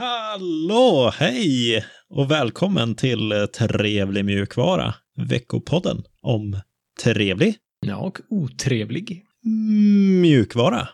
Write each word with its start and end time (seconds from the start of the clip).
Hallå, 0.00 1.12
hej 1.18 1.84
och 2.10 2.30
välkommen 2.30 2.94
till 2.94 3.48
Trevlig 3.58 4.24
mjukvara, 4.24 4.94
veckopodden 5.16 6.02
om 6.22 6.60
trevlig 7.02 7.54
Ja, 7.86 7.96
och 7.96 8.18
otrevlig. 8.30 9.24
mjukvara. 10.20 10.88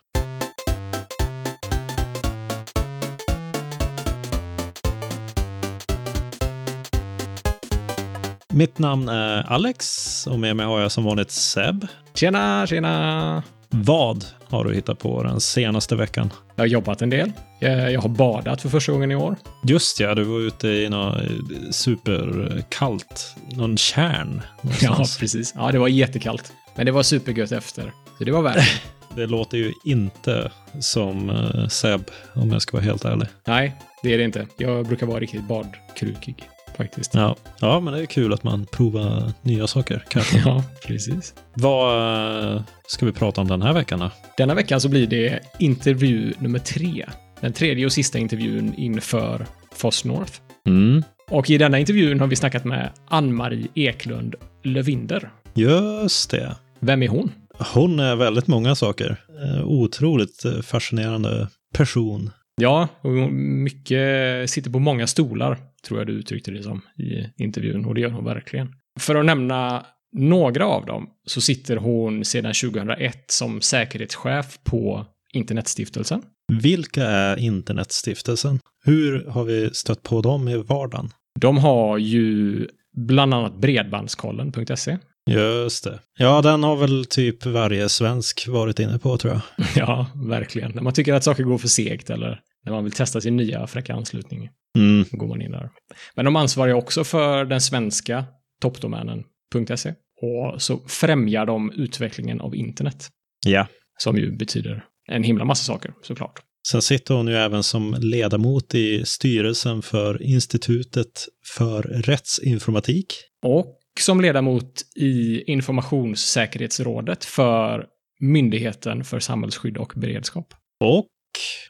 Mitt 8.49 8.79
namn 8.79 9.09
är 9.09 9.43
Alex 9.43 10.27
och 10.27 10.39
med 10.39 10.57
mig 10.57 10.67
har 10.67 10.81
jag 10.81 10.93
som 10.93 11.05
vanligt 11.05 11.31
Seb. 11.31 11.87
Tjena, 12.15 12.67
tjena! 12.67 13.43
Vad 13.71 14.25
har 14.49 14.65
du 14.65 14.75
hittat 14.75 14.99
på 14.99 15.23
den 15.23 15.41
senaste 15.41 15.97
veckan? 15.97 16.33
Jag 16.55 16.63
har 16.63 16.67
jobbat 16.67 17.03
en 17.03 17.11
del. 17.11 17.33
Jag, 17.59 17.93
jag 17.93 18.01
har 18.01 18.09
badat 18.09 18.63
för 18.63 18.69
första 18.69 18.93
gången 18.93 19.13
i 19.13 19.17
år. 19.17 19.37
Just 19.65 20.01
ja, 20.01 20.15
du 20.15 20.25
var 20.25 20.41
ute 20.41 20.69
i 20.69 20.89
något 20.89 21.23
superkallt, 21.71 23.35
någon 23.51 23.77
kärn. 23.77 24.43
Ja, 24.81 25.05
precis. 25.21 25.53
Ja, 25.57 25.73
det 25.73 25.79
var 25.79 25.89
jättekallt. 25.89 26.53
Men 26.77 26.87
det 26.87 26.93
var 26.93 27.03
supergött 27.03 27.53
efter. 27.53 27.93
Så 28.19 28.25
det 28.25 28.31
var 28.31 28.43
värt 28.43 28.81
det. 29.15 29.27
Låter 29.27 29.59
ju 29.59 29.73
inte 29.85 30.51
som 30.81 31.31
uh, 31.31 31.69
Seb, 31.69 32.05
om 32.35 32.51
jag 32.51 32.63
ska 32.63 32.77
vara 32.77 32.85
helt 32.85 33.05
ärlig. 33.05 33.29
Nej, 33.47 33.77
det 34.03 34.15
är 34.15 34.19
det 34.19 34.25
inte. 34.25 34.47
Jag 34.57 34.87
brukar 34.87 35.07
vara 35.07 35.21
riktigt 35.21 35.49
badkrukig, 35.49 36.49
faktiskt. 36.77 37.15
Ja. 37.15 37.37
ja, 37.61 37.81
men 37.81 37.95
det 37.95 38.01
är 38.01 38.07
kul 38.07 38.33
att 38.33 38.45
man 38.45 38.67
provar 38.67 39.33
nya 39.43 39.67
saker 39.67 40.05
kanske. 40.09 40.39
Ja, 40.45 40.65
precis. 40.87 41.35
Vad 41.55 42.55
eh, 42.55 42.63
ska 42.87 43.07
vi 43.07 43.13
prata 43.13 43.41
om 43.41 43.49
den 43.49 43.63
här 43.63 43.73
veckan 43.73 43.99
då? 43.99 44.11
Denna 44.37 44.55
veckan 44.55 44.81
så 44.81 44.89
blir 44.89 45.07
det 45.07 45.41
intervju 45.59 46.33
nummer 46.39 46.59
tre. 46.59 47.07
Den 47.41 47.53
tredje 47.53 47.87
och 47.87 47.93
sista 47.93 48.19
intervjun 48.19 48.75
inför 48.77 49.47
Foss 49.75 50.05
North. 50.05 50.33
Mm. 50.67 51.03
Och 51.31 51.51
i 51.51 51.59
denna 51.59 51.79
intervjun 51.79 52.21
har 52.21 52.27
vi 52.27 52.37
snackat 52.37 52.65
med 52.65 52.91
Ann-Marie 53.09 53.69
Eklund 53.75 54.35
Lövinder. 54.65 55.31
Just 55.55 56.31
det. 56.31 56.57
Vem 56.81 57.03
är 57.03 57.09
hon? 57.09 57.33
Hon 57.75 58.01
är 58.01 58.17
väldigt 58.17 58.47
många 58.47 58.75
saker. 58.75 59.17
Eh, 59.45 59.65
Otroligt 59.67 60.45
eh, 60.45 60.61
fascinerande 60.61 61.49
person. 61.75 62.31
Ja, 62.61 62.89
och 63.01 63.11
mycket 63.33 64.51
sitter 64.51 64.71
på 64.71 64.79
många 64.79 65.07
stolar, 65.07 65.59
tror 65.87 66.01
jag 66.01 66.07
du 66.07 66.13
uttryckte 66.13 66.51
det 66.51 66.63
som 66.63 66.81
i 66.99 67.43
intervjun, 67.45 67.85
och 67.85 67.95
det 67.95 68.01
gör 68.01 68.11
hon 68.11 68.25
verkligen. 68.25 68.75
För 69.01 69.15
att 69.15 69.27
nämna 69.27 69.87
några 70.13 70.67
av 70.67 70.87
dem 70.87 71.09
så 71.27 71.41
sitter 71.41 71.77
hon 71.77 72.25
sedan 72.25 72.55
2001 72.55 73.25
som 73.31 73.61
säkerhetschef 73.61 74.59
på 74.65 75.07
Internetstiftelsen. 75.33 76.23
Vilka 76.63 77.05
är 77.05 77.37
Internetstiftelsen? 77.37 78.61
Hur 78.85 79.25
har 79.25 79.45
vi 79.45 79.71
stött 79.75 80.03
på 80.03 80.21
dem 80.21 80.49
i 80.49 80.57
vardagen? 80.57 81.11
De 81.41 81.59
har 81.59 81.99
ju 81.99 82.67
bland 82.97 83.35
annat 83.35 83.57
bredbandskollen.se. 83.61 84.99
Just 85.31 85.85
det. 85.85 85.99
Ja, 86.19 86.43
den 86.43 86.63
har 86.63 86.77
väl 86.77 87.05
typ 87.05 87.47
varje 87.47 87.89
svensk 87.89 88.49
varit 88.49 88.79
inne 88.79 88.99
på 88.99 89.17
tror 89.17 89.33
jag. 89.33 89.67
Ja, 89.77 90.07
verkligen. 90.15 90.71
När 90.75 90.83
man 90.83 90.93
tycker 90.93 91.15
att 91.15 91.25
saker 91.25 91.43
går 91.43 91.59
för 91.59 91.69
segt 91.69 92.11
eller 92.11 92.41
när 92.67 92.73
man 92.73 92.85
vill 92.85 92.93
testa 92.93 93.21
sin 93.21 93.37
nya 93.37 93.67
fräcka 93.67 93.95
anslutning, 93.95 94.49
Mm. 94.79 95.05
då 95.11 95.17
går 95.19 95.27
man 95.29 95.43
in 95.43 95.51
där. 95.51 95.71
Men 96.15 96.25
de 96.25 96.37
ansvarar 96.37 96.73
också 96.73 97.05
för 97.05 97.45
den 97.45 97.61
svenska 97.61 98.25
toppdomänen.se. 98.63 99.95
Och 100.23 100.63
så 100.63 100.79
främjar 100.89 101.47
de 101.47 101.73
utvecklingen 101.73 102.41
av 102.41 102.55
internet, 102.55 103.09
Ja. 103.47 103.67
som 103.99 104.17
ju 104.17 104.37
betyder 104.37 104.85
en 105.09 105.23
himla 105.23 105.45
massa 105.45 105.65
saker, 105.65 105.93
såklart. 106.03 106.41
Sen 106.71 106.83
sitter 106.83 107.15
hon 107.15 107.29
ju 107.29 107.35
även 107.35 107.63
som 107.63 107.97
ledamot 108.01 108.75
i 108.75 109.05
styrelsen 109.05 109.83
för 109.83 110.23
Institutet 110.23 111.27
för 111.57 111.83
rättsinformatik. 111.83 113.07
Och 113.47 113.77
som 114.01 114.21
ledamot 114.21 114.73
i 114.97 115.43
informationssäkerhetsrådet 115.53 117.25
för 117.25 117.87
Myndigheten 118.21 119.05
för 119.05 119.21
samhällsskydd 119.21 119.77
och 119.77 119.93
beredskap. 119.97 120.55
Och 120.85 121.07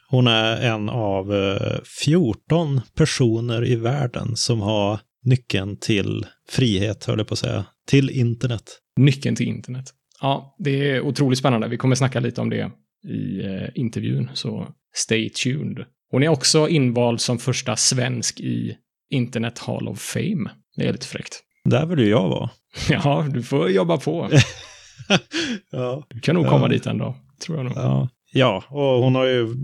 hon 0.09 0.27
är 0.27 0.61
en 0.73 0.89
av 0.89 1.35
eh, 1.35 1.79
14 2.05 2.81
personer 2.97 3.67
i 3.67 3.77
världen 3.77 4.37
som 4.37 4.61
har 4.61 5.01
nyckeln 5.25 5.77
till 5.77 6.27
frihet, 6.51 7.05
höll 7.05 7.19
jag 7.19 7.29
på 7.29 7.33
att 7.35 7.39
säga, 7.39 7.65
till 7.89 8.11
internet. 8.11 8.63
Nyckeln 9.01 9.37
till 9.37 9.47
internet. 9.49 9.85
Ja, 10.21 10.57
det 10.59 10.91
är 10.91 11.01
otroligt 11.01 11.39
spännande. 11.39 11.69
Vi 11.69 11.77
kommer 11.77 11.95
snacka 11.95 12.21
lite 12.21 12.41
om 12.41 12.51
det 12.51 12.71
i 13.09 13.45
eh, 13.47 13.69
intervjun, 13.75 14.31
så 14.35 14.69
stay 14.95 15.31
tuned. 15.31 15.85
Hon 16.11 16.23
är 16.23 16.29
också 16.29 16.69
invald 16.69 17.21
som 17.21 17.39
första 17.39 17.77
svensk 17.77 18.41
i 18.41 18.77
Internet 19.11 19.59
Hall 19.59 19.89
of 19.89 20.01
Fame. 20.01 20.51
Det 20.77 20.87
är 20.89 20.93
lite 20.93 21.07
fräckt. 21.07 21.43
Där 21.65 21.87
vill 21.87 21.99
ju 21.99 22.09
jag 22.09 22.29
vara. 22.29 22.51
Ja, 22.91 23.27
du 23.31 23.43
får 23.43 23.71
jobba 23.71 23.97
på. 23.97 24.31
ja. 25.71 26.07
Du 26.11 26.21
kan 26.21 26.35
nog 26.35 26.47
Ja. 26.47 26.51
komma 26.51 26.69
dit 26.69 26.87
en 26.87 26.99
dag, 26.99 27.15
tror 27.47 27.57
jag 27.59 27.65
nog. 27.65 27.77
Ja 27.77 28.09
ja, 28.33 28.65
och 28.69 29.03
hon 29.03 29.15
har 29.15 29.25
ju 29.25 29.55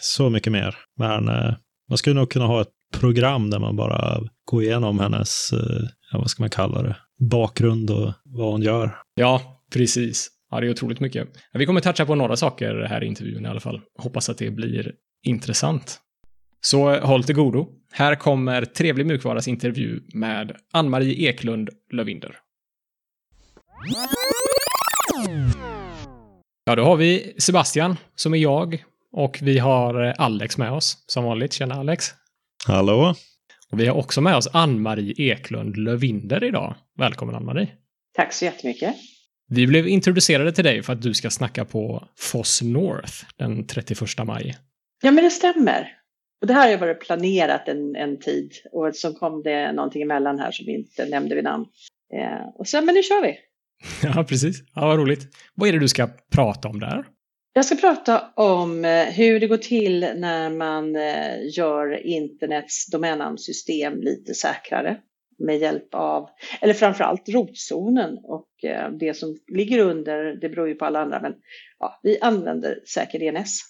så 0.00 0.30
mycket 0.30 0.52
mer. 0.52 0.76
Men 0.96 1.28
eh, 1.28 1.54
man 1.88 1.98
skulle 1.98 2.20
nog 2.20 2.30
kunna 2.30 2.46
ha 2.46 2.60
ett 2.60 2.68
program 2.98 3.50
där 3.50 3.58
man 3.58 3.76
bara 3.76 4.20
går 4.44 4.62
igenom 4.62 4.98
hennes, 4.98 5.52
eh, 5.52 5.88
ja, 6.12 6.18
vad 6.18 6.30
ska 6.30 6.42
man 6.42 6.50
kalla 6.50 6.82
det, 6.82 6.96
bakgrund 7.18 7.90
och 7.90 8.12
vad 8.24 8.52
hon 8.52 8.62
gör. 8.62 8.96
Ja, 9.14 9.62
precis. 9.72 10.28
Ja, 10.50 10.60
det 10.60 10.66
är 10.66 10.70
otroligt 10.70 11.00
mycket. 11.00 11.28
Vi 11.52 11.66
kommer 11.66 11.80
toucha 11.80 12.06
på 12.06 12.14
några 12.14 12.36
saker 12.36 12.86
här 12.88 13.04
i 13.04 13.06
intervjun 13.06 13.46
i 13.46 13.48
alla 13.48 13.60
fall. 13.60 13.80
Hoppas 13.98 14.28
att 14.28 14.38
det 14.38 14.50
blir 14.50 14.92
intressant. 15.22 16.00
Så 16.60 17.00
håll 17.00 17.24
till 17.24 17.34
godo. 17.34 17.68
Här 17.92 18.14
kommer 18.14 18.64
Trevlig 18.64 19.06
mjukvaras 19.06 19.48
intervju 19.48 20.00
med 20.14 20.56
Ann-Marie 20.72 21.28
Eklund 21.28 21.70
Lövinder. 21.92 22.36
Ja, 26.70 26.76
då 26.76 26.82
har 26.82 26.96
vi 26.96 27.34
Sebastian 27.38 27.96
som 28.14 28.34
är 28.34 28.38
jag 28.38 28.84
och 29.12 29.38
vi 29.42 29.58
har 29.58 30.06
eh, 30.06 30.14
Alex 30.18 30.58
med 30.58 30.72
oss 30.72 31.04
som 31.06 31.24
vanligt. 31.24 31.52
Tjena 31.52 31.74
Alex. 31.74 32.06
Hallå? 32.66 33.14
Och 33.72 33.80
vi 33.80 33.86
har 33.86 33.96
också 33.96 34.20
med 34.20 34.36
oss 34.36 34.48
Ann-Marie 34.52 35.14
Eklund 35.18 35.76
Lövinder 35.76 36.44
idag. 36.44 36.74
Välkommen 36.98 37.34
Ann-Marie. 37.34 37.68
Tack 38.16 38.32
så 38.32 38.44
jättemycket. 38.44 38.94
Vi 39.48 39.66
blev 39.66 39.88
introducerade 39.88 40.52
till 40.52 40.64
dig 40.64 40.82
för 40.82 40.92
att 40.92 41.02
du 41.02 41.14
ska 41.14 41.30
snacka 41.30 41.64
på 41.64 42.04
Foss 42.18 42.62
North 42.62 43.14
den 43.36 43.66
31 43.66 44.00
maj. 44.24 44.56
Ja, 45.02 45.10
men 45.10 45.24
det 45.24 45.30
stämmer. 45.30 45.88
Och 46.40 46.46
det 46.46 46.54
här 46.54 46.62
har 46.62 46.70
ju 46.70 46.76
varit 46.76 47.00
planerat 47.00 47.68
en, 47.68 47.96
en 47.96 48.18
tid 48.18 48.52
och 48.72 48.94
så 48.94 49.12
kom 49.12 49.42
det 49.42 49.72
någonting 49.72 50.02
emellan 50.02 50.38
här 50.38 50.50
som 50.50 50.66
vi 50.66 50.74
inte 50.74 51.06
nämnde 51.06 51.34
vid 51.34 51.44
namn. 51.44 51.66
Eh, 52.14 52.48
och 52.54 52.68
sen, 52.68 52.84
men 52.86 52.94
nu 52.94 53.02
kör 53.02 53.22
vi. 53.22 53.38
Ja, 54.02 54.24
precis. 54.24 54.62
Ja, 54.74 54.86
vad 54.86 54.98
roligt. 54.98 55.28
Vad 55.54 55.68
är 55.68 55.72
det 55.72 55.78
du 55.78 55.88
ska 55.88 56.08
prata 56.32 56.68
om 56.68 56.80
där? 56.80 57.04
Jag 57.52 57.64
ska 57.64 57.74
prata 57.74 58.32
om 58.36 58.84
eh, 58.84 59.04
hur 59.04 59.40
det 59.40 59.46
går 59.46 59.56
till 59.56 60.00
när 60.00 60.50
man 60.50 60.96
eh, 60.96 61.56
gör 61.56 62.06
internets 62.06 62.90
domännamnsystem 62.90 64.00
lite 64.00 64.34
säkrare 64.34 64.96
med 65.38 65.58
hjälp 65.58 65.94
av, 65.94 66.28
eller 66.60 66.74
framförallt 66.74 67.28
rotzonen 67.28 68.18
och 68.24 68.64
eh, 68.64 68.90
det 68.90 69.14
som 69.14 69.36
ligger 69.52 69.78
under, 69.78 70.40
det 70.40 70.48
beror 70.48 70.68
ju 70.68 70.74
på 70.74 70.84
alla 70.84 71.00
andra, 71.00 71.20
men 71.20 71.34
ja, 71.78 72.00
vi 72.02 72.20
använder 72.20 72.80
säker 72.86 73.18
DNS. 73.18 73.60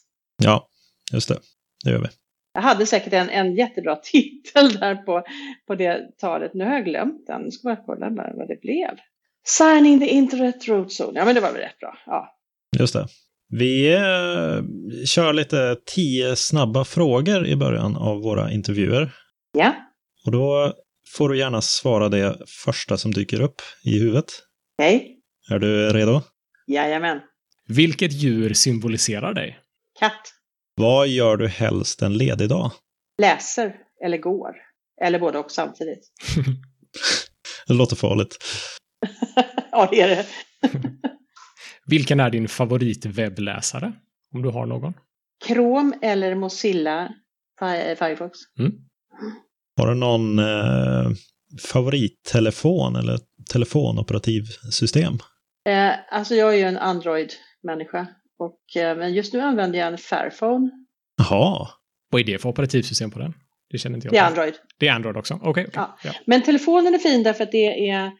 Ja, 0.42 0.68
just 1.12 1.28
det. 1.28 1.38
Det 1.84 1.90
gör 1.90 1.98
vi. 1.98 2.08
Jag 2.52 2.62
hade 2.62 2.86
säkert 2.86 3.12
en, 3.12 3.30
en 3.30 3.54
jättebra 3.54 3.96
titel 4.02 4.72
där 4.72 4.94
på, 4.94 5.22
på 5.66 5.74
det 5.74 6.18
talet. 6.18 6.54
Nu 6.54 6.64
har 6.64 6.72
jag 6.72 6.84
glömt 6.84 7.26
den. 7.26 7.42
Nu 7.42 7.50
ska 7.50 7.68
jag 7.68 7.86
kolla 7.86 8.10
vad 8.10 8.48
det 8.48 8.60
blev. 8.60 8.98
Signing 9.46 10.00
the 10.00 10.06
Internet 10.06 10.68
Root 10.68 11.00
Zone. 11.00 11.18
Ja, 11.18 11.24
men 11.24 11.34
det 11.34 11.40
var 11.40 11.52
väl 11.52 11.60
rätt 11.60 11.78
bra. 11.78 11.98
Ja. 12.06 12.28
Just 12.78 12.92
det. 12.94 13.06
Vi 13.48 13.92
eh, 13.94 14.62
kör 15.06 15.32
lite 15.32 15.76
tio 15.86 16.36
snabba 16.36 16.84
frågor 16.84 17.46
i 17.46 17.56
början 17.56 17.96
av 17.96 18.22
våra 18.22 18.50
intervjuer. 18.52 19.12
ja, 19.52 19.74
Och 20.26 20.32
då 20.32 20.74
får 21.16 21.28
du 21.28 21.38
gärna 21.38 21.62
svara 21.62 22.08
det 22.08 22.38
första 22.64 22.96
som 22.96 23.10
dyker 23.12 23.40
upp 23.40 23.62
i 23.84 23.98
huvudet. 23.98 24.24
okej. 24.78 25.16
Är 25.50 25.58
du 25.58 25.90
redo? 25.92 26.22
Jajamän. 26.66 27.20
Vilket 27.68 28.12
djur 28.12 28.54
symboliserar 28.54 29.34
dig? 29.34 29.58
Katt. 29.98 30.20
Vad 30.74 31.08
gör 31.08 31.36
du 31.36 31.48
helst 31.48 32.02
en 32.02 32.16
ledig 32.18 32.48
dag? 32.48 32.70
Läser 33.22 33.74
eller 34.04 34.18
går. 34.18 34.50
Eller 35.02 35.18
både 35.18 35.38
och 35.38 35.50
samtidigt. 35.50 36.00
Det 37.66 37.74
låter 37.74 37.96
farligt. 37.96 38.36
ja, 39.72 39.88
det 39.90 40.00
är 40.00 40.08
det. 40.08 40.26
Vilken 41.86 42.20
är 42.20 42.30
din 42.30 42.48
favoritwebbläsare? 42.48 43.92
Om 44.34 44.42
du 44.42 44.48
har 44.48 44.66
någon. 44.66 44.94
Chrome 45.46 45.98
eller 46.02 46.34
Mozilla 46.34 47.08
Fi- 47.60 47.94
Firefox. 47.96 48.38
Har 49.76 49.86
du 49.88 49.94
någon 49.94 50.38
eh, 50.38 51.10
favorittelefon 51.68 52.96
eller 52.96 53.18
telefonoperativsystem? 53.52 55.18
Eh, 55.68 55.92
alltså 56.10 56.34
jag 56.34 56.54
är 56.54 56.58
ju 56.58 56.64
en 56.64 56.78
Android-människa. 56.78 58.06
Och, 58.38 58.82
eh, 58.82 58.96
men 58.96 59.14
just 59.14 59.32
nu 59.32 59.40
använder 59.40 59.78
jag 59.78 59.88
en 59.88 59.98
Fairphone. 59.98 60.70
Jaha, 61.16 61.68
Vad 62.10 62.20
är 62.20 62.24
det 62.24 62.38
för 62.38 62.48
operativsystem 62.48 63.10
på 63.10 63.18
den? 63.18 63.34
Det 63.70 63.78
känner 63.78 63.96
inte 63.96 64.06
jag 64.06 64.14
Det 64.14 64.18
är. 64.18 64.24
Android. 64.26 64.54
Det 64.78 64.88
är 64.88 64.92
Android 64.92 65.16
också? 65.16 65.34
Okej. 65.34 65.48
okej. 65.50 65.70
Ja. 65.74 65.98
Ja. 66.04 66.10
Men 66.26 66.42
telefonen 66.42 66.94
är 66.94 66.98
fin 66.98 67.22
därför 67.22 67.44
att 67.44 67.52
det 67.52 67.88
är, 67.90 68.10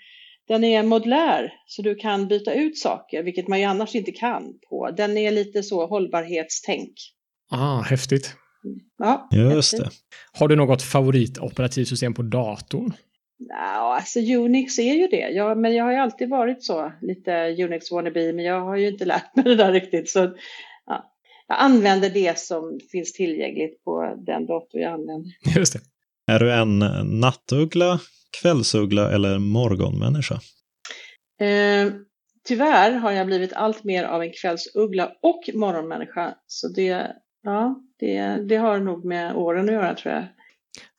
den 0.50 0.64
är 0.64 0.82
modulär 0.82 1.52
så 1.67 1.82
du 1.82 1.94
kan 1.94 2.29
byta 2.29 2.52
ut 2.55 2.79
saker, 2.79 3.23
vilket 3.23 3.49
man 3.49 3.58
ju 3.58 3.64
annars 3.64 3.94
inte 3.94 4.12
kan 4.12 4.55
på. 4.69 4.91
Den 4.91 5.17
är 5.17 5.31
lite 5.31 5.62
så 5.62 5.87
hållbarhetstänk. 5.87 6.93
Ah, 7.50 7.81
häftigt. 7.81 8.35
Ja, 8.99 9.29
Just 9.32 9.73
häftigt. 9.73 9.91
det. 9.91 10.38
Har 10.38 10.49
du 10.49 10.56
något 10.56 10.82
favoritoperativsystem 10.82 12.14
på 12.14 12.23
datorn? 12.23 12.93
Ja, 13.49 13.97
alltså 13.97 14.20
Unix 14.20 14.79
är 14.79 14.94
ju 14.94 15.08
det. 15.08 15.29
Ja, 15.31 15.55
men 15.55 15.75
jag 15.75 15.85
har 15.85 15.93
ju 15.93 15.99
alltid 15.99 16.29
varit 16.29 16.64
så, 16.64 16.93
lite 17.03 17.56
Unix 17.64 17.91
wannabe, 17.93 18.32
men 18.32 18.44
jag 18.44 18.61
har 18.61 18.76
ju 18.76 18.88
inte 18.88 19.05
lärt 19.05 19.37
mig 19.37 19.44
det 19.44 19.55
där 19.55 19.73
riktigt. 19.73 20.11
Så, 20.11 20.19
ja. 20.87 21.14
Jag 21.49 21.58
använder 21.61 22.11
det 22.11 22.38
som 22.38 22.81
finns 22.93 23.12
tillgängligt 23.12 23.85
på 23.85 24.23
den 24.26 24.46
dator 24.46 24.81
jag 24.81 24.93
använder. 24.93 25.31
Just 25.56 25.73
det. 25.73 25.81
Är 26.31 26.38
du 26.38 26.53
en 26.53 26.79
nattuggla, 27.21 28.00
kvällsuggla 28.43 29.11
eller 29.12 29.38
morgonmänniska? 29.38 30.35
Eh, 31.41 31.93
tyvärr 32.44 32.93
har 32.93 33.11
jag 33.11 33.27
blivit 33.27 33.53
allt 33.53 33.85
mer 33.85 34.05
av 34.05 34.23
en 34.23 34.32
kvällsuggla 34.41 35.12
och 35.23 35.41
morgonmänniska. 35.55 36.35
Så 36.47 36.69
det, 36.69 37.12
ja, 37.43 37.82
det, 37.99 38.49
det 38.49 38.56
har 38.56 38.79
nog 38.79 39.05
med 39.05 39.35
åren 39.35 39.69
att 39.69 39.75
göra 39.75 39.94
tror 39.94 40.15
jag. 40.15 40.25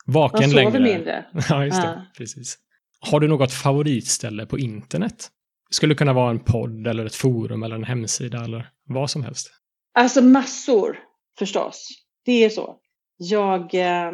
Vaken 0.06 0.39
Man 0.42 0.50
sover 0.50 0.80
längre. 0.80 0.95
mindre. 0.95 1.25
Ja, 1.50 1.66
just 1.66 1.81
det. 1.81 1.88
Ja. 1.88 2.06
Precis. 2.18 2.57
Har 3.00 3.19
du 3.19 3.28
något 3.28 3.54
favoritställe 3.54 4.45
på 4.45 4.60
internet? 4.60 5.30
Det 5.69 5.75
skulle 5.75 5.95
kunna 5.95 6.13
vara 6.13 6.30
en 6.30 6.39
podd 6.39 6.88
eller 6.88 7.06
ett 7.06 7.16
forum 7.16 7.63
eller 7.63 7.75
en 7.75 7.83
hemsida 7.83 8.44
eller 8.44 8.69
vad 8.88 9.10
som 9.10 9.24
helst. 9.24 9.51
Alltså 9.94 10.22
massor 10.22 10.98
förstås. 11.39 11.88
Det 12.25 12.45
är 12.45 12.50
så. 12.50 12.75
Jag, 13.18 13.74
eh, 13.75 14.12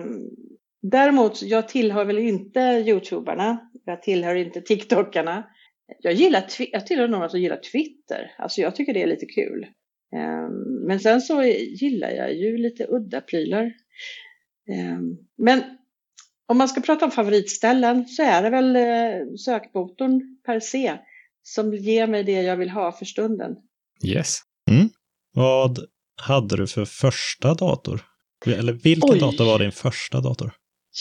däremot, 0.90 1.42
jag 1.42 1.68
tillhör 1.68 2.06
väl 2.06 2.18
inte 2.18 2.60
youtubarna. 2.60 3.70
Jag 3.86 4.02
tillhör 4.02 4.36
inte 4.36 4.62
tiktokarna. 4.62 5.44
Jag, 6.00 6.14
gillar, 6.14 6.46
jag 6.72 6.88
tillhör 6.88 7.08
några 7.08 7.30
som 7.30 7.40
gillar 7.40 7.58
Twitter. 7.72 8.32
Alltså 8.38 8.62
jag 8.62 8.76
tycker 8.76 8.94
det 8.94 9.04
är 9.04 9.08
lite 9.08 9.26
kul. 9.26 9.64
Eh, 10.14 10.50
men 10.88 11.00
sen 11.00 11.22
så 11.22 11.44
gillar 11.44 12.10
jag 12.10 12.34
ju 12.34 12.58
lite 12.58 12.86
udda 12.90 13.22
prylar. 13.22 13.64
Eh, 14.70 15.00
men 15.38 15.64
om 16.48 16.58
man 16.58 16.68
ska 16.68 16.82
prata 16.82 17.06
om 17.06 17.12
favoritställen 17.12 18.08
så 18.08 18.24
är 18.24 18.44
det 18.44 18.50
väl 18.50 18.76
eh, 18.76 19.36
sökmotorn 19.46 20.22
per 20.46 20.60
se 20.60 20.98
som 21.44 21.74
ger 21.74 22.08
mig 22.08 22.24
det 22.24 22.42
jag 22.42 22.58
vill 22.58 22.70
ha 22.70 22.92
för 22.92 23.06
stunden. 23.06 23.56
Yes. 24.06 24.40
Vad 25.34 25.80
hade 26.22 26.58
du 26.58 26.68
för 26.68 26.86
första 26.86 27.54
dator? 27.54 28.02
Eller 28.46 28.74
vilken 28.74 29.14
Oj. 29.14 29.20
dator 29.20 29.46
var 29.46 29.60
din 29.60 29.72
första 29.72 30.22
dator? 30.22 30.52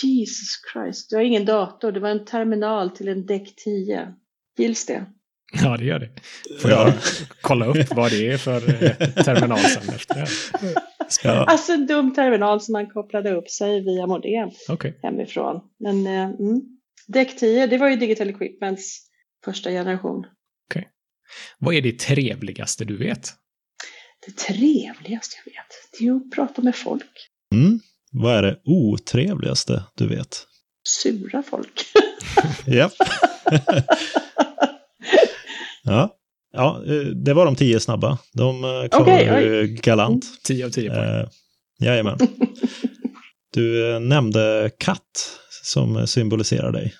Jesus 0.04 0.48
Christ, 0.72 1.12
jag 1.12 1.18
har 1.18 1.24
ingen 1.24 1.44
dator. 1.44 1.92
Det 1.92 2.00
var 2.00 2.08
en 2.10 2.24
terminal 2.24 2.90
till 2.90 3.08
en 3.08 3.26
DEC 3.26 3.54
10. 3.56 4.14
Gills 4.58 4.86
det? 4.86 5.06
Ja, 5.52 5.76
det 5.76 5.84
gör 5.84 5.98
det. 5.98 6.10
Får 6.60 6.70
Ja. 6.70 6.86
jag 6.86 6.94
kolla 7.40 7.66
upp 7.66 7.94
vad 7.96 8.10
det 8.10 8.28
är 8.32 8.36
för 8.38 8.84
eh, 8.84 9.24
terminal 9.24 9.58
sen 9.58 9.94
efter? 9.94 10.28
Ja. 11.24 11.44
Alltså 11.44 11.72
en 11.72 11.86
dum 11.86 12.14
terminal 12.14 12.60
som 12.60 12.72
man 12.72 12.86
kopplade 12.86 13.34
upp 13.34 13.50
sig 13.50 13.80
via 13.84 14.06
modem 14.06 14.50
Okej. 14.68 14.98
hemifrån. 15.02 15.60
Men 15.78 16.06
eh, 16.06 16.24
mm. 16.40 16.62
DEC 17.06 17.36
10, 17.36 17.66
det 17.66 17.78
var 17.78 17.88
ju 17.88 17.96
Digital 17.96 18.30
Equipments 18.30 19.00
första 19.44 19.70
generation. 19.70 20.26
Vad 21.58 21.74
är 21.74 21.82
det 21.82 21.98
trevligaste 21.98 22.84
du 22.84 22.96
vet? 22.96 23.28
Det 24.26 24.36
trevligaste 24.36 25.36
jag 25.44 25.52
vet, 25.52 25.66
det 25.92 25.98
är 25.98 26.02
ju 26.04 26.16
att 26.16 26.30
prata 26.30 26.62
med 26.62 26.76
folk. 26.76 27.28
Mm. 27.54 27.80
Vad 28.18 28.34
är 28.34 28.42
det 28.42 28.56
otrevligaste 28.64 29.82
du 29.94 30.08
vet? 30.08 30.46
Sura 30.88 31.42
folk. 31.42 31.86
Japp. 32.66 32.92
ja. 35.82 36.16
ja, 36.52 36.82
eh, 36.86 37.06
det 37.06 37.34
var 37.34 37.44
de 37.44 37.56
tio 37.56 37.80
snabba. 37.80 38.18
De 38.32 38.64
eh, 38.64 38.88
klarade 38.88 39.40
du 39.40 39.66
galant. 39.66 40.24
10 40.44 40.66
av 40.66 40.70
10 40.70 40.90
poäng. 40.90 41.20
Eh, 41.20 41.28
jajamän. 41.80 42.18
Du 43.52 43.98
nämnde 43.98 44.70
katt 44.78 45.38
som 45.62 46.06
symboliserar 46.06 46.72
dig. 46.72 46.94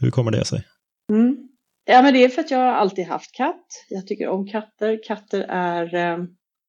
Hur 0.00 0.10
kommer 0.10 0.30
det 0.30 0.44
sig? 0.44 0.64
Mm. 1.10 1.36
Ja, 1.84 2.02
men 2.02 2.14
det 2.14 2.24
är 2.24 2.28
för 2.28 2.40
att 2.40 2.50
jag 2.50 2.58
har 2.58 2.72
alltid 2.72 3.06
haft 3.06 3.32
katt. 3.32 3.66
Jag 3.88 4.06
tycker 4.06 4.28
om 4.28 4.46
katter. 4.46 5.00
Katter 5.06 5.40
är 5.48 5.94
eh, 5.94 6.18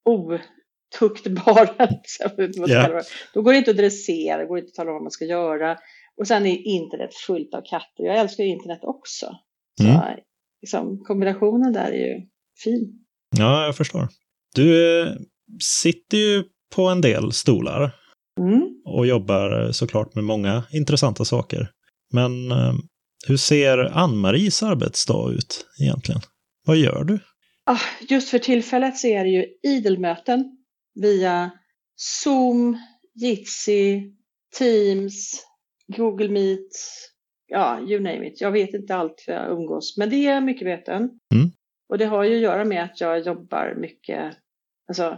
otuktbara. 0.05 0.41
Kalla 0.99 2.87
det. 2.93 3.03
Då 3.33 3.41
går 3.41 3.51
det 3.51 3.57
inte 3.57 3.71
att 3.71 3.77
dressera, 3.77 4.37
det 4.37 4.45
går 4.45 4.57
inte 4.57 4.69
att 4.69 4.73
tala 4.73 4.89
om 4.89 4.93
vad 4.95 5.03
man 5.03 5.11
ska 5.11 5.25
göra. 5.25 5.77
Och 6.17 6.27
sen 6.27 6.45
är 6.45 6.67
internet 6.67 7.09
fullt 7.27 7.53
av 7.53 7.61
katter. 7.61 8.03
Jag 8.03 8.17
älskar 8.19 8.43
ju 8.43 8.49
internet 8.49 8.79
också. 8.81 9.25
Så 9.81 9.83
Mm. 9.87 9.99
liksom, 10.61 10.99
kombinationen 11.03 11.73
där 11.73 11.91
är 11.91 12.07
ju 12.15 12.21
fin. 12.63 12.99
Ja, 13.37 13.65
jag 13.65 13.77
förstår. 13.77 14.07
Du 14.55 14.99
eh, 15.01 15.07
sitter 15.81 16.17
ju 16.17 16.43
på 16.75 16.83
en 16.87 17.01
del 17.01 17.31
stolar 17.31 17.95
Mm. 18.39 18.61
och 18.85 19.07
jobbar 19.07 19.71
såklart 19.71 20.15
med 20.15 20.23
många 20.23 20.63
intressanta 20.71 21.25
saker. 21.25 21.69
Men 22.13 22.51
eh, 22.51 22.73
hur 23.27 23.37
ser 23.37 23.77
Ann-Maries 23.77 24.63
arbetsdag 24.63 25.31
ut 25.31 25.65
egentligen? 25.81 26.21
Vad 26.65 26.77
gör 26.77 27.03
du? 27.03 27.19
Ah, 27.65 27.79
just 28.09 28.29
för 28.29 28.39
tillfället 28.39 28.97
så 28.97 29.07
är 29.07 29.23
det 29.23 29.29
ju 29.29 29.45
idelmöten 29.63 30.57
via 30.95 31.51
Zoom, 31.95 32.77
Jitsi, 33.13 34.13
Teams, 34.57 35.45
Google 35.87 36.29
Meet, 36.29 36.69
ja, 37.47 37.79
you 37.79 37.99
name 37.99 38.27
it. 38.27 38.41
Jag 38.41 38.51
vet 38.51 38.73
inte 38.73 38.95
allt 38.95 39.21
för 39.21 39.31
jag 39.31 39.51
umgås, 39.51 39.97
men 39.97 40.09
det 40.09 40.27
är 40.27 40.41
mycket 40.41 40.67
möten. 40.67 41.01
Mm. 41.33 41.51
Och 41.89 41.97
det 41.97 42.05
har 42.05 42.23
ju 42.23 42.35
att 42.35 42.41
göra 42.41 42.65
med 42.65 42.83
att 42.83 43.01
jag 43.01 43.19
jobbar 43.19 43.75
mycket 43.77 44.37
alltså, 44.87 45.17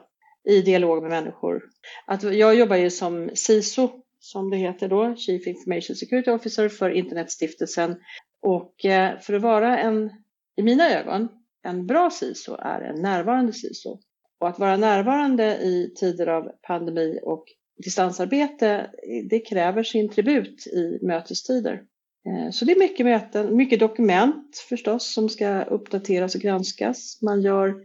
i 0.50 0.62
dialog 0.62 1.01
med 1.01 1.12
människor. 1.12 1.63
Att 2.07 2.24
jag 2.24 2.56
jobbar 2.56 2.75
ju 2.75 2.89
som 2.89 3.30
CISO, 3.33 3.89
som 4.19 4.50
det 4.50 4.57
heter 4.57 4.88
då, 4.88 5.16
Chief 5.16 5.48
Information 5.48 5.95
Security 5.95 6.31
Officer 6.31 6.69
för 6.69 6.89
Internetstiftelsen. 6.89 7.95
Och 8.42 8.86
eh, 8.86 9.19
för 9.19 9.33
att 9.33 9.42
vara 9.42 9.80
en, 9.80 10.12
i 10.56 10.63
mina 10.63 10.89
ögon, 10.89 11.27
en 11.63 11.88
bra 11.88 12.10
CISO 12.10 12.56
är 12.60 12.81
en 12.81 13.01
närvarande 13.01 13.54
CISO. 13.54 14.00
Och 14.40 14.48
att 14.48 14.60
vara 14.60 14.78
närvarande 14.78 15.58
i 15.58 15.94
tider 15.96 16.28
av 16.28 16.52
pandemi 16.68 17.20
och 17.24 17.46
distansarbete, 17.84 18.90
det 19.30 19.40
kräver 19.40 19.84
sin 19.84 20.10
tribut 20.10 20.68
i 20.68 21.00
mötestider. 21.06 21.84
Eh, 22.27 22.51
Så 22.51 22.65
det 22.65 22.72
är 22.72 22.80
mycket 22.80 23.06
möten, 23.06 23.56
mycket 23.58 23.80
dokument 23.80 24.58
förstås 24.70 25.13
som 25.13 25.30
ska 25.30 25.63
uppdateras 25.63 26.36
och 26.36 26.42
granskas. 26.42 27.20
Man 27.22 27.42
gör 27.42 27.75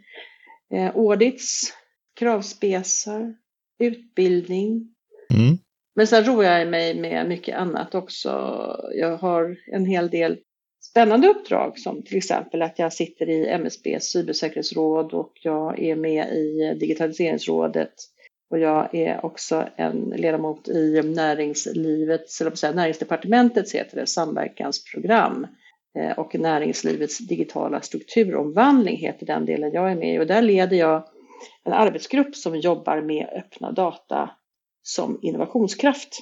eh, 0.75 0.97
audits, 0.97 1.73
kravspesar, 2.19 3.35
utbildning. 3.78 4.95
Mm. 5.35 5.59
Men 5.95 6.07
sen 6.07 6.25
roar 6.25 6.45
jag 6.45 6.69
mig 6.69 7.00
med 7.00 7.28
mycket 7.28 7.57
annat 7.57 7.95
också. 7.95 8.30
Jag 8.95 9.16
har 9.16 9.57
en 9.73 9.87
hel 9.87 10.11
del 10.11 10.38
spännande 10.90 11.28
uppdrag 11.28 11.78
som 11.78 12.02
till 12.02 12.16
exempel 12.16 12.62
att 12.62 12.78
jag 12.78 12.92
sitter 12.92 13.28
i 13.28 13.49
MSBs 13.49 14.04
cybersäkerhetsråd 14.04 15.12
och 15.12 15.32
jag 15.42 15.80
är 15.82 15.97
med 15.97 16.28
i 16.28 16.76
digitaliseringsrådet 16.80 17.94
och 18.50 18.59
jag 18.59 18.94
är 18.94 19.25
också 19.25 19.68
en 19.76 20.14
ledamot 20.16 20.68
i 20.68 21.02
näringslivets, 21.02 22.40
eller 22.40 22.54
säga, 22.54 22.73
näringsdepartementets 22.73 23.75
heter 23.75 23.97
det, 23.97 24.06
samverkansprogram 24.06 25.47
Eh, 25.99 26.18
och 26.18 26.35
näringslivets 26.35 27.18
digitala 27.18 27.80
strukturomvandling 27.80 28.97
heter 28.97 29.26
den 29.26 29.47
delen 29.47 29.73
jag 29.73 29.90
är 29.90 29.94
med 29.94 30.14
i 30.14 30.18
och 30.18 30.26
där 30.26 30.42
leder 30.42 30.76
jag 30.76 31.04
en 31.64 31.73
arbetsgrupp 31.73 32.37
som 32.37 32.56
jobbar 32.56 33.00
med 33.00 33.28
öppna 33.37 33.73
data 33.73 34.30
som 34.82 35.18
innovationskraft. 35.23 36.18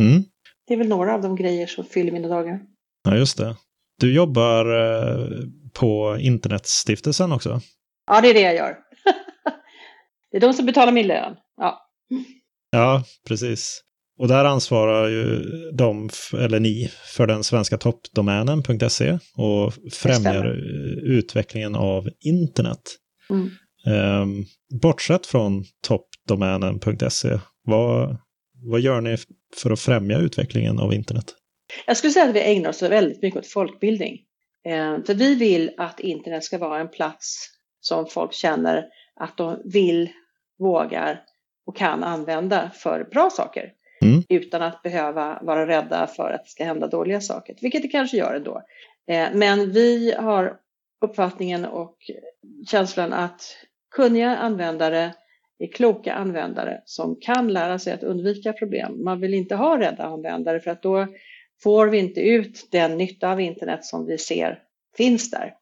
Mm. 0.00 0.24
Det 0.66 0.74
är 0.74 0.78
väl 0.78 0.88
några 0.88 1.14
av 1.14 1.22
de 1.22 1.36
grejer 1.36 1.66
som 1.66 1.84
fyller 1.84 2.12
mina 2.12 2.28
dagar. 2.28 2.60
Ja, 3.04 3.16
just 3.16 3.38
det. 3.38 3.56
Du 4.00 4.14
jobbar 4.14 4.66
eh, 4.66 5.28
på 5.72 6.16
Internetstiftelsen 6.20 7.32
också? 7.32 7.60
Ja, 8.06 8.20
det 8.20 8.30
är 8.30 8.34
det 8.34 8.40
jag 8.40 8.54
gör. 8.54 8.74
det 10.30 10.36
är 10.36 10.40
de 10.40 10.52
som 10.52 10.66
betalar 10.66 10.92
min 10.92 11.06
lön. 11.06 11.36
Ja. 11.56 11.78
Ja, 12.70 13.04
precis. 13.28 13.82
Och 14.18 14.28
där 14.28 14.44
ansvarar 14.44 15.08
ju 15.08 15.42
de, 15.72 16.10
eller 16.38 16.60
ni, 16.60 16.90
för 17.16 17.26
den 17.26 17.44
svenska 17.44 17.78
toppdomänen.se 17.78 19.18
och 19.36 19.74
främjar 19.92 20.46
utvecklingen 21.02 21.74
av 21.74 22.08
internet. 22.20 22.82
Mm. 23.30 23.50
Ehm, 23.86 24.44
bortsett 24.82 25.26
från 25.26 25.64
toppdomänen.se, 25.86 27.38
vad, 27.64 28.16
vad 28.54 28.80
gör 28.80 29.00
ni 29.00 29.16
för 29.56 29.70
att 29.70 29.80
främja 29.80 30.18
utvecklingen 30.18 30.78
av 30.78 30.94
internet? 30.94 31.34
Jag 31.86 31.96
skulle 31.96 32.10
säga 32.10 32.28
att 32.28 32.34
vi 32.34 32.56
ägnar 32.56 32.70
oss 32.70 32.82
väldigt 32.82 33.22
mycket 33.22 33.38
åt 33.38 33.46
folkbildning. 33.46 34.20
Eh, 34.64 35.04
För 35.04 35.14
vi 35.14 35.34
vill 35.34 35.70
att 35.76 36.00
internet 36.00 36.44
ska 36.44 36.58
vara 36.58 36.80
en 36.80 36.88
plats 36.88 37.50
som 37.80 38.06
folk 38.06 38.32
känner 38.32 38.86
att 39.16 39.36
de 39.36 39.62
vill, 39.64 40.10
vågar 40.58 41.24
och 41.66 41.76
kan 41.76 42.04
använda 42.04 42.70
för 42.74 43.04
bra 43.04 43.30
saker. 43.30 43.72
mm. 44.02 44.22
utan 44.28 44.62
att 44.62 44.82
behöva 44.82 45.38
vara 45.42 45.66
rädda 45.66 46.06
för 46.06 46.30
att 46.30 46.44
det 46.44 46.50
ska 46.50 46.64
hända 46.64 46.86
dåliga 46.86 47.20
saker, 47.20 47.56
vilket 47.60 47.82
det 47.82 47.88
kanske 47.88 48.16
gör 48.16 48.34
ändå. 48.34 48.62
Eh, 49.08 49.28
men 49.34 49.72
vi 49.72 50.12
har 50.12 50.56
uppfattningen 51.00 51.64
och 51.64 51.96
känslan 52.70 53.12
att 53.12 53.56
kunniga 53.90 54.36
användare 54.36 55.14
är 55.58 55.66
kloka 55.66 56.14
användare 56.14 56.82
som 56.84 57.16
kan 57.20 57.52
lära 57.52 57.78
sig 57.78 57.92
att 57.92 58.02
undvika 58.02 58.52
problem. 58.52 59.04
Man 59.04 59.20
vill 59.20 59.34
inte 59.34 59.54
ha 59.54 59.80
rädda 59.80 60.04
användare 60.04 60.60
för 60.60 60.70
att 60.70 60.82
då 60.82 61.06
får 61.62 61.86
vi 61.86 61.98
inte 61.98 62.20
ut 62.20 62.68
den 62.70 62.98
nytta 62.98 63.30
av 63.30 63.40
internet 63.40 63.84
som 63.84 64.06
vi 64.06 64.18
ser 64.18 64.58
finns 64.96 65.30
där. 65.30 65.54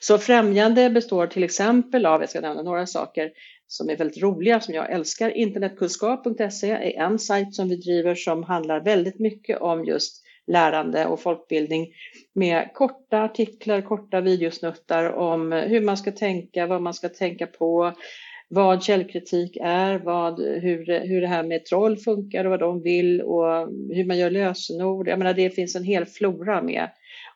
Så 0.00 0.18
främjande 0.18 0.90
består 0.90 1.26
till 1.26 1.44
exempel 1.44 2.06
av, 2.06 2.20
jag 2.20 2.30
ska 2.30 2.40
nämna 2.40 2.62
några 2.62 2.86
saker 2.86 3.30
som 3.66 3.90
är 3.90 3.96
väldigt 3.96 4.22
roliga 4.22 4.60
som 4.60 4.74
jag 4.74 4.92
älskar. 4.92 5.36
Internetkunskap.se 5.36 6.70
är 6.70 7.02
en 7.02 7.18
sajt 7.18 7.54
som 7.54 7.68
vi 7.68 7.76
driver 7.76 8.14
som 8.14 8.42
handlar 8.42 8.80
väldigt 8.80 9.18
mycket 9.18 9.60
om 9.60 9.84
just 9.84 10.22
lärande 10.46 11.06
och 11.06 11.20
folkbildning 11.20 11.86
med 12.34 12.70
korta 12.74 13.22
artiklar, 13.22 13.82
korta 13.82 14.20
videosnuttar 14.20 15.12
om 15.12 15.52
hur 15.52 15.80
man 15.80 15.96
ska 15.96 16.12
tänka, 16.12 16.66
vad 16.66 16.82
man 16.82 16.94
ska 16.94 17.08
tänka 17.08 17.46
på, 17.46 17.92
vad 18.48 18.82
källkritik 18.82 19.56
är, 19.60 19.98
vad, 19.98 20.40
hur, 20.40 21.06
hur 21.06 21.20
det 21.20 21.26
här 21.26 21.42
med 21.42 21.64
troll 21.64 21.96
funkar 21.96 22.44
och 22.44 22.50
vad 22.50 22.60
de 22.60 22.82
vill 22.82 23.22
och 23.22 23.68
hur 23.68 24.04
man 24.04 24.18
gör 24.18 24.30
lösenord. 24.30 25.08
Jag 25.08 25.18
menar, 25.18 25.34
det 25.34 25.50
finns 25.50 25.76
en 25.76 25.84
hel 25.84 26.06
flora 26.06 26.62
med 26.62 26.88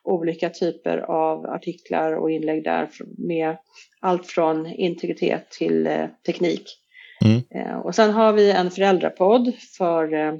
olika 0.03 0.49
typer 0.49 0.97
av 0.97 1.45
artiklar 1.45 2.13
och 2.13 2.31
inlägg 2.31 2.63
där 2.63 2.89
med 3.17 3.57
allt 3.99 4.25
från 4.25 4.65
integritet 4.65 5.49
till 5.49 5.87
eh, 5.87 6.05
teknik. 6.25 6.79
Mm. 7.25 7.41
Eh, 7.49 7.77
och 7.77 7.95
sen 7.95 8.11
har 8.11 8.33
vi 8.33 8.51
en 8.51 8.71
föräldrapodd 8.71 9.53
för 9.77 10.13
eh, 10.13 10.35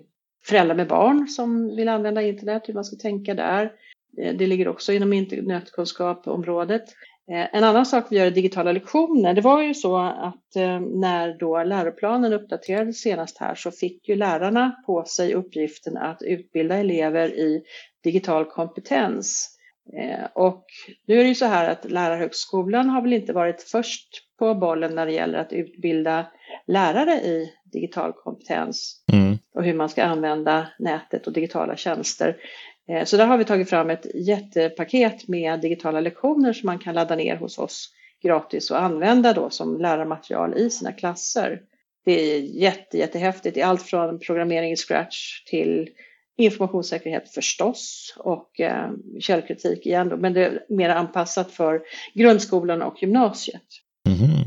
föräldrar 0.45 0.75
med 0.75 0.87
barn 0.87 1.27
som 1.27 1.75
vill 1.75 1.89
använda 1.89 2.21
internet, 2.21 2.63
hur 2.65 2.73
man 2.73 2.85
ska 2.85 2.95
tänka 2.95 3.33
där. 3.33 3.71
Det 4.15 4.47
ligger 4.47 4.67
också 4.67 4.93
inom 4.93 5.13
internetkunskapområdet. 5.13 6.83
Eh, 7.31 7.55
en 7.55 7.63
annan 7.63 7.85
sak 7.85 8.05
vi 8.09 8.17
gör 8.17 8.25
är 8.25 8.31
digitala 8.31 8.71
lektioner. 8.71 9.33
Det 9.33 9.41
var 9.41 9.61
ju 9.61 9.73
så 9.73 9.97
att 9.97 10.55
eh, 10.55 10.79
när 10.79 11.37
då 11.39 11.63
läroplanen 11.63 12.33
uppdaterades 12.33 13.01
senast 13.01 13.37
här 13.37 13.55
så 13.55 13.71
fick 13.71 14.09
ju 14.09 14.15
lärarna 14.15 14.83
på 14.85 15.03
sig 15.05 15.33
uppgiften 15.33 15.97
att 15.97 16.21
utbilda 16.21 16.75
elever 16.75 17.29
i 17.29 17.63
digital 18.03 18.45
kompetens. 18.45 19.49
Och 20.33 20.65
nu 21.07 21.19
är 21.19 21.23
det 21.23 21.29
ju 21.29 21.35
så 21.35 21.45
här 21.45 21.69
att 21.69 21.91
Lärarhögskolan 21.91 22.89
har 22.89 23.01
väl 23.01 23.13
inte 23.13 23.33
varit 23.33 23.63
först 23.63 24.07
på 24.39 24.55
bollen 24.55 24.95
när 24.95 25.05
det 25.05 25.11
gäller 25.11 25.39
att 25.39 25.53
utbilda 25.53 26.25
lärare 26.67 27.13
i 27.13 27.53
digital 27.63 28.13
kompetens 28.13 29.03
mm. 29.13 29.37
och 29.55 29.63
hur 29.63 29.73
man 29.73 29.89
ska 29.89 30.03
använda 30.03 30.67
nätet 30.79 31.27
och 31.27 31.33
digitala 31.33 31.75
tjänster. 31.75 32.37
Eh, 32.89 33.05
så 33.05 33.17
där 33.17 33.25
har 33.25 33.37
vi 33.37 33.45
tagit 33.45 33.69
fram 33.69 33.89
ett 33.89 34.05
jättepaket 34.15 35.27
med 35.27 35.61
digitala 35.61 35.99
lektioner 35.99 36.53
som 36.53 36.67
man 36.67 36.79
kan 36.79 36.95
ladda 36.95 37.15
ner 37.15 37.35
hos 37.35 37.57
oss 37.57 37.89
gratis 38.23 38.71
och 38.71 38.81
använda 38.81 39.33
då 39.33 39.49
som 39.49 39.81
lärarmaterial 39.81 40.57
i 40.57 40.69
sina 40.69 40.91
klasser. 40.91 41.61
Det 42.05 42.11
är 42.11 42.39
jätte, 42.39 42.97
jättehäftigt. 42.97 43.55
Det 43.55 43.61
är 43.61 43.65
allt 43.65 43.81
från 43.81 44.19
programmering 44.19 44.71
i 44.71 44.75
Scratch 44.75 45.43
till 45.45 45.89
informationssäkerhet 46.37 47.33
förstås 47.33 48.13
och 48.17 48.59
eh, 48.59 48.91
källkritik 49.19 49.85
igen 49.85 50.09
då, 50.09 50.17
men 50.17 50.33
det 50.33 50.45
är 50.45 50.65
mer 50.69 50.89
anpassat 50.89 51.51
för 51.51 51.81
grundskolan 52.13 52.81
och 52.81 53.01
gymnasiet. 53.01 53.61
Mm. 54.07 54.43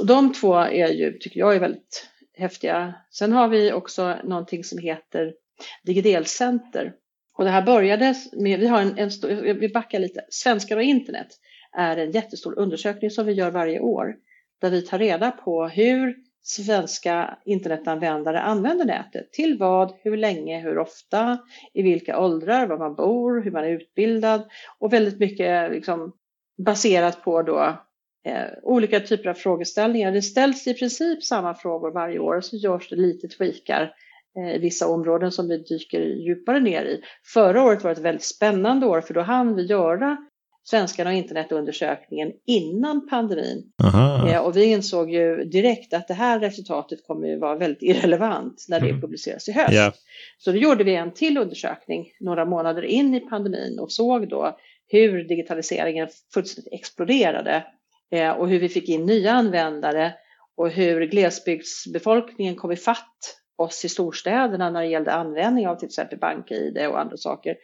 Och 0.00 0.06
de 0.06 0.32
två 0.32 0.54
är 0.54 0.88
ju, 0.88 1.18
tycker 1.18 1.40
jag 1.40 1.54
är 1.54 1.60
väldigt 1.60 2.08
häftiga. 2.34 2.94
Sen 3.10 3.32
har 3.32 3.48
vi 3.48 3.72
också 3.72 4.16
någonting 4.24 4.64
som 4.64 4.78
heter 4.78 5.32
Digidelcenter. 5.84 6.92
Och 7.38 7.44
det 7.44 7.50
här 7.50 7.62
började 7.62 8.14
med, 8.32 8.60
vi 8.60 8.66
har 8.66 8.82
en, 8.82 8.98
en 8.98 9.10
stor, 9.10 9.28
vi 9.54 9.68
backar 9.68 9.98
lite, 9.98 10.24
Svenskar 10.28 10.76
och 10.76 10.82
internet 10.82 11.28
är 11.76 11.96
en 11.96 12.10
jättestor 12.10 12.58
undersökning 12.58 13.10
som 13.10 13.26
vi 13.26 13.32
gör 13.32 13.50
varje 13.50 13.80
år 13.80 14.14
där 14.60 14.70
vi 14.70 14.82
tar 14.82 14.98
reda 14.98 15.30
på 15.30 15.68
hur 15.68 16.16
svenska 16.42 17.38
internetanvändare 17.44 18.40
använder 18.40 18.84
nätet. 18.84 19.32
Till 19.32 19.58
vad, 19.58 19.92
hur 20.02 20.16
länge, 20.16 20.60
hur 20.60 20.78
ofta, 20.78 21.38
i 21.74 21.82
vilka 21.82 22.20
åldrar, 22.20 22.66
var 22.66 22.78
man 22.78 22.94
bor, 22.94 23.42
hur 23.42 23.50
man 23.50 23.64
är 23.64 23.68
utbildad 23.68 24.42
och 24.78 24.92
väldigt 24.92 25.18
mycket 25.18 25.70
liksom 25.70 26.12
baserat 26.66 27.24
på 27.24 27.42
då 27.42 27.78
eh, 28.24 28.46
olika 28.62 29.00
typer 29.00 29.30
av 29.30 29.34
frågeställningar. 29.34 30.12
Det 30.12 30.22
ställs 30.22 30.66
i 30.66 30.74
princip 30.74 31.24
samma 31.24 31.54
frågor 31.54 31.90
varje 31.90 32.18
år 32.18 32.36
och 32.36 32.44
så 32.44 32.56
görs 32.56 32.88
det 32.88 32.96
lite 32.96 33.28
tweakar 33.28 33.82
eh, 33.82 33.88
i 34.54 34.58
vissa 34.58 34.88
områden 34.88 35.32
som 35.32 35.48
vi 35.48 35.58
dyker 35.58 36.00
djupare 36.00 36.60
ner 36.60 36.84
i. 36.84 37.00
Förra 37.24 37.62
året 37.62 37.84
var 37.84 37.90
ett 37.90 37.98
väldigt 37.98 38.24
spännande 38.24 38.86
år 38.86 39.00
för 39.00 39.14
då 39.14 39.20
hann 39.20 39.56
vi 39.56 39.66
göra 39.66 40.16
Svenskarna 40.64 41.10
och 41.10 41.16
internetundersökningen 41.16 42.32
innan 42.46 43.08
pandemin. 43.08 43.72
Eh, 44.28 44.38
och 44.38 44.56
vi 44.56 44.64
insåg 44.64 45.10
ju 45.10 45.44
direkt 45.44 45.94
att 45.94 46.08
det 46.08 46.14
här 46.14 46.40
resultatet 46.40 47.06
kommer 47.06 47.28
ju 47.28 47.38
vara 47.38 47.56
väldigt 47.56 47.82
irrelevant 47.82 48.66
när 48.68 48.80
det 48.80 48.88
mm. 48.88 49.00
publiceras 49.00 49.48
i 49.48 49.52
höst. 49.52 49.72
Yeah. 49.72 49.92
Så 50.38 50.52
då 50.52 50.56
gjorde 50.56 50.84
vi 50.84 50.94
en 50.94 51.14
till 51.14 51.38
undersökning 51.38 52.06
några 52.20 52.44
månader 52.44 52.82
in 52.82 53.14
i 53.14 53.20
pandemin 53.20 53.78
och 53.78 53.92
såg 53.92 54.28
då 54.28 54.58
hur 54.88 55.24
digitaliseringen 55.24 56.08
fullständigt 56.34 56.72
exploderade 56.72 57.64
Eh, 58.12 58.30
och 58.30 58.48
hur 58.48 58.60
vi 58.60 58.68
fick 58.68 58.88
in 58.88 59.06
nya 59.06 59.32
användare 59.32 60.14
och 60.56 60.70
hur 60.70 61.06
glesbygdsbefolkningen 61.06 62.56
kom 62.56 62.72
ifatt 62.72 63.36
oss 63.56 63.84
i 63.84 63.88
storstäderna 63.88 64.70
när 64.70 64.82
det 64.82 64.88
gällde 64.88 65.12
användning 65.12 65.68
av 65.68 65.76
till 65.76 65.86
exempel 65.86 66.18
bank-id 66.18 66.86
och 66.86 67.00
andra 67.00 67.16
saker. 67.16 67.56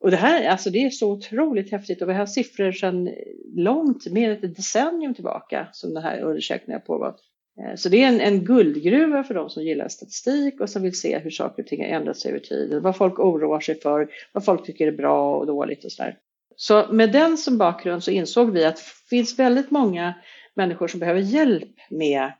Och 0.00 0.10
det 0.10 0.16
här 0.16 0.48
alltså 0.48 0.70
det 0.70 0.84
är 0.84 0.90
så 0.90 1.12
otroligt 1.12 1.70
häftigt 1.70 2.02
och 2.02 2.08
vi 2.08 2.14
har 2.14 2.26
siffror 2.26 2.72
sedan 2.72 3.10
långt, 3.54 4.06
mer 4.06 4.30
än 4.30 4.44
ett 4.44 4.56
decennium 4.56 5.14
tillbaka 5.14 5.68
som 5.72 5.94
den 5.94 6.02
här 6.02 6.20
undersökningen 6.20 6.80
har 6.80 6.86
pågått. 6.86 7.20
Eh, 7.60 7.74
så 7.76 7.88
det 7.88 8.02
är 8.02 8.08
en, 8.08 8.20
en 8.20 8.44
guldgruva 8.44 9.24
för 9.24 9.34
de 9.34 9.50
som 9.50 9.62
gillar 9.62 9.88
statistik 9.88 10.60
och 10.60 10.70
som 10.70 10.82
vill 10.82 11.00
se 11.00 11.18
hur 11.18 11.30
saker 11.30 11.62
och 11.62 11.68
ting 11.68 11.80
har 11.80 11.88
ändrats 11.88 12.26
över 12.26 12.38
tiden, 12.38 12.82
vad 12.82 12.96
folk 12.96 13.18
oroar 13.18 13.60
sig 13.60 13.80
för, 13.80 14.08
vad 14.32 14.44
folk 14.44 14.66
tycker 14.66 14.86
är 14.86 14.92
bra 14.92 15.36
och 15.36 15.46
dåligt 15.46 15.84
och 15.84 15.92
sådär. 15.92 16.18
Så 16.56 16.92
med 16.92 17.12
den 17.12 17.36
som 17.36 17.58
bakgrund 17.58 18.04
så 18.04 18.10
insåg 18.10 18.50
vi 18.50 18.64
att 18.64 18.76
det 18.76 18.82
finns 19.10 19.38
väldigt 19.38 19.70
många 19.70 20.14
människor 20.54 20.88
som 20.88 21.00
behöver 21.00 21.20
hjälp 21.20 21.74
med 21.90 22.32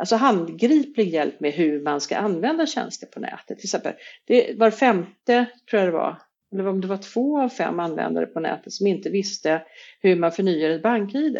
Alltså 0.00 0.16
handgriplig 0.16 1.08
hjälp 1.08 1.40
med 1.40 1.52
hur 1.52 1.82
man 1.82 2.00
ska 2.00 2.16
använda 2.16 2.66
tjänster 2.66 3.06
på 3.06 3.20
nätet. 3.20 3.58
Till 3.58 3.66
exempel, 3.66 3.92
det 4.26 4.58
var 4.58 4.70
femte, 4.70 5.46
tror 5.70 5.82
jag 5.82 5.88
det 5.88 5.96
var, 5.96 6.16
eller 6.52 6.66
om 6.66 6.80
det 6.80 6.86
var 6.86 6.96
två 6.96 7.40
av 7.40 7.48
fem 7.48 7.80
användare 7.80 8.26
på 8.26 8.40
nätet 8.40 8.72
som 8.72 8.86
inte 8.86 9.10
visste 9.10 9.62
hur 10.00 10.16
man 10.16 10.32
förnyar 10.32 10.70
ett 10.70 10.82
bank-id. 10.82 11.38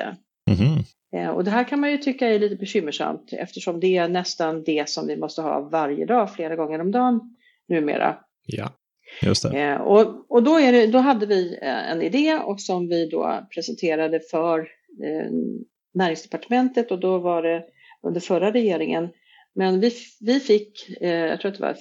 Mm. 0.50 1.34
Och 1.34 1.44
det 1.44 1.50
här 1.50 1.64
kan 1.64 1.80
man 1.80 1.90
ju 1.90 1.98
tycka 1.98 2.28
är 2.28 2.38
lite 2.38 2.56
bekymmersamt 2.56 3.32
eftersom 3.32 3.80
det 3.80 3.96
är 3.96 4.08
nästan 4.08 4.62
det 4.64 4.88
som 4.88 5.06
vi 5.06 5.16
måste 5.16 5.42
ha 5.42 5.60
varje 5.60 6.06
dag, 6.06 6.34
flera 6.34 6.56
gånger 6.56 6.80
om 6.80 6.90
dagen 6.90 7.36
numera. 7.68 8.16
Ja. 8.46 8.72
Just 9.22 9.42
det. 9.42 9.60
Eh, 9.60 9.80
och 9.80 10.30
och 10.30 10.42
då, 10.42 10.58
det, 10.58 10.86
då 10.86 10.98
hade 10.98 11.26
vi 11.26 11.58
eh, 11.62 11.90
en 11.90 12.02
idé 12.02 12.34
och 12.44 12.60
som 12.60 12.88
vi 12.88 13.06
då 13.06 13.46
presenterade 13.54 14.20
för 14.30 14.58
eh, 15.04 15.30
näringsdepartementet 15.94 16.90
och 16.90 17.00
då 17.00 17.18
var 17.18 17.42
det 17.42 17.64
under 18.06 18.20
förra 18.20 18.52
regeringen. 18.52 19.08
Men 19.54 19.80
vi, 19.80 19.92
vi 20.20 20.40
fick, 20.40 20.96
eh, 21.00 21.10
jag 21.10 21.40
tror 21.40 21.50
att 21.50 21.58
det 21.58 21.62
var 21.62 21.76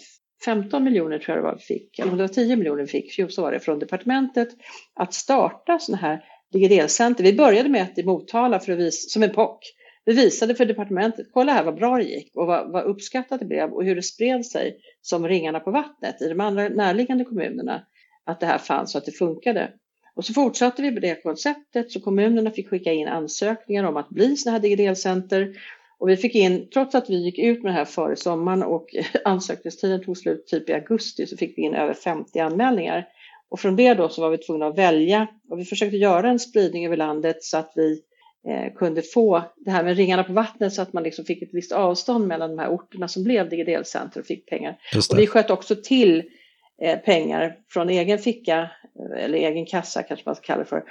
15 0.46 0.84
miljoner 0.84 1.20
tror 1.20 1.38
jag 1.38 1.46
det 1.46 1.50
var 1.50 1.56
vi 1.56 1.76
fick, 1.76 2.00
eller 2.00 2.12
om 2.12 2.18
det 2.18 2.24
var 2.24 2.28
10 2.28 2.56
miljoner 2.56 2.82
vi 2.82 2.88
fick, 2.88 3.32
så 3.34 3.42
var 3.42 3.52
det 3.52 3.60
från 3.60 3.80
departementet, 3.80 4.50
att 4.94 5.14
starta 5.14 5.80
sådana 5.80 6.02
här 6.02 6.24
digidelcenter. 6.52 7.24
Vi 7.24 7.34
började 7.34 7.70
med 7.70 7.82
ett 7.82 7.98
i 7.98 8.04
Motala 8.04 8.60
för 8.60 8.72
att 8.72 8.80
visa, 8.80 9.10
som 9.10 9.24
en 9.24 9.30
POC 9.30 9.60
vi 10.06 10.16
visade 10.16 10.56
för 10.56 10.66
departementet, 10.66 11.28
kolla 11.32 11.54
här 11.54 11.64
vad 11.64 11.76
bra 11.76 11.98
det 11.98 12.04
gick 12.04 12.36
och 12.36 12.48
vad, 12.48 12.72
vad 12.72 12.84
uppskattat 12.84 13.40
det 13.40 13.46
blev 13.46 13.72
och 13.72 13.84
hur 13.84 13.96
det 13.96 14.04
spred 14.04 14.46
sig 14.46 14.78
som 15.02 15.28
ringarna 15.28 15.60
på 15.60 15.72
vattnet 15.72 16.22
i 16.22 16.30
de 16.30 16.40
andra 16.40 16.70
närliggande 16.70 17.26
kommunerna 17.26 17.82
att 18.26 18.40
det 18.40 18.46
här 18.46 18.58
fanns 18.58 18.96
och 18.96 19.00
att 19.00 19.06
det 19.06 19.12
funkade. 19.12 19.72
Och 20.16 20.26
så 20.26 20.34
fortsatte 20.34 20.82
vi 20.82 20.92
med 20.92 21.02
det 21.02 21.24
konceptet 21.24 21.92
så 21.92 22.00
kommunerna 22.00 22.52
fick 22.52 22.70
skicka 22.70 22.94
in 22.94 23.08
ansökningar 23.08 23.84
om 23.84 23.98
att 23.98 24.10
bli 24.10 24.38
sådana 24.38 24.58
här 24.58 24.62
digidelcenter 24.62 25.56
och 26.00 26.10
vi 26.10 26.18
fick 26.18 26.36
in, 26.36 26.70
trots 26.74 26.96
att 26.96 27.10
vi 27.10 27.24
gick 27.24 27.40
ut 27.40 27.64
med 27.64 27.72
det 27.72 27.78
här 27.78 27.86
före 27.86 28.16
sommaren 28.16 28.64
och 28.64 28.96
ansökningstiden 29.26 30.04
tog 30.04 30.18
slut 30.18 30.48
typ 30.48 30.70
i 30.70 30.74
augusti 30.74 31.28
så 31.28 31.38
fick 31.38 31.58
vi 31.58 31.62
in 31.62 31.74
över 31.74 31.94
50 31.94 32.40
anmälningar. 32.40 33.08
Och 33.50 33.60
från 33.60 33.76
det 33.76 33.94
då 33.94 34.10
så 34.10 34.22
var 34.22 34.30
vi 34.30 34.38
tvungna 34.38 34.68
att 34.68 34.78
välja 34.78 35.28
och 35.50 35.60
vi 35.60 35.66
försökte 35.66 35.98
göra 35.98 36.30
en 36.30 36.40
spridning 36.40 36.86
över 36.86 36.98
landet 36.98 37.44
så 37.44 37.58
att 37.58 37.72
vi 37.76 38.04
Eh, 38.48 38.74
kunde 38.74 39.02
få 39.02 39.44
det 39.58 39.72
här 39.72 39.84
med 39.84 39.98
ringarna 39.98 40.24
på 40.24 40.34
vattnet 40.34 40.74
så 40.74 40.82
att 40.82 40.94
man 40.94 41.04
liksom 41.04 41.26
fick 41.26 41.42
ett 41.42 41.54
visst 41.54 41.72
avstånd 41.72 42.28
mellan 42.28 42.50
de 42.50 42.60
här 42.60 42.70
orterna 42.70 43.08
som 43.08 43.24
blev 43.24 43.50
digidelcenter 43.50 44.20
och 44.20 44.26
fick 44.26 44.50
pengar. 44.50 44.78
Och 45.12 45.20
vi 45.20 45.28
sköt 45.28 45.50
också 45.50 45.76
till 45.76 46.24
eh, 46.82 47.00
pengar 47.00 47.58
från 47.70 47.90
egen 47.90 48.20
ficka, 48.20 48.72
eller 49.18 49.38
egen 49.38 49.66
kassa 49.66 50.04
kanske 50.04 50.24
man 50.26 50.36
ska 50.36 50.46
kalla 50.46 50.64
det 50.64 50.70
för. 50.70 50.84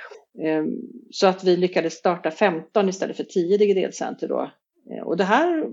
Eh, 0.42 0.64
så 1.10 1.26
att 1.26 1.44
vi 1.44 1.56
lyckades 1.56 1.94
starta 1.94 2.30
15 2.30 2.88
istället 2.88 3.16
för 3.16 3.24
10 3.24 3.58
digidelcenter 3.58 4.28
då. 4.28 4.50
Eh, 4.90 5.02
och 5.02 5.16
det 5.16 5.24
här, 5.24 5.66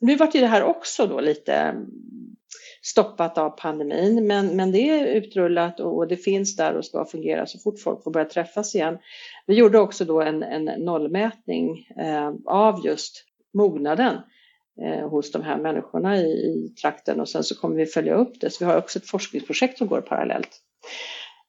nu 0.00 0.16
vart 0.16 0.34
ju 0.34 0.40
det 0.40 0.46
här 0.46 0.62
också 0.62 1.06
då 1.06 1.20
lite 1.20 1.74
stoppat 2.82 3.38
av 3.38 3.50
pandemin, 3.50 4.26
men, 4.26 4.56
men 4.56 4.72
det 4.72 4.88
är 4.88 5.06
utrullat 5.06 5.80
och, 5.80 6.08
det 6.08 6.16
finns 6.16 6.56
där 6.56 6.74
och 6.74 6.84
ska 6.84 7.04
fungera 7.04 7.46
så 7.46 7.58
fort 7.58 7.80
folk 7.80 8.02
får 8.02 8.10
börja 8.10 8.28
träffas 8.28 8.74
igen. 8.74 8.98
Vi 9.46 9.54
gjorde 9.54 9.78
också 9.78 10.04
då 10.04 10.20
en, 10.20 10.42
en 10.42 10.64
nollmätning 10.64 11.88
eh, 11.98 12.32
av 12.46 12.86
just 12.86 13.24
mognaden 13.54 14.16
eh, 14.82 15.08
hos 15.08 15.32
de 15.32 15.42
här 15.42 15.58
människorna 15.58 16.18
i, 16.18 16.30
i 16.30 16.74
trakten 16.82 17.20
och 17.20 17.28
sen 17.28 17.44
så 17.44 17.54
kommer 17.54 17.76
vi 17.76 17.86
följa 17.86 18.14
upp 18.14 18.40
det. 18.40 18.50
Så 18.50 18.64
vi 18.64 18.70
har 18.70 18.78
också 18.78 18.98
ett 18.98 19.08
forskningsprojekt 19.08 19.78
som 19.78 19.86
går 19.86 20.00
parallellt. 20.00 20.60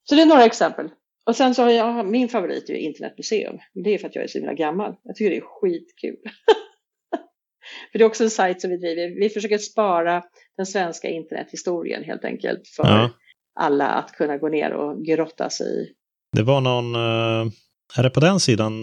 Så 0.04 0.16
det 0.16 0.22
är 0.22 0.26
några 0.26 0.46
exempel. 0.46 0.90
Och 1.26 1.36
sen 1.36 1.56
så 1.56 1.64
har 1.64 1.70
jag, 1.70 2.06
min 2.06 2.30
favorit 2.30 2.70
är 2.70 2.74
internetmuseum. 2.74 3.58
Det 3.74 3.94
är 3.94 3.98
för 3.98 4.08
att 4.08 4.16
jag 4.16 4.24
är 4.24 4.28
så 4.28 4.38
himla 4.38 4.54
gammal. 4.54 4.96
Jag 5.04 5.16
tycker 5.16 5.30
det 5.30 5.38
är 5.38 5.42
skitkul. 5.42 6.18
för 7.92 8.00
det 8.00 8.04
är 8.04 8.08
också 8.08 8.24
en 8.24 8.30
sajt 8.30 8.62
som 8.62 8.70
vi 8.70 8.78
driver. 8.78 9.20
Vi 9.20 9.30
försöker 9.30 9.58
spara 9.58 10.24
den 10.58 10.66
svenska 10.66 11.10
internethistorien 11.10 12.04
helt 12.04 12.26
enkelt 12.26 12.68
för 12.68 12.84
ja. 12.84 13.10
alla 13.60 13.88
att 13.88 14.12
kunna 14.12 14.38
gå 14.38 14.50
ner 14.50 14.74
och 14.74 15.06
grotta 15.06 15.50
sig 15.50 15.68
i. 15.68 15.94
Det 16.36 16.44
var 16.44 16.62
någon, 16.62 16.96
eh, 16.96 17.52
är 17.98 18.04
det 18.04 18.10
på 18.10 18.20
den 18.20 18.40
sidan 18.40 18.76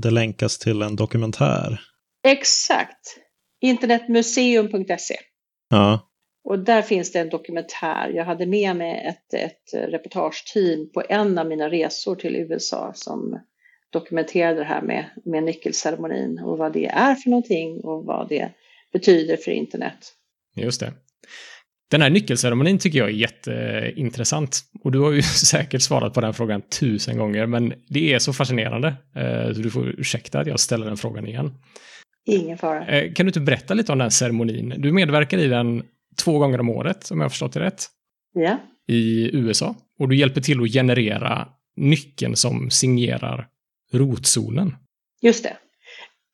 det 0.00 0.10
länkas 0.10 0.58
till 0.58 0.82
en 0.82 0.96
dokumentär? 0.96 1.80
Exakt. 2.26 3.18
Internetmuseum.se. 3.60 5.16
Ja. 5.70 6.08
Och 6.44 6.58
där 6.58 6.82
finns 6.82 7.12
det 7.12 7.18
en 7.18 7.28
dokumentär. 7.28 8.08
Jag 8.14 8.24
hade 8.24 8.46
med 8.46 8.76
mig 8.76 9.06
ett, 9.06 9.34
ett 9.34 9.90
reportageteam 9.92 10.90
på 10.94 11.02
en 11.08 11.38
av 11.38 11.46
mina 11.46 11.70
resor 11.70 12.16
till 12.16 12.36
USA 12.36 12.92
som 12.94 13.40
dokumenterade 13.92 14.58
det 14.58 14.64
här 14.64 14.82
med, 14.82 15.04
med 15.24 15.42
nyckelceremonin 15.42 16.38
och 16.38 16.58
vad 16.58 16.72
det 16.72 16.86
är 16.86 17.14
för 17.14 17.30
någonting 17.30 17.80
och 17.80 18.04
vad 18.04 18.28
det 18.28 18.52
betyder 18.92 19.36
för 19.36 19.50
internet. 19.50 20.12
Just 20.56 20.80
det. 20.80 20.92
Den 21.90 22.02
här 22.02 22.10
nyckelceremonin 22.10 22.78
tycker 22.78 22.98
jag 22.98 23.08
är 23.08 23.12
jätteintressant. 23.12 24.60
Och 24.84 24.92
du 24.92 24.98
har 24.98 25.12
ju 25.12 25.22
säkert 25.46 25.82
svarat 25.82 26.14
på 26.14 26.20
den 26.20 26.34
frågan 26.34 26.62
tusen 26.62 27.18
gånger, 27.18 27.46
men 27.46 27.74
det 27.88 28.12
är 28.12 28.18
så 28.18 28.32
fascinerande. 28.32 28.94
Eh, 29.16 29.54
så 29.54 29.62
du 29.62 29.70
får 29.70 30.00
ursäkta 30.00 30.40
att 30.40 30.46
jag 30.46 30.60
ställer 30.60 30.86
den 30.86 30.96
frågan 30.96 31.26
igen. 31.26 31.54
Ingen 32.24 32.58
fara. 32.58 32.86
Eh, 32.86 33.12
kan 33.12 33.26
du 33.26 33.28
inte 33.28 33.40
berätta 33.40 33.74
lite 33.74 33.92
om 33.92 33.98
den 33.98 34.10
ceremonin? 34.10 34.74
Du 34.78 34.92
medverkar 34.92 35.38
i 35.38 35.48
den 35.48 35.82
två 36.24 36.38
gånger 36.38 36.60
om 36.60 36.68
året, 36.68 37.10
om 37.10 37.18
jag 37.18 37.24
har 37.24 37.30
förstått 37.30 37.52
det 37.52 37.60
rätt. 37.60 37.86
Ja. 38.34 38.58
I 38.88 39.30
USA. 39.36 39.74
Och 39.98 40.08
du 40.08 40.16
hjälper 40.16 40.40
till 40.40 40.62
att 40.62 40.72
generera 40.72 41.48
nyckeln 41.76 42.36
som 42.36 42.70
signerar 42.70 43.48
rotzonen. 43.94 44.74
Just 45.22 45.42
det. 45.44 45.56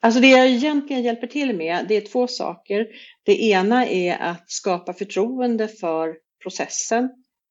Alltså 0.00 0.20
det 0.20 0.28
jag 0.28 0.46
egentligen 0.46 1.02
hjälper 1.02 1.26
till 1.26 1.56
med, 1.56 1.86
det 1.88 1.96
är 1.96 2.00
två 2.00 2.26
saker. 2.26 2.86
Det 3.24 3.42
ena 3.42 3.86
är 3.86 4.18
att 4.18 4.50
skapa 4.50 4.92
förtroende 4.92 5.68
för 5.68 6.16
processen 6.42 7.10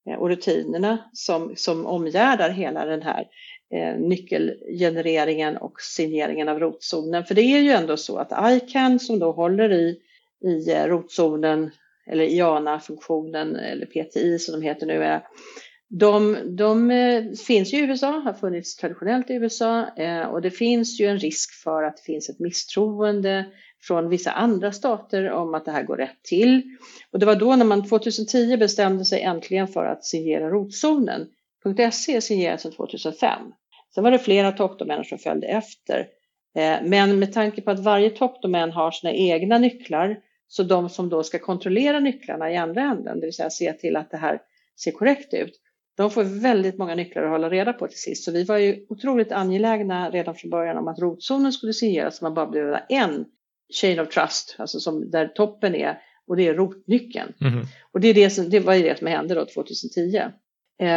eh, 0.09 0.15
och 0.15 0.29
rutinerna 0.29 1.09
som, 1.13 1.53
som 1.55 1.85
omgärdar 1.85 2.49
hela 2.49 2.85
den 2.85 3.01
här 3.01 3.25
eh, 3.73 3.99
nyckelgenereringen 3.99 5.57
och 5.57 5.81
signeringen 5.81 6.49
av 6.49 6.59
rotzonen. 6.59 7.25
För 7.25 7.35
det 7.35 7.41
är 7.41 7.59
ju 7.59 7.71
ändå 7.71 7.97
så 7.97 8.17
att 8.17 8.53
ICAN 8.53 8.99
som 8.99 9.19
då 9.19 9.31
håller 9.31 9.71
i, 9.71 9.99
i 10.43 10.71
eh, 10.71 10.85
rotzonen 10.85 11.71
eller 12.11 12.23
IANA-funktionen 12.23 13.55
eller 13.55 13.85
PTI 13.85 14.39
som 14.39 14.59
de 14.59 14.67
heter 14.67 14.85
nu 14.85 15.03
är, 15.03 15.21
de, 15.89 16.37
de 16.55 16.91
eh, 16.91 17.23
finns 17.47 17.73
i 17.73 17.77
USA, 17.77 18.19
har 18.19 18.33
funnits 18.33 18.75
traditionellt 18.75 19.29
i 19.29 19.33
USA 19.33 19.95
eh, 19.97 20.21
och 20.21 20.41
det 20.41 20.51
finns 20.51 20.99
ju 20.99 21.05
en 21.05 21.19
risk 21.19 21.63
för 21.63 21.83
att 21.83 21.97
det 21.97 22.03
finns 22.03 22.29
ett 22.29 22.39
misstroende 22.39 23.45
från 23.81 24.09
vissa 24.09 24.31
andra 24.31 24.71
stater 24.71 25.31
om 25.31 25.53
att 25.53 25.65
det 25.65 25.71
här 25.71 25.83
går 25.83 25.97
rätt 25.97 26.23
till. 26.23 26.77
Och 27.11 27.19
det 27.19 27.25
var 27.25 27.35
då 27.35 27.55
när 27.55 27.65
man 27.65 27.89
2010 27.89 28.57
bestämde 28.57 29.05
sig 29.05 29.21
äntligen 29.21 29.67
för 29.67 29.85
att 29.85 30.05
signera 30.05 30.49
rotzonen. 30.49 31.27
.se 31.91 32.21
signerades 32.21 32.63
2005. 32.63 33.39
Sen 33.93 34.03
var 34.03 34.11
det 34.11 34.19
flera 34.19 34.51
toppdomäner 34.51 35.03
som 35.03 35.17
följde 35.17 35.47
efter. 35.47 35.99
Eh, 36.55 36.77
men 36.83 37.19
med 37.19 37.33
tanke 37.33 37.61
på 37.61 37.71
att 37.71 37.79
varje 37.79 38.09
toppdomän 38.09 38.71
har 38.71 38.91
sina 38.91 39.13
egna 39.13 39.57
nycklar 39.57 40.19
så 40.47 40.63
de 40.63 40.89
som 40.89 41.09
då 41.09 41.23
ska 41.23 41.39
kontrollera 41.39 41.99
nycklarna 41.99 42.51
i 42.51 42.57
andra 42.57 42.81
änden, 42.81 43.19
det 43.19 43.25
vill 43.25 43.35
säga 43.35 43.49
se 43.49 43.73
till 43.73 43.95
att 43.95 44.11
det 44.11 44.17
här 44.17 44.41
ser 44.83 44.91
korrekt 44.91 45.33
ut, 45.33 45.59
de 45.97 46.11
får 46.11 46.23
väldigt 46.23 46.77
många 46.77 46.95
nycklar 46.95 47.23
att 47.23 47.29
hålla 47.29 47.49
reda 47.49 47.73
på 47.73 47.87
till 47.87 47.99
sist. 47.99 48.23
Så 48.23 48.31
vi 48.31 48.43
var 48.43 48.57
ju 48.57 48.85
otroligt 48.89 49.31
angelägna 49.31 50.09
redan 50.09 50.35
från 50.35 50.51
början 50.51 50.77
om 50.77 50.87
att 50.87 50.99
rotzonen 50.99 51.53
skulle 51.53 51.73
signeras 51.73 52.17
så 52.17 52.25
man 52.25 52.33
bara 52.33 52.47
behöver 52.47 52.85
en 52.89 53.25
chain 53.81 53.99
of 53.99 54.09
trust, 54.09 54.55
alltså 54.59 54.79
som 54.79 55.11
där 55.11 55.27
toppen 55.27 55.75
är 55.75 56.01
och 56.27 56.37
det 56.37 56.47
är 56.47 56.53
rotnyckeln. 56.53 57.33
Mm. 57.41 57.65
Och 57.91 57.99
det, 57.99 58.07
är 58.07 58.13
det, 58.13 58.29
som, 58.29 58.49
det 58.49 58.59
var 58.59 58.73
ju 58.73 58.83
det 58.83 58.97
som 58.97 59.07
hände 59.07 59.35
då 59.35 59.45
2010. 59.45 60.17
Eh, 60.79 60.87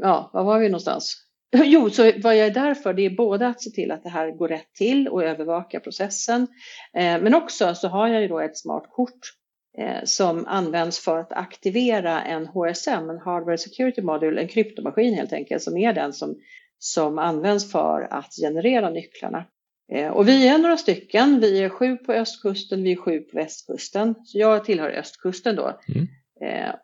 ja, 0.00 0.30
var 0.32 0.44
var 0.44 0.58
vi 0.58 0.68
någonstans? 0.68 1.26
Jo, 1.64 1.90
så 1.90 2.12
vad 2.22 2.36
jag 2.36 2.46
är 2.46 2.54
där 2.54 2.74
för 2.74 2.94
det 2.94 3.06
är 3.06 3.10
både 3.10 3.46
att 3.46 3.62
se 3.62 3.70
till 3.70 3.90
att 3.90 4.02
det 4.02 4.08
här 4.08 4.30
går 4.30 4.48
rätt 4.48 4.74
till 4.74 5.08
och 5.08 5.24
övervaka 5.24 5.80
processen. 5.80 6.42
Eh, 6.94 7.22
men 7.22 7.34
också 7.34 7.74
så 7.74 7.88
har 7.88 8.08
jag 8.08 8.22
ju 8.22 8.28
då 8.28 8.40
ett 8.40 8.58
smart 8.58 8.84
kort 8.90 9.20
som 10.04 10.46
används 10.46 10.98
för 10.98 11.18
att 11.18 11.32
aktivera 11.32 12.22
en 12.22 12.46
HSM, 12.46 13.10
en 13.10 13.18
Hardware 13.18 13.58
Security 13.58 14.02
Module, 14.02 14.40
en 14.40 14.48
kryptomaskin 14.48 15.14
helt 15.14 15.32
enkelt, 15.32 15.62
som 15.62 15.76
är 15.76 15.92
den 15.92 16.12
som, 16.12 16.36
som 16.78 17.18
används 17.18 17.72
för 17.72 18.08
att 18.10 18.34
generera 18.40 18.90
nycklarna. 18.90 19.44
Eh, 19.92 20.08
och 20.08 20.28
vi 20.28 20.48
är 20.48 20.58
några 20.58 20.76
stycken, 20.76 21.40
vi 21.40 21.62
är 21.62 21.68
sju 21.68 21.96
på 21.96 22.12
östkusten, 22.12 22.82
vi 22.82 22.92
är 22.92 22.96
sju 22.96 23.20
på 23.20 23.36
västkusten. 23.36 24.14
Så 24.24 24.38
jag 24.38 24.64
tillhör 24.64 24.90
östkusten 24.90 25.56
då. 25.56 25.80
Mm. 25.88 26.06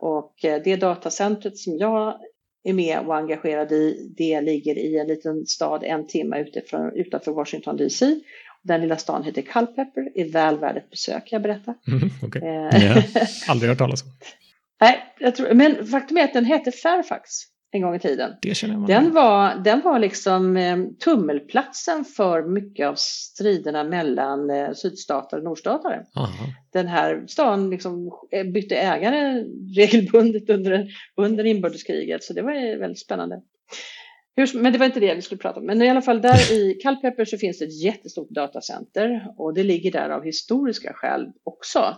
Och 0.01 0.35
det 0.65 0.77
datacentret 0.77 1.59
som 1.59 1.79
jag 1.79 2.21
är 2.69 2.73
med 2.73 2.99
och 2.99 3.17
engagerad 3.17 3.73
i. 3.73 4.13
Det 4.17 4.41
ligger 4.41 4.79
i 4.79 4.99
en 4.99 5.07
liten 5.07 5.47
stad 5.47 5.85
en 5.85 6.07
timme 6.07 6.41
utifrån, 6.41 6.93
utanför 6.95 7.33
Washington 7.33 7.77
DC. 7.77 8.21
Den 8.67 8.81
lilla 8.81 8.97
stan 8.97 9.25
heter 9.25 9.43
Culpeper, 9.43 10.11
är 10.15 10.33
väl 10.33 10.59
värd 10.59 10.77
ett 10.77 10.91
besök, 10.91 11.29
jag 11.31 11.43
berätta. 11.43 11.75
Mm, 11.89 12.11
okay. 12.23 12.43
yeah. 12.43 13.05
Aldrig 13.49 13.69
hört 13.69 13.79
talas 13.79 14.03
om. 14.03 14.09
Nej, 14.81 15.15
jag 15.19 15.37
tror, 15.37 15.55
men 15.55 15.87
faktum 15.87 16.17
är 16.17 16.25
att 16.25 16.33
den 16.33 16.45
hette 16.45 16.73
Fairfax 16.73 17.31
en 17.71 17.83
gång 17.83 17.95
i 17.95 17.99
tiden. 17.99 18.31
Den, 18.87 19.13
var, 19.13 19.55
den 19.65 19.81
var 19.81 19.99
liksom 19.99 20.57
eh, 20.57 20.79
tummelplatsen 21.05 22.05
för 22.05 22.43
mycket 22.43 22.87
av 22.87 22.95
striderna 22.99 23.85
mellan 23.85 24.51
eh, 24.51 24.73
sydstater 24.73 25.37
och 25.37 25.45
nordstatare. 25.45 26.05
Aha. 26.15 26.47
Den 26.73 26.87
här 26.87 27.25
stan 27.29 27.71
liksom 27.71 28.11
eh, 28.33 28.45
bytte 28.45 28.77
ägare 28.77 29.45
regelbundet 29.77 30.51
under, 30.51 30.89
under 31.17 31.45
inbördeskriget, 31.45 32.25
så 32.25 32.33
det 32.33 32.43
var 32.43 32.79
väldigt 32.79 33.01
spännande. 33.01 33.41
Hur, 34.37 34.59
men 34.59 34.73
det 34.73 34.79
var 34.79 34.87
inte 34.87 35.01
det 35.01 35.15
vi 35.15 35.23
skulle 35.23 35.39
prata 35.39 35.61
om. 35.61 35.67
Men 35.67 35.83
i 35.83 35.89
alla 35.89 36.03
fall 36.03 36.23
där 36.23 36.53
i 36.53 36.75
Culpeper 36.83 37.25
så 37.25 37.39
finns 37.39 37.59
det 37.59 37.65
ett 37.65 37.83
jättestort 37.83 38.31
datacenter 38.31 39.27
och 39.37 39.55
det 39.55 39.63
ligger 39.63 39.93
där 39.93 40.11
av 40.11 40.25
historiska 40.25 40.93
skäl 40.95 41.33
också. 41.45 41.97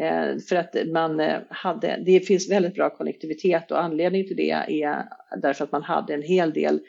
Eh, 0.00 0.38
för 0.48 0.56
att 0.56 0.76
man 0.92 1.20
eh, 1.20 1.38
hade, 1.48 2.02
det 2.06 2.20
finns 2.20 2.50
väldigt 2.50 2.74
bra 2.74 2.90
konnektivitet 2.90 3.70
och 3.70 3.82
anledningen 3.82 4.26
till 4.26 4.36
det 4.36 4.50
är 4.50 5.04
därför 5.42 5.64
att 5.64 5.72
man 5.72 5.82
hade 5.82 6.14
en 6.14 6.22
hel 6.22 6.52
del 6.52 6.80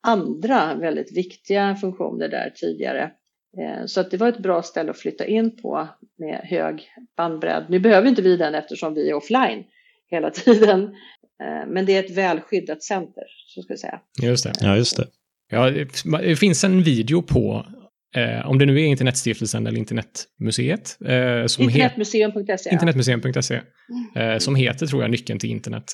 andra 0.00 0.74
väldigt 0.74 1.16
viktiga 1.16 1.76
funktioner 1.76 2.28
där 2.28 2.52
tidigare. 2.56 3.10
Eh, 3.58 3.86
så 3.86 4.00
att 4.00 4.10
det 4.10 4.16
var 4.16 4.28
ett 4.28 4.38
bra 4.38 4.62
ställe 4.62 4.90
att 4.90 4.98
flytta 4.98 5.26
in 5.26 5.56
på 5.56 5.88
med 6.18 6.40
hög 6.44 6.88
bandbredd. 7.16 7.66
Nu 7.68 7.78
behöver 7.78 8.08
inte 8.08 8.22
vi 8.22 8.36
den 8.36 8.54
eftersom 8.54 8.94
vi 8.94 9.10
är 9.10 9.14
offline 9.14 9.64
hela 10.10 10.30
tiden. 10.30 10.94
Men 11.66 11.86
det 11.86 11.96
är 11.96 12.04
ett 12.04 12.16
välskyddat 12.16 12.82
center, 12.82 13.24
så 13.46 13.62
ska 13.62 13.72
jag 13.72 13.78
säga. 13.78 14.00
Just 14.22 14.44
det. 14.44 14.52
Ja, 14.60 14.76
just 14.76 14.96
det. 14.96 15.06
Ja, 15.50 15.70
det 16.18 16.36
finns 16.36 16.64
en 16.64 16.82
video 16.82 17.22
på 17.22 17.66
Eh, 18.16 18.46
om 18.46 18.58
det 18.58 18.66
nu 18.66 18.80
är 18.80 18.84
Internetstiftelsen 18.84 19.66
eller 19.66 19.78
Internetmuseet. 19.78 20.98
Eh, 21.04 21.64
Internetmuseum.se. 21.64 22.70
Internetmuseum.se. 22.72 23.60
Eh, 24.16 24.38
som 24.38 24.54
heter, 24.54 24.86
tror 24.86 25.02
jag, 25.02 25.10
Nyckeln 25.10 25.38
till 25.38 25.50
internet. 25.50 25.84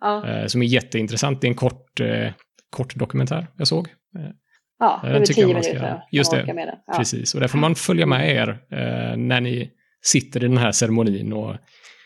Ja. 0.00 0.28
Eh, 0.28 0.46
som 0.46 0.62
är 0.62 0.66
jätteintressant. 0.66 1.40
Det 1.40 1.46
är 1.46 1.48
en 1.48 1.54
kort, 1.54 2.00
eh, 2.00 2.32
kort 2.70 2.94
dokumentär 2.94 3.46
jag 3.56 3.68
såg. 3.68 3.88
Eh, 3.88 4.30
ja, 4.78 5.00
det 5.02 5.08
är 5.08 5.24
tio 5.24 5.46
minuter. 5.46 6.02
Just 6.12 6.30
det, 6.30 6.42
det. 6.42 6.78
Ja. 6.86 6.94
precis. 6.96 7.34
Och 7.34 7.40
där 7.40 7.48
får 7.48 7.58
man 7.58 7.74
följa 7.74 8.06
med 8.06 8.36
er 8.36 8.58
när 9.16 9.40
ni 9.40 9.70
sitter 10.02 10.44
i 10.44 10.48
den 10.48 10.58
här 10.58 10.72
ceremonin 10.72 11.32
och 11.32 11.56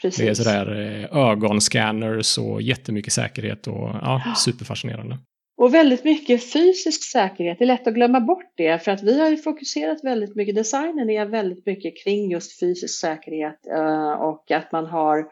Precis. 0.03 0.25
Det 0.25 0.29
är 0.29 0.35
sådär 0.35 0.67
ögonscanners 1.13 2.39
och 2.39 2.63
jättemycket 2.63 3.13
säkerhet 3.13 3.67
och 3.67 3.91
ja, 4.03 4.23
superfascinerande. 4.37 5.19
Och 5.57 5.75
väldigt 5.75 6.05
mycket 6.05 6.53
fysisk 6.53 7.11
säkerhet, 7.11 7.59
det 7.59 7.65
är 7.65 7.67
lätt 7.67 7.87
att 7.87 7.95
glömma 7.95 8.21
bort 8.21 8.53
det 8.57 8.85
för 8.85 8.93
att 8.93 9.03
vi 9.03 9.21
har 9.21 9.31
ju 9.31 9.37
fokuserat 9.37 10.05
väldigt 10.05 10.37
mycket, 10.37 10.55
designen 10.55 11.11
är 11.11 11.27
väldigt 11.27 11.67
mycket 11.67 12.05
kring 12.05 12.31
just 12.31 12.61
fysisk 12.61 13.01
säkerhet 13.01 13.67
eh, 13.75 14.13
och 14.13 14.51
att 14.51 14.73
man 14.73 14.87
har 14.87 15.27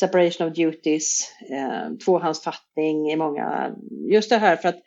separation 0.00 0.48
of 0.48 0.54
duties, 0.54 1.32
eh, 1.50 1.96
tvåhandsfattning 2.04 3.10
i 3.10 3.16
många, 3.16 3.74
just 4.10 4.30
det 4.30 4.38
här 4.38 4.56
för 4.56 4.68
att 4.68 4.78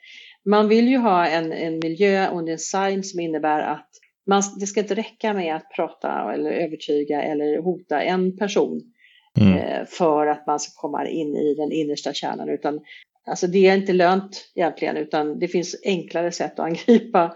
man 0.44 0.68
vill 0.68 0.88
ju 0.88 0.96
ha 0.96 1.26
en, 1.26 1.52
en 1.52 1.78
miljö 1.78 2.28
och 2.28 2.38
en 2.38 2.46
design 2.46 3.02
som 3.02 3.20
innebär 3.20 3.60
att 3.60 3.88
man, 4.26 4.42
det 4.60 4.66
ska 4.66 4.80
inte 4.80 4.94
räcka 4.94 5.34
med 5.34 5.56
att 5.56 5.70
prata 5.76 6.32
eller 6.34 6.50
övertyga 6.50 7.22
eller 7.22 7.62
hota 7.62 8.02
en 8.02 8.36
person 8.36 8.92
mm. 9.36 9.58
eh, 9.58 9.84
för 9.88 10.26
att 10.26 10.46
man 10.46 10.60
ska 10.60 10.80
komma 10.80 11.08
in 11.08 11.36
i 11.36 11.54
den 11.54 11.72
innersta 11.72 12.12
kärnan. 12.12 12.48
Utan, 12.48 12.80
alltså 13.26 13.46
det 13.46 13.66
är 13.66 13.76
inte 13.76 13.92
lönt 13.92 14.50
egentligen, 14.54 14.96
utan 14.96 15.38
det 15.38 15.48
finns 15.48 15.76
enklare 15.84 16.32
sätt 16.32 16.52
att 16.52 16.66
angripa 16.66 17.34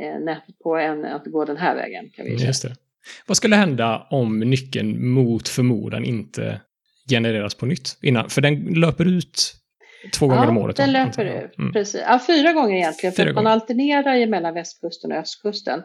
eh, 0.00 0.20
nätet 0.20 0.58
på 0.58 0.76
än 0.76 1.04
att 1.04 1.26
gå 1.26 1.44
den 1.44 1.56
här 1.56 1.74
vägen. 1.74 2.10
Kan 2.16 2.24
vi 2.24 2.38
säga. 2.38 2.48
Just 2.48 2.62
det. 2.62 2.76
Vad 3.26 3.36
skulle 3.36 3.56
hända 3.56 4.06
om 4.10 4.40
nyckeln 4.40 5.08
mot 5.08 5.48
förmodan 5.48 6.04
inte 6.04 6.60
genereras 7.10 7.54
på 7.54 7.66
nytt? 7.66 7.98
Innan, 8.02 8.30
för 8.30 8.40
den 8.40 8.56
löper 8.56 9.08
ut 9.08 9.54
två 10.12 10.26
gånger 10.26 10.42
ja, 10.42 10.48
om 10.48 10.58
året. 10.58 10.76
den 10.76 10.92
löper 10.92 11.24
ut. 11.24 11.58
Mm. 11.58 11.72
Precis. 11.72 12.00
Ja, 12.06 12.20
fyra 12.26 12.52
gånger 12.52 12.76
egentligen, 12.76 13.12
för 13.12 13.26
att 13.26 13.34
man 13.34 13.46
alternerar 13.46 14.14
ju 14.14 14.26
mellan 14.26 14.54
västkusten 14.54 15.12
och 15.12 15.18
östkusten. 15.18 15.82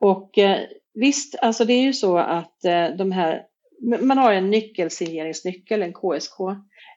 Och 0.00 0.38
eh, 0.38 0.58
visst, 0.94 1.34
alltså 1.42 1.64
det 1.64 1.72
är 1.72 1.82
ju 1.82 1.92
så 1.92 2.18
att 2.18 2.64
eh, 2.64 2.86
de 2.98 3.12
här, 3.12 3.42
man 3.80 4.18
har 4.18 4.32
en 4.32 4.50
nyckelsigneringsnyckel, 4.50 5.82
en 5.82 5.92
KSK, 5.92 6.40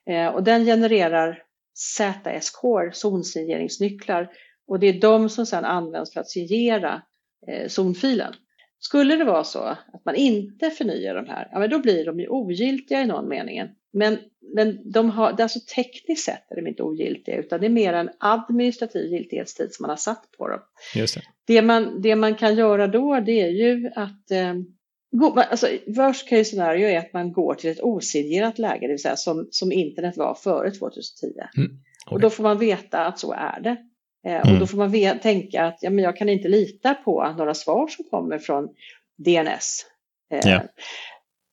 eh, 0.10 0.28
och 0.28 0.44
den 0.44 0.66
genererar 0.66 1.44
ZSK, 1.74 2.62
zonsigneringsnycklar, 2.94 4.32
och 4.68 4.80
det 4.80 4.88
är 4.88 5.02
de 5.02 5.30
som 5.30 5.46
sedan 5.46 5.66
används 5.66 6.14
för 6.14 6.20
att 6.20 6.30
signera 6.30 7.02
eh, 7.48 7.68
zonfilen. 7.68 8.34
Skulle 8.80 9.16
det 9.16 9.24
vara 9.24 9.44
så 9.44 9.60
att 9.60 10.06
man 10.06 10.16
inte 10.16 10.70
förnyar 10.70 11.16
de 11.16 11.26
här, 11.30 11.48
ja 11.52 11.60
men 11.60 11.70
då 11.70 11.80
blir 11.80 12.06
de 12.06 12.20
ju 12.20 12.28
ogiltiga 12.28 13.02
i 13.02 13.06
någon 13.06 13.28
mening. 13.28 13.62
Men, 13.94 14.18
men 14.56 14.92
de 14.92 15.10
har, 15.10 15.42
alltså 15.42 15.60
tekniskt 15.76 16.26
sett 16.26 16.52
är 16.52 16.56
de 16.56 16.68
inte 16.68 16.84
ogiltiga 16.84 17.38
utan 17.38 17.60
det 17.60 17.68
är 17.68 17.70
mer 17.70 17.94
en 17.94 18.10
administrativ 18.20 19.12
giltighetstid 19.12 19.74
som 19.74 19.84
man 19.84 19.90
har 19.90 19.98
satt 19.98 20.32
på 20.38 20.48
dem. 20.48 20.60
Just 20.96 21.16
det. 21.16 21.22
Det, 21.46 21.62
man, 21.62 22.02
det 22.02 22.16
man 22.16 22.36
kan 22.36 22.56
göra 22.56 22.88
då 22.88 23.20
det 23.20 23.42
är 23.42 23.50
ju 23.50 23.92
att 23.96 24.32
eh, 24.32 24.54
alltså, 25.22 25.68
worst 25.88 26.30
case 26.30 26.46
scenario 26.46 26.88
är 26.88 26.98
att 26.98 27.14
man 27.14 27.32
går 27.32 27.56
till 27.56 27.70
ett 27.70 27.82
osignerat 27.82 28.60
läge, 28.60 28.88
det 28.88 28.94
vill 28.94 29.02
säga 29.02 29.16
som, 29.16 29.48
som 29.52 29.72
internet 29.72 30.18
var 30.18 30.36
före 30.36 30.72
2010. 30.72 31.26
Mm. 31.58 31.72
Och 32.10 32.20
då 32.20 32.30
får 32.30 32.44
man 32.44 32.60
veta 32.60 33.06
att 33.06 33.20
så 33.20 33.34
är 33.34 33.60
det. 33.62 33.78
Eh, 34.28 34.42
mm. 34.42 34.54
Och 34.54 34.60
då 34.60 34.68
får 34.68 34.78
man 34.78 35.20
tänka 35.20 35.66
att 35.66 35.78
ja, 35.82 35.90
men 35.90 36.04
jag 36.04 36.18
kan 36.18 36.30
inte 36.30 36.48
lita 36.48 36.94
på 36.94 37.34
några 37.38 37.54
svar 37.54 37.88
som 37.88 38.06
kommer 38.06 38.40
från 38.40 38.70
DNS. 39.18 39.86
Eh, 40.32 40.50
yeah. 40.50 40.64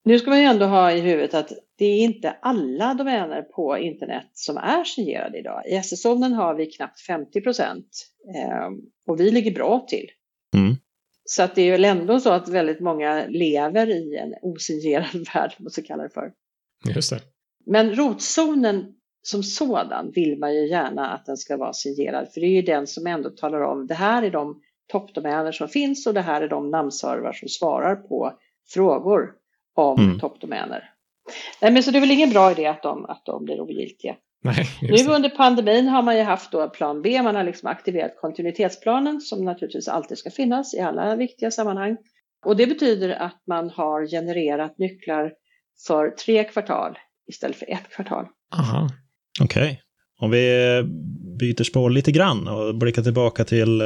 Nu 0.05 0.19
ska 0.19 0.31
man 0.31 0.39
ju 0.39 0.45
ändå 0.45 0.67
ha 0.67 0.93
i 0.93 1.01
huvudet 1.01 1.35
att 1.35 1.53
det 1.79 1.85
är 1.85 2.05
inte 2.05 2.31
alla 2.31 2.95
domäner 2.95 3.43
på 3.43 3.79
internet 3.79 4.31
som 4.33 4.57
är 4.57 4.85
signerade 4.85 5.39
idag. 5.39 5.63
I 5.67 5.75
SS-zonen 5.75 6.33
har 6.33 6.55
vi 6.55 6.67
knappt 6.67 7.01
50 7.01 7.41
procent 7.41 7.87
eh, 8.37 8.69
och 9.07 9.21
vi 9.21 9.31
ligger 9.31 9.51
bra 9.51 9.87
till. 9.89 10.07
Mm. 10.57 10.77
Så 11.25 11.43
att 11.43 11.55
det 11.55 11.63
är 11.63 11.73
väl 11.73 11.85
ändå 11.85 12.21
så 12.21 12.31
att 12.31 12.49
väldigt 12.49 12.81
många 12.81 13.27
lever 13.29 13.91
i 13.91 14.17
en 14.17 14.35
osignerad 14.43 15.29
värld, 15.35 15.55
vad 15.59 15.73
man 15.77 15.85
kalla 15.87 16.03
det 16.03 16.11
för. 16.11 16.33
Just 16.95 17.11
det. 17.11 17.21
Men 17.67 17.95
rotzonen 17.95 18.95
som 19.23 19.43
sådan 19.43 20.11
vill 20.15 20.39
man 20.39 20.55
ju 20.55 20.69
gärna 20.69 21.11
att 21.11 21.27
den 21.27 21.37
ska 21.37 21.57
vara 21.57 21.73
signerad, 21.73 22.33
för 22.33 22.41
det 22.41 22.47
är 22.47 22.51
ju 22.51 22.63
den 22.63 22.87
som 22.87 23.07
ändå 23.07 23.31
talar 23.31 23.61
om 23.61 23.87
det 23.87 23.95
här 23.95 24.23
är 24.23 24.31
de 24.31 24.61
toppdomäner 24.93 25.53
som 25.53 25.69
finns 25.69 26.07
och 26.07 26.15
det 26.15 26.21
här 26.21 26.43
är 26.43 26.49
de 26.49 26.71
namnservar 26.71 27.33
som 27.33 27.49
svarar 27.49 27.97
på 27.97 28.33
frågor 28.69 29.33
om 29.75 29.99
mm. 29.99 30.21
toppdomäner. 30.21 30.91
Nej, 31.63 31.73
men 31.73 31.83
så 31.83 31.91
det 31.91 31.99
är 31.99 32.01
väl 32.01 32.11
ingen 32.11 32.31
bra 32.31 32.53
idé 32.53 32.67
att 32.67 32.83
de, 32.83 33.05
att 33.05 33.23
de 33.25 33.45
blir 33.45 33.61
ogiltiga. 33.61 34.17
Nej, 34.43 34.67
nu 34.81 35.13
under 35.13 35.29
pandemin 35.29 35.89
har 35.89 36.03
man 36.03 36.17
ju 36.17 36.23
haft 36.23 36.53
då 36.53 36.69
plan 36.69 37.03
B, 37.03 37.23
man 37.23 37.35
har 37.35 37.45
liksom 37.45 37.69
aktiverat 37.69 38.17
kontinuitetsplanen 38.21 39.21
som 39.21 39.45
naturligtvis 39.45 39.89
alltid 39.89 40.19
ska 40.19 40.31
finnas 40.31 40.75
i 40.75 40.81
alla 40.81 41.17
viktiga 41.17 41.51
sammanhang. 41.51 41.97
Och 42.47 42.57
det 42.57 42.67
betyder 42.67 43.09
att 43.09 43.43
man 43.47 43.71
har 43.71 44.07
genererat 44.07 44.79
nycklar 44.79 45.33
för 45.87 46.11
tre 46.11 46.45
kvartal 46.45 46.99
istället 47.29 47.57
för 47.57 47.71
ett 47.71 47.91
kvartal. 47.91 48.27
Aha. 48.55 48.89
Okej. 49.41 49.63
Okay. 49.63 49.77
Om 50.21 50.31
vi 50.31 50.83
byter 51.39 51.65
spår 51.65 51.91
lite 51.91 52.13
grann 52.13 52.49
och 52.49 52.75
blickar 52.75 53.03
tillbaka 53.03 53.45
till 53.45 53.83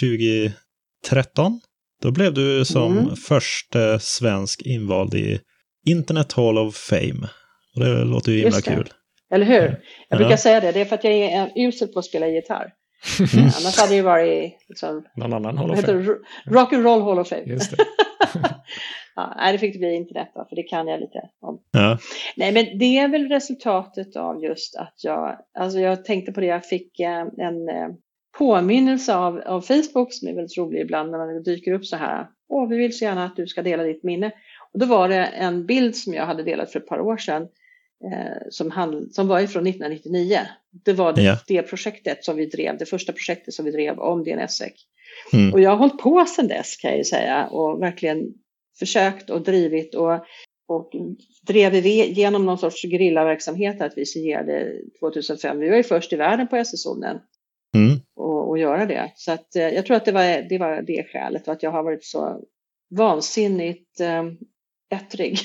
2013. 0.00 1.52
Eh, 1.52 1.58
Då 2.02 2.10
blev 2.10 2.34
du 2.34 2.64
som 2.64 2.98
mm. 2.98 3.16
första 3.16 3.98
svensk 3.98 4.62
invald 4.62 5.14
i 5.14 5.40
Internet 5.86 6.32
Hall 6.32 6.58
of 6.58 6.76
Fame. 6.76 7.28
Och 7.74 7.80
det 7.80 8.04
låter 8.04 8.32
ju 8.32 8.38
himla 8.38 8.60
kul. 8.60 8.88
Eller 9.34 9.46
hur? 9.46 9.68
Jag 9.68 9.76
ja. 10.08 10.16
brukar 10.16 10.36
säga 10.36 10.60
det, 10.60 10.72
det 10.72 10.80
är 10.80 10.84
för 10.84 10.94
att 10.94 11.04
jag 11.04 11.12
är 11.14 11.52
usel 11.54 11.88
på 11.88 11.98
att 11.98 12.04
spela 12.04 12.28
gitarr. 12.28 12.72
Mm. 13.34 13.44
Annars 13.44 13.78
hade 13.78 13.92
det 13.92 13.96
ju 13.96 14.02
varit 14.02 14.56
liksom, 14.68 15.04
någon 15.16 15.32
annan 15.32 15.58
Hall 15.58 15.70
of 15.70 15.80
Fame. 15.80 16.16
Rock 16.46 16.72
and 16.72 16.84
Roll 16.84 17.02
Hall 17.02 17.18
of 17.18 17.28
Fame. 17.28 17.42
Just 17.46 17.70
det. 17.70 17.84
ja, 19.16 19.34
nej, 19.36 19.52
det 19.52 19.58
fick 19.58 19.72
det 19.72 19.78
bli 19.78 19.94
internet 19.94 20.28
då, 20.34 20.46
för 20.48 20.56
det 20.56 20.62
kan 20.62 20.88
jag 20.88 21.00
lite 21.00 21.28
om. 21.40 21.60
Ja. 21.70 21.98
Nej, 22.36 22.52
men 22.52 22.78
det 22.78 22.98
är 22.98 23.08
väl 23.08 23.28
resultatet 23.28 24.16
av 24.16 24.42
just 24.42 24.76
att 24.76 24.94
jag, 25.02 25.38
alltså 25.58 25.78
jag 25.78 26.04
tänkte 26.04 26.32
på 26.32 26.40
det, 26.40 26.46
jag 26.46 26.66
fick 26.66 27.00
eh, 27.00 27.26
en 27.38 27.68
eh, 27.68 27.88
påminnelse 28.38 29.14
av, 29.14 29.42
av 29.46 29.60
Facebook 29.60 30.12
som 30.12 30.28
är 30.28 30.34
väldigt 30.34 30.58
rolig 30.58 30.80
ibland 30.80 31.10
när 31.10 31.18
man 31.18 31.42
dyker 31.42 31.72
upp 31.72 31.86
så 31.86 31.96
här. 31.96 32.26
Åh, 32.48 32.68
vi 32.68 32.76
vill 32.76 32.98
så 32.98 33.04
gärna 33.04 33.24
att 33.24 33.36
du 33.36 33.46
ska 33.46 33.62
dela 33.62 33.82
ditt 33.82 34.02
minne. 34.02 34.32
Och 34.72 34.78
då 34.78 34.86
var 34.86 35.08
det 35.08 35.24
en 35.24 35.66
bild 35.66 35.96
som 35.96 36.14
jag 36.14 36.26
hade 36.26 36.42
delat 36.42 36.72
för 36.72 36.80
ett 36.80 36.88
par 36.88 37.00
år 37.00 37.16
sedan 37.16 37.48
som, 38.50 38.70
hand, 38.70 39.14
som 39.14 39.28
var 39.28 39.40
ifrån 39.40 39.66
1999. 39.66 40.38
Det 40.84 40.92
var 40.92 41.12
det, 41.12 41.22
ja. 41.22 41.38
det, 41.46 41.62
projektet 41.62 42.24
som 42.24 42.36
vi 42.36 42.46
drev, 42.46 42.78
det 42.78 42.86
första 42.86 43.12
projektet 43.12 43.54
som 43.54 43.64
vi 43.64 43.70
drev 43.70 43.98
om 43.98 44.24
DNSSEC. 44.24 44.72
Mm. 45.32 45.52
Och 45.52 45.60
jag 45.60 45.70
har 45.70 45.76
hållit 45.76 45.98
på 45.98 46.24
sedan 46.26 46.48
dess 46.48 46.76
kan 46.76 46.90
jag 46.90 46.98
ju 46.98 47.04
säga 47.04 47.46
och 47.46 47.82
verkligen 47.82 48.34
försökt 48.78 49.30
och 49.30 49.42
drivit 49.42 49.94
och, 49.94 50.12
och 50.68 50.90
drev 51.46 51.74
igenom 51.86 52.46
någon 52.46 52.58
sorts 52.58 52.82
gerillaverksamhet 52.82 53.82
att 53.82 53.92
vi 53.96 54.06
signerade 54.06 54.72
2005. 55.00 55.58
Vi 55.58 55.68
var 55.68 55.76
ju 55.76 55.82
först 55.82 56.12
i 56.12 56.16
världen 56.16 56.48
på 56.48 56.56
SS-zonen 56.56 57.18
mm. 57.74 58.00
och, 58.16 58.48
och 58.48 58.58
göra 58.58 58.86
det. 58.86 59.12
Så 59.16 59.32
att, 59.32 59.56
eh, 59.56 59.68
jag 59.68 59.86
tror 59.86 59.96
att 59.96 60.04
det 60.04 60.12
var, 60.12 60.48
det 60.48 60.58
var 60.58 60.82
det 60.82 61.06
skälet 61.12 61.48
och 61.48 61.52
att 61.52 61.62
jag 61.62 61.70
har 61.70 61.82
varit 61.82 62.04
så 62.04 62.40
vansinnigt 62.90 64.00
eh, 64.00 64.24
ettrig. 64.90 65.38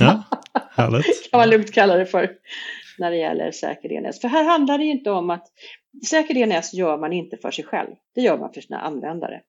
Ja, 0.00 0.22
härligt. 0.74 1.30
kan 1.30 1.40
man 1.40 1.50
lugnt 1.50 1.72
kalla 1.72 1.96
det 1.96 2.06
för 2.06 2.30
när 2.98 3.10
det 3.10 3.16
gäller 3.16 3.50
säker 3.50 3.88
DNS. 3.88 4.20
För 4.20 4.28
här 4.28 4.44
handlar 4.44 4.78
det 4.78 4.84
inte 4.84 5.10
om 5.10 5.30
att 5.30 5.46
säker 6.06 6.34
DNS 6.34 6.74
gör 6.74 6.98
man 6.98 7.12
inte 7.12 7.36
för 7.36 7.50
sig 7.50 7.64
själv. 7.64 7.90
Det 8.14 8.20
gör 8.20 8.38
man 8.38 8.52
för 8.52 8.60
sina 8.60 8.80
användare. 8.80 9.40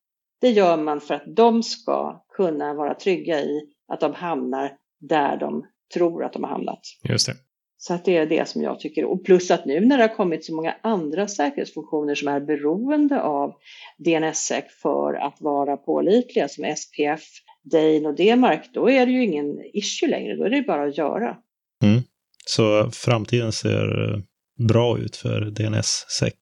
Det 0.41 0.49
gör 0.49 0.77
man 0.77 1.01
för 1.01 1.13
att 1.13 1.35
de 1.35 1.63
ska 1.63 2.23
kunna 2.29 2.73
vara 2.73 2.93
trygga 2.93 3.39
i 3.39 3.61
att 3.87 3.99
de 3.99 4.13
hamnar 4.13 4.77
där 4.99 5.37
de 5.37 5.65
tror 5.93 6.23
att 6.23 6.33
de 6.33 6.43
har 6.43 6.51
hamnat. 6.51 6.79
Just 7.09 7.27
det. 7.27 7.33
Så 7.77 7.93
att 7.93 8.05
det 8.05 8.17
är 8.17 8.25
det 8.25 8.47
som 8.47 8.61
jag 8.61 8.79
tycker. 8.79 9.05
Och 9.05 9.25
plus 9.25 9.51
att 9.51 9.65
nu 9.65 9.79
när 9.79 9.97
det 9.97 10.03
har 10.03 10.15
kommit 10.15 10.45
så 10.45 10.55
många 10.55 10.75
andra 10.81 11.27
säkerhetsfunktioner 11.27 12.15
som 12.15 12.27
är 12.27 12.39
beroende 12.39 13.21
av 13.21 13.53
DNSSEC 13.97 14.63
för 14.81 15.13
att 15.13 15.41
vara 15.41 15.77
pålitliga 15.77 16.47
som 16.47 16.75
SPF, 16.75 17.23
Dane 17.71 18.07
och 18.07 18.15
DMARC, 18.15 18.69
då 18.73 18.89
är 18.89 19.05
det 19.05 19.11
ju 19.11 19.23
ingen 19.23 19.61
issue 19.73 20.09
längre. 20.09 20.35
Då 20.35 20.43
är 20.43 20.49
det 20.49 20.61
bara 20.61 20.83
att 20.83 20.97
göra. 20.97 21.37
Mm. 21.83 22.01
Så 22.45 22.91
framtiden 22.91 23.51
ser 23.51 24.21
bra 24.67 24.97
ut 24.99 25.15
för 25.15 25.41
DNSSEC? 25.41 26.33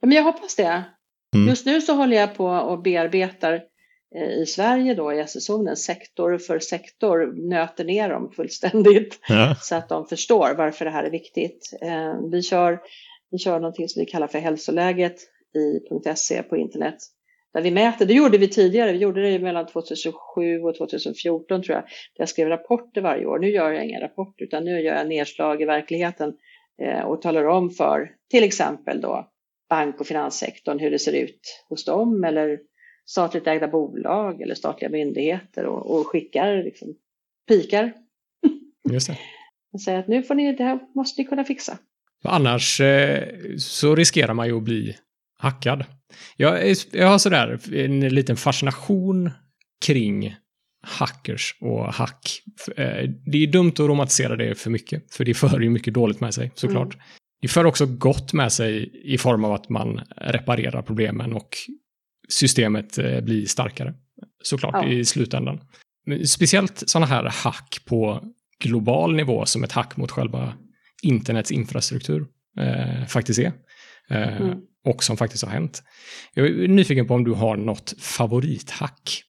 Ja, 0.00 0.06
men 0.06 0.16
jag 0.16 0.22
hoppas 0.22 0.56
det. 0.56 0.84
Mm. 1.34 1.48
Just 1.48 1.66
nu 1.66 1.80
så 1.80 1.94
håller 1.94 2.16
jag 2.16 2.34
på 2.34 2.46
och 2.46 2.82
bearbetar 2.82 3.52
eh, 4.16 4.42
i 4.42 4.46
Sverige 4.46 4.94
då 4.94 5.12
i 5.12 5.20
SS-zonen 5.20 5.76
sektor 5.76 6.38
för 6.38 6.58
sektor, 6.58 7.48
nöter 7.48 7.84
ner 7.84 8.08
dem 8.08 8.32
fullständigt 8.36 9.20
ja. 9.28 9.56
så 9.60 9.74
att 9.74 9.88
de 9.88 10.06
förstår 10.06 10.54
varför 10.54 10.84
det 10.84 10.90
här 10.90 11.04
är 11.04 11.10
viktigt. 11.10 11.72
Eh, 11.82 12.30
vi 12.32 12.42
kör, 12.42 12.80
vi 13.30 13.38
kör 13.38 13.60
någonting 13.60 13.88
som 13.88 14.00
vi 14.00 14.06
kallar 14.06 14.26
för 14.26 14.38
hälsoläget 14.38 15.16
i 15.54 16.14
.se 16.14 16.42
på 16.42 16.56
internet 16.56 16.98
där 17.54 17.62
vi 17.62 17.70
mäter. 17.70 18.06
Det 18.06 18.14
gjorde 18.14 18.38
vi 18.38 18.48
tidigare, 18.48 18.92
vi 18.92 18.98
gjorde 18.98 19.22
det 19.22 19.38
mellan 19.38 19.66
2007 19.66 20.60
och 20.60 20.76
2014 20.76 21.62
tror 21.62 21.76
jag. 21.76 21.84
Jag 22.14 22.28
skrev 22.28 22.48
rapporter 22.48 23.00
varje 23.00 23.26
år. 23.26 23.38
Nu 23.38 23.50
gör 23.50 23.70
jag 23.70 23.84
inga 23.84 24.00
rapporter 24.00 24.44
utan 24.44 24.64
nu 24.64 24.80
gör 24.80 24.94
jag 24.94 25.08
nedslag 25.08 25.62
i 25.62 25.64
verkligheten 25.64 26.34
eh, 26.82 27.00
och 27.00 27.22
talar 27.22 27.44
om 27.44 27.70
för 27.70 28.10
till 28.30 28.44
exempel 28.44 29.00
då 29.00 29.30
bank 29.68 30.00
och 30.00 30.06
finanssektorn 30.06 30.78
hur 30.78 30.90
det 30.90 30.98
ser 30.98 31.12
ut 31.12 31.64
hos 31.68 31.84
dem 31.84 32.24
eller 32.24 32.58
statligt 33.06 33.46
ägda 33.46 33.68
bolag 33.68 34.42
eller 34.42 34.54
statliga 34.54 34.90
myndigheter 34.90 35.66
och, 35.66 35.90
och 35.90 36.06
skickar 36.06 36.62
liksom, 36.62 36.88
pikar. 37.48 37.92
Just 38.92 39.08
det. 39.08 39.18
Och 39.72 39.80
säger 39.80 39.98
att 39.98 40.08
nu 40.08 40.22
får 40.22 40.34
ni, 40.34 40.52
det 40.52 40.64
här 40.64 40.78
måste 40.94 41.22
ni 41.22 41.28
kunna 41.28 41.44
fixa. 41.44 41.78
Annars 42.24 42.80
eh, 42.80 43.28
så 43.58 43.94
riskerar 43.94 44.34
man 44.34 44.46
ju 44.46 44.56
att 44.56 44.62
bli 44.62 44.96
hackad. 45.38 45.84
Jag, 46.36 46.74
jag 46.92 47.08
har 47.08 47.18
sådär 47.18 47.58
en 47.74 48.00
liten 48.00 48.36
fascination 48.36 49.30
kring 49.86 50.34
hackers 50.82 51.54
och 51.60 51.94
hack. 51.94 52.42
Eh, 52.76 53.10
det 53.26 53.38
är 53.38 53.46
dumt 53.46 53.72
att 53.72 53.78
romantisera 53.78 54.36
det 54.36 54.54
för 54.54 54.70
mycket, 54.70 55.14
för 55.14 55.24
det 55.24 55.34
för 55.34 55.60
ju 55.60 55.70
mycket 55.70 55.94
dåligt 55.94 56.20
med 56.20 56.34
sig 56.34 56.52
såklart. 56.54 56.94
Mm. 56.94 57.06
Det 57.40 57.48
för 57.48 57.64
också 57.64 57.86
gott 57.86 58.32
med 58.32 58.52
sig 58.52 58.90
i 59.04 59.18
form 59.18 59.44
av 59.44 59.52
att 59.52 59.68
man 59.68 60.00
reparerar 60.16 60.82
problemen 60.82 61.32
och 61.32 61.56
systemet 62.28 62.98
eh, 62.98 63.20
blir 63.20 63.46
starkare. 63.46 63.94
Såklart 64.42 64.74
ja. 64.74 64.88
i 64.88 65.04
slutändan. 65.04 65.60
Speciellt 66.26 66.82
sådana 66.86 67.06
här 67.06 67.24
hack 67.24 67.78
på 67.84 68.24
global 68.62 69.16
nivå 69.16 69.46
som 69.46 69.64
ett 69.64 69.72
hack 69.72 69.96
mot 69.96 70.10
själva 70.10 70.52
internets 71.02 71.50
infrastruktur 71.50 72.26
eh, 72.60 73.06
faktiskt 73.06 73.38
är. 73.38 73.52
Eh, 74.10 74.40
mm. 74.40 74.58
Och 74.84 75.04
som 75.04 75.16
faktiskt 75.16 75.44
har 75.44 75.50
hänt. 75.50 75.82
Jag 76.34 76.46
är 76.46 76.68
nyfiken 76.68 77.06
på 77.06 77.14
om 77.14 77.24
du 77.24 77.32
har 77.32 77.56
något 77.56 77.94
favorithack? 78.00 79.22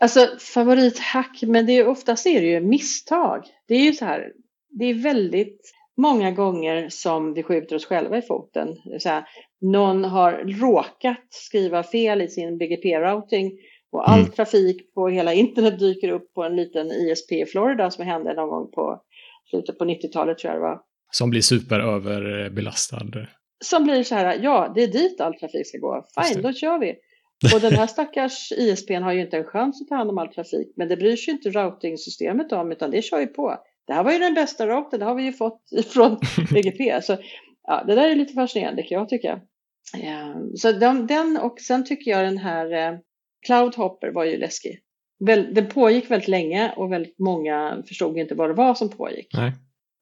Alltså 0.00 0.28
favorithack, 0.54 1.42
men 1.42 1.66
det 1.66 1.72
är 1.72 1.86
oftast 1.86 2.26
är 2.26 2.40
det 2.40 2.46
ju 2.46 2.60
misstag. 2.60 3.44
Det 3.68 3.74
är 3.74 3.84
ju 3.84 3.92
så 3.92 4.04
här, 4.04 4.32
det 4.78 4.84
är 4.84 4.94
väldigt 4.94 5.72
många 5.96 6.30
gånger 6.30 6.88
som 6.88 7.34
vi 7.34 7.42
skjuter 7.42 7.76
oss 7.76 7.86
själva 7.86 8.18
i 8.18 8.22
foten. 8.22 8.76
Så 9.00 9.08
här, 9.08 9.24
någon 9.60 10.04
har 10.04 10.32
råkat 10.32 11.26
skriva 11.30 11.82
fel 11.82 12.22
i 12.22 12.28
sin 12.28 12.58
BGP-routing 12.58 13.50
och 13.92 14.10
all 14.10 14.20
mm. 14.20 14.30
trafik 14.30 14.94
på 14.94 15.08
hela 15.08 15.34
internet 15.34 15.78
dyker 15.78 16.08
upp 16.08 16.34
på 16.34 16.44
en 16.44 16.56
liten 16.56 16.92
ISP 16.92 17.32
i 17.32 17.46
Florida 17.46 17.90
som 17.90 18.04
hände 18.04 18.34
någon 18.34 18.48
gång 18.48 18.70
på 18.70 19.02
slutet 19.50 19.78
på 19.78 19.84
90-talet 19.84 20.38
tror 20.38 20.52
jag 20.52 20.62
det 20.62 20.66
var. 20.68 20.80
Som 21.10 21.30
blir 21.30 21.40
superöverbelastad. 21.40 23.26
Som 23.64 23.84
blir 23.84 24.02
så 24.02 24.14
här, 24.14 24.40
ja 24.42 24.72
det 24.74 24.82
är 24.82 24.88
dit 24.88 25.20
all 25.20 25.34
trafik 25.34 25.66
ska 25.66 25.78
gå. 25.78 26.06
Fine, 26.14 26.42
då 26.42 26.52
kör 26.52 26.78
vi. 26.78 26.94
Och 27.54 27.60
den 27.60 27.72
här 27.72 27.86
stackars 27.86 28.52
ISPn 28.52 29.02
har 29.02 29.12
ju 29.12 29.20
inte 29.20 29.36
en 29.36 29.44
chans 29.44 29.82
att 29.82 29.88
ta 29.88 29.94
hand 29.94 30.10
om 30.10 30.18
all 30.18 30.34
trafik, 30.34 30.72
men 30.76 30.88
det 30.88 30.96
bryr 30.96 31.16
sig 31.16 31.34
inte 31.34 31.50
routingsystemet 31.50 32.52
om, 32.52 32.72
utan 32.72 32.90
det 32.90 33.02
kör 33.02 33.20
ju 33.20 33.26
på. 33.26 33.56
Det 33.86 33.92
här 33.92 34.04
var 34.04 34.12
ju 34.12 34.18
den 34.18 34.34
bästa 34.34 34.66
routern, 34.66 35.00
det 35.00 35.06
har 35.06 35.14
vi 35.14 35.22
ju 35.22 35.32
fått 35.32 35.62
från 35.86 36.16
BGP. 36.52 37.02
Så 37.02 37.16
ja, 37.62 37.84
det 37.86 37.94
där 37.94 38.08
är 38.08 38.16
lite 38.16 38.34
fascinerande 38.34 38.82
kan 38.82 38.98
jag 38.98 39.08
tycka. 39.08 39.40
Så 40.54 40.72
den, 40.72 41.06
den 41.06 41.36
och 41.36 41.60
sen 41.60 41.84
tycker 41.84 42.10
jag 42.10 42.24
den 42.24 42.38
här 42.38 42.72
eh, 42.72 42.98
Cloudhopper 43.46 44.10
var 44.10 44.24
ju 44.24 44.36
läskig. 44.36 44.80
Den 45.52 45.68
pågick 45.68 46.10
väldigt 46.10 46.28
länge 46.28 46.72
och 46.76 46.92
väldigt 46.92 47.18
många 47.18 47.82
förstod 47.88 48.18
inte 48.18 48.34
vad 48.34 48.50
det 48.50 48.54
var 48.54 48.74
som 48.74 48.88
pågick. 48.88 49.28
Nej. 49.34 49.52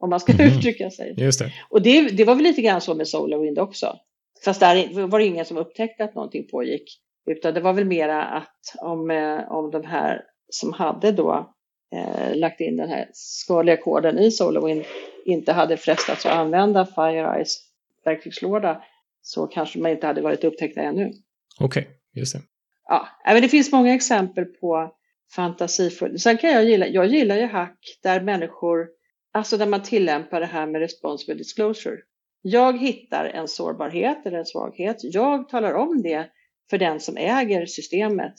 Om 0.01 0.11
man 0.11 0.21
ska 0.21 0.33
mm. 0.33 0.47
uttrycka 0.47 0.91
sig. 0.91 1.15
Just 1.17 1.39
det. 1.39 1.53
Och 1.71 1.83
det, 1.83 2.09
det 2.09 2.25
var 2.25 2.35
väl 2.35 2.45
lite 2.45 2.63
grann 2.63 2.81
så 2.81 2.95
med 2.95 3.09
SolarWind 3.09 3.59
också. 3.59 3.97
Fast 4.45 4.61
där 4.61 5.07
var 5.07 5.19
det 5.19 5.25
ingen 5.25 5.45
som 5.45 5.57
upptäckte 5.57 6.05
att 6.05 6.15
någonting 6.15 6.49
pågick. 6.51 7.01
Utan 7.31 7.55
det 7.55 7.61
var 7.61 7.73
väl 7.73 7.85
mera 7.85 8.25
att 8.25 8.77
om, 8.81 9.11
eh, 9.11 9.53
om 9.53 9.71
de 9.71 9.85
här 9.85 10.23
som 10.49 10.73
hade 10.73 11.13
då 11.13 11.55
eh, 11.95 12.37
lagt 12.37 12.61
in 12.61 12.77
den 12.77 12.89
här 12.89 13.11
skadliga 13.13 13.77
koden 13.77 14.19
i 14.19 14.31
SolarWind 14.31 14.85
inte 15.25 15.53
hade 15.53 15.77
frestats 15.77 16.27
att 16.27 16.33
använda 16.33 16.87
FireEyes 16.87 17.59
verktygslåda 18.05 18.83
så 19.23 19.47
kanske 19.47 19.79
man 19.79 19.91
inte 19.91 20.07
hade 20.07 20.21
varit 20.21 20.45
upptäckta 20.45 20.81
ännu. 20.81 21.13
Okej, 21.61 21.83
okay, 21.83 21.95
just 22.15 22.35
det. 22.35 22.41
Ja, 22.89 23.09
men 23.25 23.43
det 23.43 23.49
finns 23.49 23.73
många 23.73 23.95
exempel 23.95 24.45
på 24.45 24.95
fantasifull. 25.35 26.19
Sen 26.19 26.39
kan 26.39 26.51
jag 26.51 26.65
gilla, 26.65 26.87
jag 26.87 27.07
gillar 27.07 27.37
ju 27.37 27.47
hack 27.47 27.79
där 28.03 28.21
människor, 28.21 28.87
alltså 29.33 29.57
där 29.57 29.67
man 29.67 29.83
tillämpar 29.83 30.41
det 30.41 30.47
här 30.47 30.67
med 30.67 30.81
responsible 30.81 31.35
disclosure. 31.35 31.97
Jag 32.43 32.79
hittar 32.79 33.25
en 33.25 33.49
sårbarhet 33.49 34.27
eller 34.27 34.39
en 34.39 34.47
svaghet. 34.47 34.97
Jag 35.01 35.49
talar 35.49 35.75
om 35.75 36.03
det 36.03 36.31
för 36.71 36.79
den 36.79 37.01
som 37.01 37.17
äger 37.17 37.67
systemet. 37.67 38.35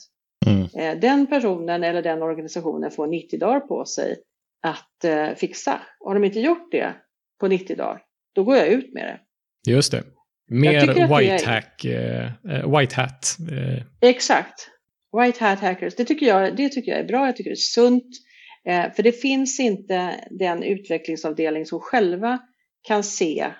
Mm. 0.46 0.62
Eh, 0.62 1.00
den 1.00 1.26
personen 1.26 1.84
eller 1.84 2.02
den 2.02 2.22
organisationen 2.22 2.90
får 2.90 3.06
90 3.06 3.38
dagar 3.38 3.60
på 3.60 3.84
sig 3.84 4.16
att 4.62 5.04
eh, 5.04 5.34
fixa. 5.34 5.80
Har 6.00 6.14
de 6.14 6.24
inte 6.24 6.40
gjort 6.40 6.70
det 6.70 6.94
på 7.40 7.48
90 7.48 7.76
dagar, 7.76 8.02
då 8.34 8.44
går 8.44 8.56
jag 8.56 8.68
ut 8.68 8.94
med 8.94 9.04
det. 9.04 9.20
Just 9.72 9.92
det. 9.92 10.04
Mer 10.50 11.18
white, 11.18 11.46
hack, 11.46 11.84
uh, 11.84 12.78
white 12.78 12.94
hat. 12.94 13.36
Uh. 13.52 13.82
Exakt. 14.00 14.70
White 15.20 15.44
hat 15.44 15.60
hackers, 15.60 15.94
det 15.94 16.04
tycker, 16.04 16.26
jag, 16.26 16.56
det 16.56 16.68
tycker 16.68 16.92
jag 16.92 17.00
är 17.00 17.04
bra, 17.04 17.26
jag 17.26 17.36
tycker 17.36 17.50
det 17.50 17.54
är 17.54 17.56
sunt. 17.56 18.04
Uh, 18.68 18.94
för 18.94 19.02
det 19.02 19.12
finns 19.12 19.60
inte 19.60 20.24
den 20.30 20.62
utvecklingsavdelning 20.62 21.66
som 21.66 21.80
själva 21.80 22.38
kan 22.82 23.02
se 23.02 23.52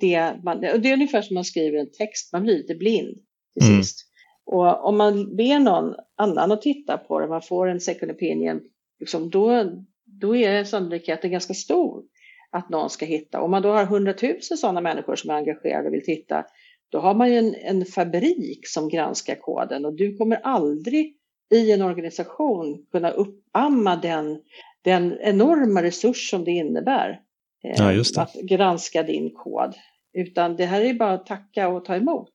det. 0.00 0.34
Man, 0.44 0.60
det 0.60 0.68
är 0.68 0.92
ungefär 0.92 1.22
som 1.22 1.34
man 1.34 1.44
skriver 1.44 1.78
en 1.78 1.90
text, 1.92 2.32
man 2.32 2.42
blir 2.42 2.56
lite 2.56 2.74
blind 2.74 3.18
till 3.58 3.68
mm. 3.68 3.82
sist. 3.82 4.06
Och 4.44 4.84
om 4.84 4.96
man 4.96 5.36
ber 5.36 5.58
någon 5.58 5.94
annan 6.16 6.52
att 6.52 6.62
titta 6.62 6.98
på 6.98 7.20
det, 7.20 7.28
man 7.28 7.42
får 7.42 7.68
en 7.68 7.80
second 7.80 8.12
opinion, 8.12 8.60
liksom, 9.00 9.30
då, 9.30 9.72
då 10.04 10.36
är 10.36 10.64
sannolikheten 10.64 11.30
ganska 11.30 11.54
stor 11.54 12.02
att 12.50 12.68
någon 12.68 12.90
ska 12.90 13.06
hitta. 13.06 13.40
Om 13.40 13.50
man 13.50 13.62
då 13.62 13.72
har 13.72 13.84
hundratusen 13.86 14.56
sådana 14.56 14.80
människor 14.80 15.16
som 15.16 15.30
är 15.30 15.34
engagerade 15.34 15.88
och 15.88 15.94
vill 15.94 16.04
titta, 16.04 16.44
då 16.88 16.98
har 16.98 17.14
man 17.14 17.30
ju 17.30 17.38
en, 17.38 17.54
en 17.54 17.84
fabrik 17.84 18.68
som 18.68 18.88
granskar 18.88 19.34
koden 19.34 19.84
och 19.84 19.96
du 19.96 20.16
kommer 20.16 20.36
aldrig 20.36 21.16
i 21.50 21.72
en 21.72 21.82
organisation 21.82 22.86
kunna 22.92 23.10
uppamma 23.10 23.96
den, 23.96 24.40
den 24.84 25.18
enorma 25.20 25.82
resurs 25.82 26.30
som 26.30 26.44
det 26.44 26.50
innebär 26.50 27.20
eh, 27.64 27.74
ja, 27.76 27.92
det. 27.92 28.18
att 28.18 28.34
granska 28.34 29.02
din 29.02 29.30
kod. 29.34 29.74
Utan 30.12 30.56
det 30.56 30.66
här 30.66 30.80
är 30.80 30.94
bara 30.94 31.12
att 31.12 31.26
tacka 31.26 31.68
och 31.68 31.84
ta 31.84 31.96
emot. 31.96 32.32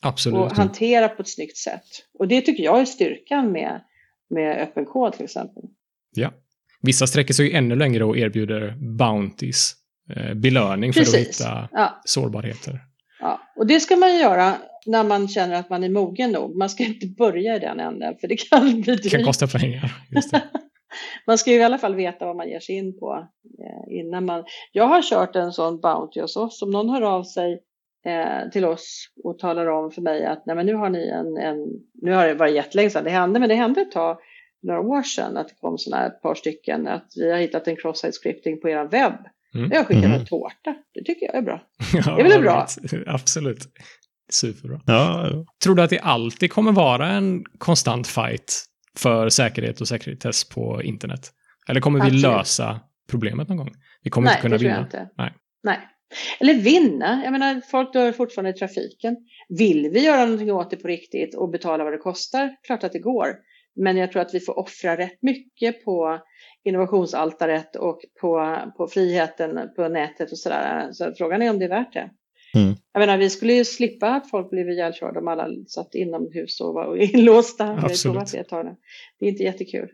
Absolut. 0.00 0.38
Och 0.38 0.52
hantera 0.52 1.08
på 1.08 1.22
ett 1.22 1.28
snyggt 1.28 1.56
sätt. 1.56 1.84
Och 2.18 2.28
det 2.28 2.40
tycker 2.40 2.62
jag 2.62 2.80
är 2.80 2.84
styrkan 2.84 3.52
med, 3.52 3.80
med 4.30 4.62
öppen 4.62 4.84
kod 4.84 5.12
till 5.12 5.24
exempel. 5.24 5.62
Ja. 6.14 6.32
Vissa 6.80 7.06
sträcker 7.06 7.34
sig 7.34 7.52
ännu 7.54 7.76
längre 7.76 8.04
och 8.04 8.18
erbjuder 8.18 8.76
bounties, 8.98 9.74
eh, 10.16 10.34
belöning 10.34 10.92
för 10.92 11.00
Precis. 11.00 11.40
att 11.40 11.46
hitta 11.46 11.68
ja. 11.72 12.00
sårbarheter. 12.04 12.80
Ja, 13.20 13.40
och 13.56 13.66
det 13.66 13.80
ska 13.80 13.96
man 13.96 14.16
göra 14.18 14.56
när 14.86 15.04
man 15.04 15.28
känner 15.28 15.54
att 15.54 15.70
man 15.70 15.84
är 15.84 15.88
mogen 15.88 16.30
nog. 16.32 16.56
Man 16.56 16.70
ska 16.70 16.84
inte 16.84 17.06
börja 17.06 17.56
i 17.56 17.58
den 17.58 17.80
änden 17.80 18.14
för 18.20 18.28
det 18.28 18.36
kan 18.36 18.80
bli 18.80 18.96
dyrt. 18.96 19.02
Det 19.02 19.10
kan 19.10 19.24
kosta 19.24 19.46
pengar. 19.46 19.92
man 21.26 21.38
ska 21.38 21.50
ju 21.50 21.56
i 21.56 21.62
alla 21.62 21.78
fall 21.78 21.94
veta 21.94 22.26
vad 22.26 22.36
man 22.36 22.48
ger 22.48 22.60
sig 22.60 22.74
in 22.74 22.98
på 22.98 23.28
eh, 23.58 23.98
innan 23.98 24.24
man... 24.24 24.44
Jag 24.72 24.86
har 24.86 25.02
kört 25.02 25.36
en 25.36 25.52
sån 25.52 25.80
bounty 25.80 26.20
hos 26.20 26.36
oss. 26.36 26.62
Om 26.62 26.70
någon 26.70 26.88
hör 26.88 27.02
av 27.02 27.22
sig 27.24 27.62
eh, 28.06 28.50
till 28.50 28.64
oss 28.64 29.08
och 29.24 29.38
talar 29.38 29.66
om 29.66 29.90
för 29.90 30.02
mig 30.02 30.26
att 30.26 30.46
Nej, 30.46 30.56
men 30.56 30.66
nu 30.66 30.74
har 30.74 30.90
ni 30.90 31.08
en, 31.08 31.36
en... 31.36 31.66
Nu 32.02 32.12
har 32.12 32.26
det 32.26 32.34
varit 32.34 32.54
jättelänge 32.54 32.90
sedan 32.90 33.04
det 33.04 33.10
hände, 33.10 33.40
men 33.40 33.48
det 33.48 33.54
hände 33.54 33.80
ett 33.80 33.92
tag 33.92 34.18
några 34.62 34.80
år 34.80 35.02
sedan 35.02 35.36
att 35.36 35.48
det 35.48 35.54
kom 35.60 35.78
sådana 35.78 36.02
här 36.02 36.10
par 36.10 36.34
stycken 36.34 36.88
att 36.88 37.06
vi 37.16 37.30
har 37.30 37.38
hittat 37.38 37.68
en 37.68 37.76
cross-site 37.76 38.12
scripting 38.12 38.60
på 38.60 38.68
er 38.68 38.84
webb. 38.84 39.26
Mm. 39.54 39.70
Jag 39.72 39.86
skickar 39.86 40.04
mm. 40.04 40.20
en 40.20 40.26
tårta. 40.26 40.74
Det 40.94 41.04
tycker 41.04 41.26
jag 41.26 41.34
är 41.34 41.42
bra. 41.42 41.62
Ja, 41.94 42.16
det 42.16 42.22
är 42.22 42.28
väl 42.28 42.42
bra? 42.42 42.66
Absolut. 43.06 43.58
Superbra. 44.32 44.80
Ja. 44.86 45.44
Tror 45.64 45.74
du 45.74 45.82
att 45.82 45.90
det 45.90 45.98
alltid 45.98 46.52
kommer 46.52 46.72
vara 46.72 47.08
en 47.08 47.44
konstant 47.58 48.06
fight 48.06 48.64
för 48.96 49.28
säkerhet 49.28 49.80
och 49.80 49.88
sekretess 49.88 50.48
på 50.48 50.82
internet? 50.82 51.30
Eller 51.68 51.80
kommer 51.80 51.98
vi 51.98 52.06
Absolut. 52.06 52.22
lösa 52.22 52.80
problemet 53.10 53.48
någon 53.48 53.56
gång? 53.56 53.70
Vi 54.02 54.10
kommer 54.10 54.26
Nej, 54.26 54.32
inte 54.32 54.42
kunna 54.42 54.56
vinna. 54.56 55.10
Nej. 55.18 55.32
Nej. 55.62 55.78
Eller 56.40 56.54
vinna. 56.54 57.20
Jag 57.24 57.32
menar, 57.32 57.60
folk 57.70 57.92
dör 57.92 58.12
fortfarande 58.12 58.50
i 58.50 58.52
trafiken. 58.52 59.16
Vill 59.48 59.90
vi 59.92 60.04
göra 60.04 60.20
någonting 60.24 60.52
åt 60.52 60.70
det 60.70 60.76
på 60.76 60.88
riktigt 60.88 61.34
och 61.34 61.50
betala 61.50 61.84
vad 61.84 61.92
det 61.92 61.98
kostar? 61.98 62.56
Klart 62.66 62.84
att 62.84 62.92
det 62.92 62.98
går. 62.98 63.28
Men 63.76 63.96
jag 63.96 64.12
tror 64.12 64.22
att 64.22 64.34
vi 64.34 64.40
får 64.40 64.58
offra 64.58 64.96
rätt 64.96 65.22
mycket 65.22 65.84
på 65.84 66.18
innovationsaltaret 66.64 67.76
och 67.76 68.00
på, 68.20 68.58
på 68.76 68.86
friheten 68.86 69.68
på 69.76 69.88
nätet 69.88 70.32
och 70.32 70.38
sådär. 70.38 70.88
Så 70.92 71.12
frågan 71.18 71.42
är 71.42 71.50
om 71.50 71.58
det 71.58 71.64
är 71.64 71.68
värt 71.68 71.92
det. 71.92 72.10
Mm. 72.54 72.74
Jag 72.92 73.00
menar, 73.00 73.18
vi 73.18 73.30
skulle 73.30 73.52
ju 73.52 73.64
slippa 73.64 74.08
att 74.08 74.30
folk 74.30 74.50
blev 74.50 74.70
ihjälkörda 74.70 75.20
om 75.20 75.28
alla 75.28 75.48
satt 75.66 75.94
inomhus 75.94 76.60
och 76.60 76.74
var 76.74 76.96
inlåsta. 77.14 77.78
Absolut. 77.82 78.32
Det, 78.32 78.76
det 79.18 79.26
är 79.26 79.30
inte 79.30 79.42
jättekul. 79.42 79.88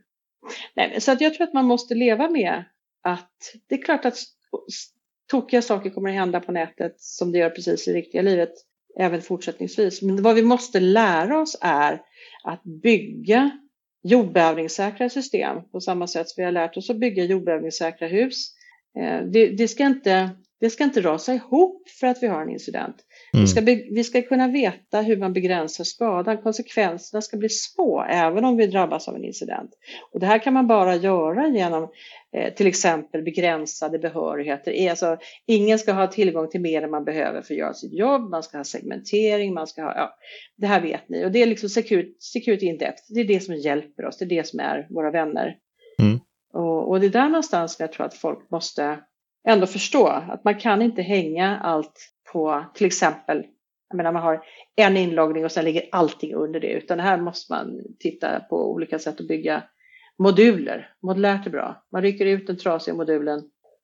Nej, 0.77 1.01
så 1.01 1.13
att 1.13 1.21
jag 1.21 1.35
tror 1.35 1.47
att 1.47 1.55
man 1.55 1.65
måste 1.65 1.95
leva 1.95 2.29
med 2.29 2.65
att 3.03 3.55
det 3.67 3.75
är 3.75 3.83
klart 3.83 4.05
att 4.05 4.19
tokiga 5.31 5.63
saker 5.63 5.91
kommer 5.91 6.09
att 6.09 6.15
hända 6.15 6.41
på 6.41 6.53
nätet 6.53 7.01
som 7.01 7.33
det 7.33 7.39
gör 7.39 7.51
precis 7.51 7.89
i 7.89 7.93
riktiga 7.93 8.23
livet 8.23 8.53
även 8.99 9.23
fortsättningsvis. 9.23 10.03
Men 10.03 10.23
vad 10.23 10.35
vi 10.35 10.43
måste 10.43 10.81
lära 10.81 11.41
oss 11.41 11.59
är 11.61 12.03
att 12.45 12.63
bygga 12.65 13.51
jordbävningssäkra 14.03 15.09
system 15.09 15.63
på 15.73 15.81
samma 15.81 16.07
sätt 16.07 16.29
som 16.29 16.41
vi 16.41 16.45
har 16.45 16.53
lärt 16.53 16.77
oss 16.77 16.91
att 16.91 17.01
bygga 17.01 17.25
jordbävningssäkra 17.25 18.09
hus. 18.09 18.55
Eh, 18.99 19.25
det, 19.33 19.47
det, 19.47 19.69
ska 19.69 19.85
inte, 19.85 20.31
det 20.61 20.71
ska 20.71 20.85
inte 20.85 21.01
rasa 21.01 21.35
ihop 21.35 21.89
för 22.01 22.07
att 22.07 22.23
vi 22.23 22.27
har 22.27 22.43
en 22.43 22.51
incident. 22.51 22.97
Mm. 23.35 23.45
Vi, 23.45 23.47
ska 23.47 23.61
vi 23.95 24.05
ska 24.05 24.23
kunna 24.23 24.49
veta 24.49 25.01
hur 25.01 25.17
man 25.17 25.33
begränsar 25.33 25.85
skadan. 25.85 26.43
Konsekvenserna 26.43 27.23
ska 27.23 27.37
bli 27.37 27.49
små 27.49 28.05
även 28.09 28.45
om 28.45 28.57
vi 28.57 28.67
drabbas 28.67 29.09
av 29.09 29.17
en 29.17 29.25
incident. 29.25 29.71
Och 30.13 30.21
det 30.21 30.27
här 30.27 30.39
kan 30.39 30.55
man 30.55 30.67
bara 30.67 30.97
göra 30.97 31.49
genom 31.49 31.89
eh, 32.33 32.55
till 32.55 32.67
exempel 32.67 33.23
begränsade 33.23 33.99
behörigheter. 33.99 34.91
Alltså, 34.91 35.19
ingen 35.47 35.79
ska 35.79 35.93
ha 35.93 36.07
tillgång 36.07 36.51
till 36.51 36.61
mer 36.61 36.83
än 36.83 36.91
man 36.91 37.05
behöver 37.05 37.43
för 37.43 37.55
att 37.55 37.59
göra 37.59 37.75
sitt 37.75 37.93
jobb. 37.93 38.31
Man 38.31 38.43
ska 38.43 38.57
ha 38.57 38.65
segmentering, 38.65 39.55
man 39.55 39.67
ska 39.67 39.83
ha, 39.83 39.95
ja, 39.95 40.17
det 40.57 40.67
här 40.67 40.81
vet 40.81 41.09
ni. 41.09 41.25
Och 41.25 41.33
det 41.33 41.43
är 41.43 41.47
liksom 41.47 41.69
security, 41.69 42.13
security 42.19 42.67
in 42.67 42.79
depth. 42.79 43.03
Det 43.09 43.21
är 43.21 43.25
det 43.25 43.41
som 43.41 43.55
hjälper 43.55 44.05
oss, 44.05 44.19
det 44.19 44.25
är 44.25 44.29
det 44.29 44.47
som 44.47 44.61
är 44.61 44.87
våra 44.91 45.11
vänner. 45.11 45.57
Mm. 46.03 46.21
Och, 46.53 46.91
och 46.91 47.01
det 47.01 47.07
är 47.07 47.11
där 47.11 47.29
någonstans 47.29 47.77
jag 47.81 47.93
tror 47.93 48.07
att 48.07 48.15
folk 48.15 48.51
måste 48.51 48.99
ändå 49.49 49.67
förstå 49.67 50.07
att 50.07 50.45
man 50.45 50.55
kan 50.61 50.83
inte 50.83 51.03
hänga 51.03 51.59
allt 51.59 52.13
på 52.33 52.65
till 52.75 52.87
exempel, 52.87 53.45
jag 53.89 53.97
menar 53.97 54.13
man 54.13 54.23
har 54.23 54.41
en 54.77 54.97
inloggning 54.97 55.45
och 55.45 55.53
sen 55.53 55.65
ligger 55.65 55.83
allting 55.93 56.35
under 56.35 56.61
det, 56.61 56.73
utan 56.73 57.01
här 57.01 57.21
måste 57.21 57.53
man 57.53 57.81
titta 57.99 58.41
på 58.41 58.73
olika 58.73 58.99
sätt 58.99 59.21
att 59.21 59.29
bygga 59.29 59.63
moduler. 60.19 60.89
Modulärt 61.03 61.47
är 61.47 61.51
bra. 61.51 61.83
Man 61.93 62.03
rycker 62.03 62.27
ut 62.27 62.47
den 62.47 62.57
trasiga 62.59 62.95
modulen 62.95 63.43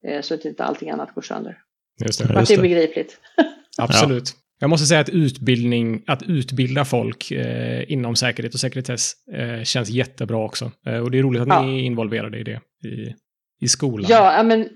eh, 0.09 0.21
så 0.21 0.35
att 0.35 0.45
inte 0.45 0.65
allting 0.65 0.91
annat 0.91 1.15
går 1.15 1.23
sönder. 1.23 1.59
Just 2.05 2.29
det. 2.29 2.39
att 2.39 2.49
det 2.49 2.55
är 2.55 2.63
begripligt. 2.63 3.21
Absolut. 3.79 4.35
Jag 4.61 4.71
måste 4.71 4.87
säga 4.87 5.01
att 5.01 5.09
utbildning, 5.09 6.03
att 6.07 6.23
utbilda 6.23 6.85
folk 6.85 7.31
eh, 7.31 7.93
inom 7.93 8.17
säkerhet 8.17 8.55
och 8.55 8.61
sekretess 8.61 9.13
eh, 9.33 9.63
känns 9.63 9.91
jättebra 9.91 10.45
också. 10.45 10.71
Eh, 10.87 10.99
och 10.99 11.11
det 11.11 11.19
är 11.19 11.23
roligt 11.23 11.43
att 11.43 11.49
Ja. 11.49 11.63
ni 11.63 11.79
är 11.81 11.83
involverade 11.83 12.39
i 12.39 12.43
det 12.45 12.61
i, 12.89 13.15
i 13.61 13.69
skolan. 13.69 14.07
Ja, 14.11 14.37
ja, 14.37 14.43
men 14.43 14.69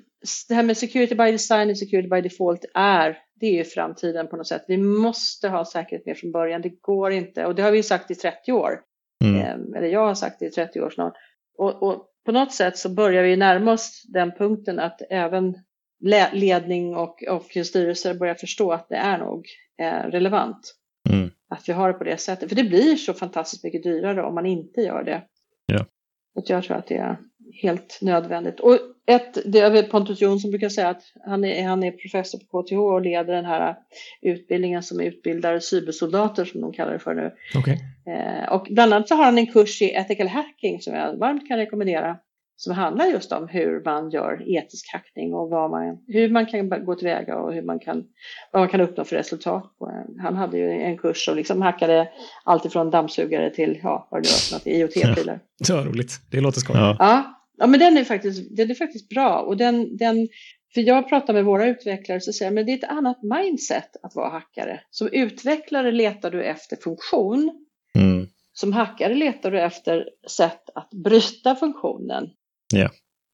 det 0.48 0.54
här 0.54 0.62
med 0.62 0.76
security 0.76 1.14
by 1.14 1.32
design 1.32 1.70
och 1.70 1.78
security 1.78 2.08
by 2.08 2.20
default 2.20 2.64
är, 2.74 3.18
det 3.40 3.46
är 3.46 3.52
ju 3.52 3.64
framtiden 3.64 4.28
på 4.28 4.36
något 4.36 4.46
sätt. 4.46 4.64
Vi 4.68 4.76
måste 4.76 5.48
ha 5.48 5.64
säkerhet 5.64 6.06
med 6.06 6.16
från 6.18 6.32
början. 6.32 6.62
Det 6.62 6.80
går 6.80 7.12
inte, 7.12 7.46
och 7.46 7.54
det 7.54 7.62
har 7.62 7.70
vi 7.70 7.76
ju 7.76 7.82
sagt 7.82 8.10
i 8.10 8.14
30 8.14 8.52
år. 8.52 8.80
Mm. 9.24 9.40
Eh, 9.40 9.78
Eller 9.78 9.88
jag 9.88 10.06
har 10.06 10.14
sagt 10.14 10.38
det 10.40 10.46
i 10.46 10.50
30 10.50 10.80
år 10.80 10.90
snart. 10.90 11.14
Och, 11.58 11.82
och 11.82 12.06
på 12.26 12.32
något 12.32 12.52
sätt 12.52 12.78
så 12.78 12.88
börjar 12.88 13.22
vi 13.22 13.36
närma 13.36 13.72
oss 13.72 14.02
den 14.08 14.32
punkten 14.32 14.78
att 14.78 15.00
även 15.10 15.54
le- 16.00 16.32
ledning 16.32 16.96
och, 16.96 17.22
och 17.30 17.66
styrelser 17.66 18.14
börjar 18.14 18.34
förstå 18.34 18.72
att 18.72 18.88
det 18.88 18.96
är 18.96 19.18
nog 19.18 19.46
eh, 19.82 20.10
relevant. 20.10 20.74
Mm. 21.10 21.30
Att 21.50 21.68
vi 21.68 21.72
har 21.72 21.92
det 21.92 21.98
på 21.98 22.04
det 22.04 22.16
sättet. 22.16 22.48
För 22.48 22.56
det 22.56 22.64
blir 22.64 22.96
så 22.96 23.14
fantastiskt 23.14 23.64
mycket 23.64 23.82
dyrare 23.82 24.22
om 24.22 24.34
man 24.34 24.46
inte 24.46 24.80
gör 24.80 25.02
det. 25.02 25.22
Ja. 25.66 25.86
Och 26.34 26.44
jag 26.46 26.64
tror 26.64 26.76
att 26.76 26.86
det 26.86 26.96
är 26.96 27.18
helt 27.52 27.98
nödvändigt. 28.02 28.60
Och 28.60 28.78
ett, 29.06 29.38
det 29.44 29.58
är 29.58 29.70
väl 29.70 29.84
Pontus 29.84 30.20
Jonsson 30.20 30.50
brukar 30.50 30.68
säga 30.68 30.88
att 30.88 31.02
han 31.26 31.44
är, 31.44 31.68
han 31.68 31.82
är 31.82 31.90
professor 31.90 32.38
på 32.38 32.62
KTH 32.62 32.78
och 32.78 33.00
leder 33.00 33.34
den 33.34 33.44
här 33.44 33.76
utbildningen 34.22 34.82
som 34.82 35.00
utbildar 35.00 35.58
cybersoldater 35.58 36.44
som 36.44 36.60
de 36.60 36.72
kallar 36.72 36.92
det 36.92 36.98
för 36.98 37.14
nu. 37.14 37.32
Okej. 37.56 37.78
Eh, 38.06 38.52
och 38.52 38.66
bland 38.70 38.92
annat 38.92 39.08
så 39.08 39.14
har 39.14 39.24
han 39.24 39.38
en 39.38 39.46
kurs 39.46 39.82
i 39.82 39.94
ethical 39.94 40.28
hacking 40.28 40.80
som 40.80 40.94
jag 40.94 41.16
varmt 41.16 41.48
kan 41.48 41.58
rekommendera. 41.58 42.16
Som 42.60 42.74
handlar 42.74 43.06
just 43.06 43.32
om 43.32 43.48
hur 43.48 43.82
man 43.84 44.10
gör 44.10 44.42
etisk 44.46 44.92
hackning 44.92 45.34
och 45.34 45.50
vad 45.50 45.70
man, 45.70 45.98
hur 46.06 46.30
man 46.30 46.46
kan 46.46 46.84
gå 46.84 46.94
tillväga 46.94 47.36
och 47.36 47.54
hur 47.54 47.62
man 47.62 47.78
kan, 47.78 48.04
vad 48.52 48.62
man 48.62 48.68
kan 48.68 48.80
uppnå 48.80 49.04
för 49.04 49.16
resultat. 49.16 49.64
Han 50.22 50.36
hade 50.36 50.58
ju 50.58 50.70
en 50.70 50.98
kurs 50.98 51.24
som 51.24 51.36
liksom 51.36 51.62
hackade 51.62 52.08
allt 52.44 52.64
ifrån 52.64 52.90
dammsugare 52.90 53.50
till 53.50 53.80
ja, 53.82 54.08
vad 54.10 54.22
det 54.22 54.28
var 54.28 54.38
för 54.38 54.54
något, 54.54 54.66
IoT-prylar. 54.66 55.40
Det 55.66 55.72
var 55.72 55.84
roligt. 55.84 56.12
Det 56.30 56.40
låter 56.40 56.60
skoj. 56.60 56.76
Ja. 56.76 56.96
Ja, 56.98 57.37
ja 57.58 57.66
men 57.66 57.80
den 57.80 57.96
är 57.96 58.04
faktiskt, 58.04 58.56
den 58.56 58.70
är 58.70 58.74
faktiskt 58.74 59.08
bra. 59.08 59.40
Och 59.40 59.56
den, 59.56 59.96
den, 59.96 60.28
för 60.74 60.80
jag 60.80 61.08
pratar 61.08 61.34
med 61.34 61.44
våra 61.44 61.66
utvecklare 61.66 62.20
så 62.20 62.32
säger 62.32 62.46
jag, 62.46 62.54
men 62.54 62.66
det 62.66 62.72
är 62.72 62.78
ett 62.78 62.90
annat 62.90 63.18
mindset 63.22 63.96
att 64.02 64.14
vara 64.14 64.28
hackare. 64.28 64.80
Som 64.90 65.08
utvecklare 65.12 65.92
letar 65.92 66.30
du 66.30 66.44
efter 66.44 66.76
funktion. 66.76 67.66
Mm. 67.94 68.26
Som 68.52 68.72
hackare 68.72 69.14
letar 69.14 69.50
du 69.50 69.60
efter 69.60 70.08
sätt 70.30 70.62
att 70.74 70.90
bryta 70.90 71.56
funktionen. 71.56 72.30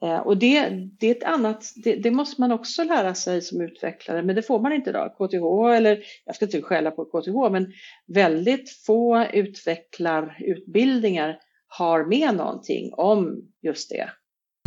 Eh, 0.04 0.18
och 0.18 0.36
det, 0.36 0.68
det 1.00 1.06
är 1.06 1.10
ett 1.10 1.24
annat, 1.24 1.64
det, 1.84 1.96
det 1.96 2.10
måste 2.10 2.40
man 2.40 2.52
också 2.52 2.84
lära 2.84 3.14
sig 3.14 3.42
som 3.42 3.60
utvecklare, 3.60 4.22
men 4.22 4.36
det 4.36 4.42
får 4.42 4.60
man 4.60 4.72
inte 4.72 4.90
idag. 4.90 5.14
KTH, 5.14 5.76
eller 5.76 6.04
jag 6.24 6.36
ska 6.36 6.44
inte 6.44 6.62
skälla 6.62 6.90
på 6.90 7.04
KTH, 7.04 7.52
men 7.52 7.72
väldigt 8.06 8.70
få 8.86 9.24
utvecklarutbildningar 9.32 11.38
har 11.78 12.04
med 12.04 12.34
någonting 12.36 12.90
om 12.92 13.42
just 13.62 13.90
det. 13.90 14.10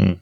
Mm. 0.02 0.20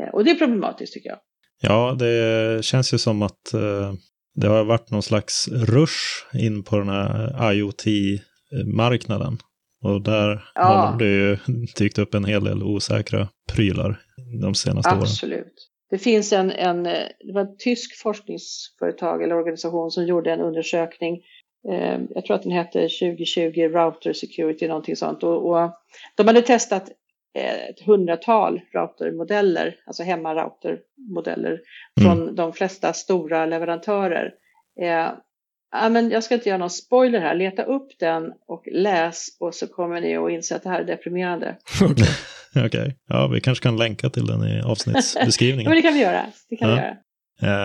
Eh, 0.00 0.14
och 0.14 0.24
det 0.24 0.30
är 0.30 0.34
problematiskt 0.34 0.92
tycker 0.94 1.08
jag. 1.08 1.18
Ja, 1.60 1.96
det 1.98 2.64
känns 2.64 2.94
ju 2.94 2.98
som 2.98 3.22
att 3.22 3.54
eh, 3.54 3.92
det 4.34 4.46
har 4.46 4.64
varit 4.64 4.90
någon 4.90 5.02
slags 5.02 5.48
rush 5.48 6.26
in 6.34 6.62
på 6.64 6.78
den 6.78 6.88
här 6.88 7.52
IoT-marknaden. 7.52 9.38
Och 9.84 10.02
där 10.02 10.44
Ja. 10.54 10.62
har 10.62 10.98
det 10.98 11.04
ju 11.10 11.36
dykt 11.76 11.98
upp 11.98 12.14
en 12.14 12.24
hel 12.24 12.44
del 12.44 12.62
osäkra 12.62 13.28
prylar 13.52 14.00
de 14.42 14.54
senaste 14.54 14.90
åren. 14.90 15.00
Absolut. 15.02 15.68
Det 15.90 15.98
finns 15.98 16.32
en, 16.32 16.50
en, 16.50 16.86
eh, 16.86 16.92
det 17.26 17.32
var 17.34 17.42
ett 17.42 17.58
tysk 17.58 18.02
forskningsföretag 18.02 19.22
eller 19.22 19.34
organisation 19.34 19.90
som 19.90 20.06
gjorde 20.06 20.32
en 20.32 20.40
undersökning. 20.40 21.20
Eh, 21.70 22.00
jag 22.10 22.24
tror 22.24 22.36
att 22.36 22.42
den 22.42 22.52
hette 22.52 22.78
2020 22.88 23.60
Router 23.60 24.12
Security, 24.12 24.68
någonting 24.68 24.96
sånt. 24.96 25.22
Och, 25.22 25.50
och 25.50 25.70
de 26.16 26.26
hade 26.26 26.42
testat 26.42 26.88
eh, 27.38 27.68
ett 27.68 27.80
hundratal 27.86 28.60
routermodeller, 28.74 29.74
alltså 29.86 30.02
hemmaroutermodeller 30.02 31.60
från 32.00 32.34
de 32.34 32.52
flesta 32.52 32.92
stora 32.92 33.46
leverantörer. 33.46 34.30
Eh, 34.80 35.08
ja, 35.72 35.88
men 35.88 36.10
jag 36.10 36.24
ska 36.24 36.34
inte 36.34 36.48
göra 36.48 36.58
någon 36.58 36.70
spoiler 36.70 37.20
här, 37.20 37.34
leta 37.34 37.62
upp 37.62 37.88
den 37.98 38.32
och 38.46 38.62
läs 38.72 39.26
och 39.40 39.54
så 39.54 39.66
kommer 39.66 40.00
ni 40.00 40.16
att 40.16 40.30
inse 40.30 40.56
att 40.56 40.62
det 40.62 40.68
här 40.68 40.80
är 40.80 40.84
deprimerande. 40.84 41.56
Okej. 41.82 42.08
Okej, 42.66 42.96
ja, 43.08 43.26
vi 43.28 43.40
kanske 43.40 43.62
kan 43.62 43.76
länka 43.76 44.10
till 44.10 44.26
den 44.26 44.44
i 44.48 44.62
avsnittsbeskrivningen. 44.62 45.64
men 45.70 45.76
det 45.76 45.82
kan 45.82 45.94
vi 45.94 46.00
göra. 46.00 46.26
Det 46.48 46.56
kan 46.56 46.70
vi 46.70 46.76
Ja. 46.76 46.82
göra. 46.82 46.96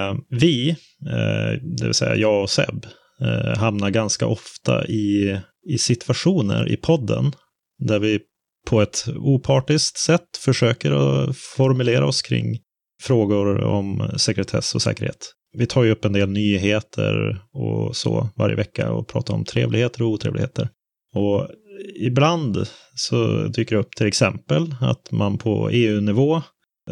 Eh, 0.10 0.16
vi, 0.30 0.70
eh, 0.70 1.62
det 1.62 1.86
vill 1.86 1.94
säga 1.94 2.16
jag 2.16 2.42
och 2.42 2.50
Seb, 2.50 2.86
eh, 3.22 3.58
hamnar 3.58 3.90
ganska 3.90 4.28
ofta 4.28 4.88
i, 4.88 5.40
i 5.70 5.78
situationer 5.78 6.72
i 6.72 6.78
podden 6.78 7.32
där 7.80 8.00
vi 8.00 8.20
på 8.68 8.82
ett 8.82 9.06
opartiskt 9.16 9.98
sätt 9.98 10.38
försöker 10.40 10.92
att 10.92 11.38
formulera 11.38 12.06
oss 12.06 12.22
kring 12.22 12.60
frågor 13.02 13.64
om 13.64 14.12
sekretess 14.18 14.76
och 14.76 14.82
säkerhet. 14.82 15.34
Vi 15.58 15.66
tar 15.66 15.84
ju 15.84 15.92
upp 15.92 16.06
en 16.06 16.14
del 16.14 16.30
nyheter 16.30 17.42
och 17.54 17.96
så 17.96 18.30
varje 18.36 18.56
vecka 18.56 18.92
och 18.92 19.08
pratar 19.08 19.34
om 19.34 19.46
trevligheter 19.46 20.02
och 20.02 20.10
otrevligheter. 20.10 20.70
Och 21.16 21.48
ibland 21.96 22.68
så 22.96 23.48
dyker 23.48 23.76
det 23.76 23.82
upp 23.82 23.96
till 23.96 24.08
exempel 24.08 24.76
att 24.82 25.12
man 25.12 25.38
på 25.38 25.70
EU-nivå 25.70 26.42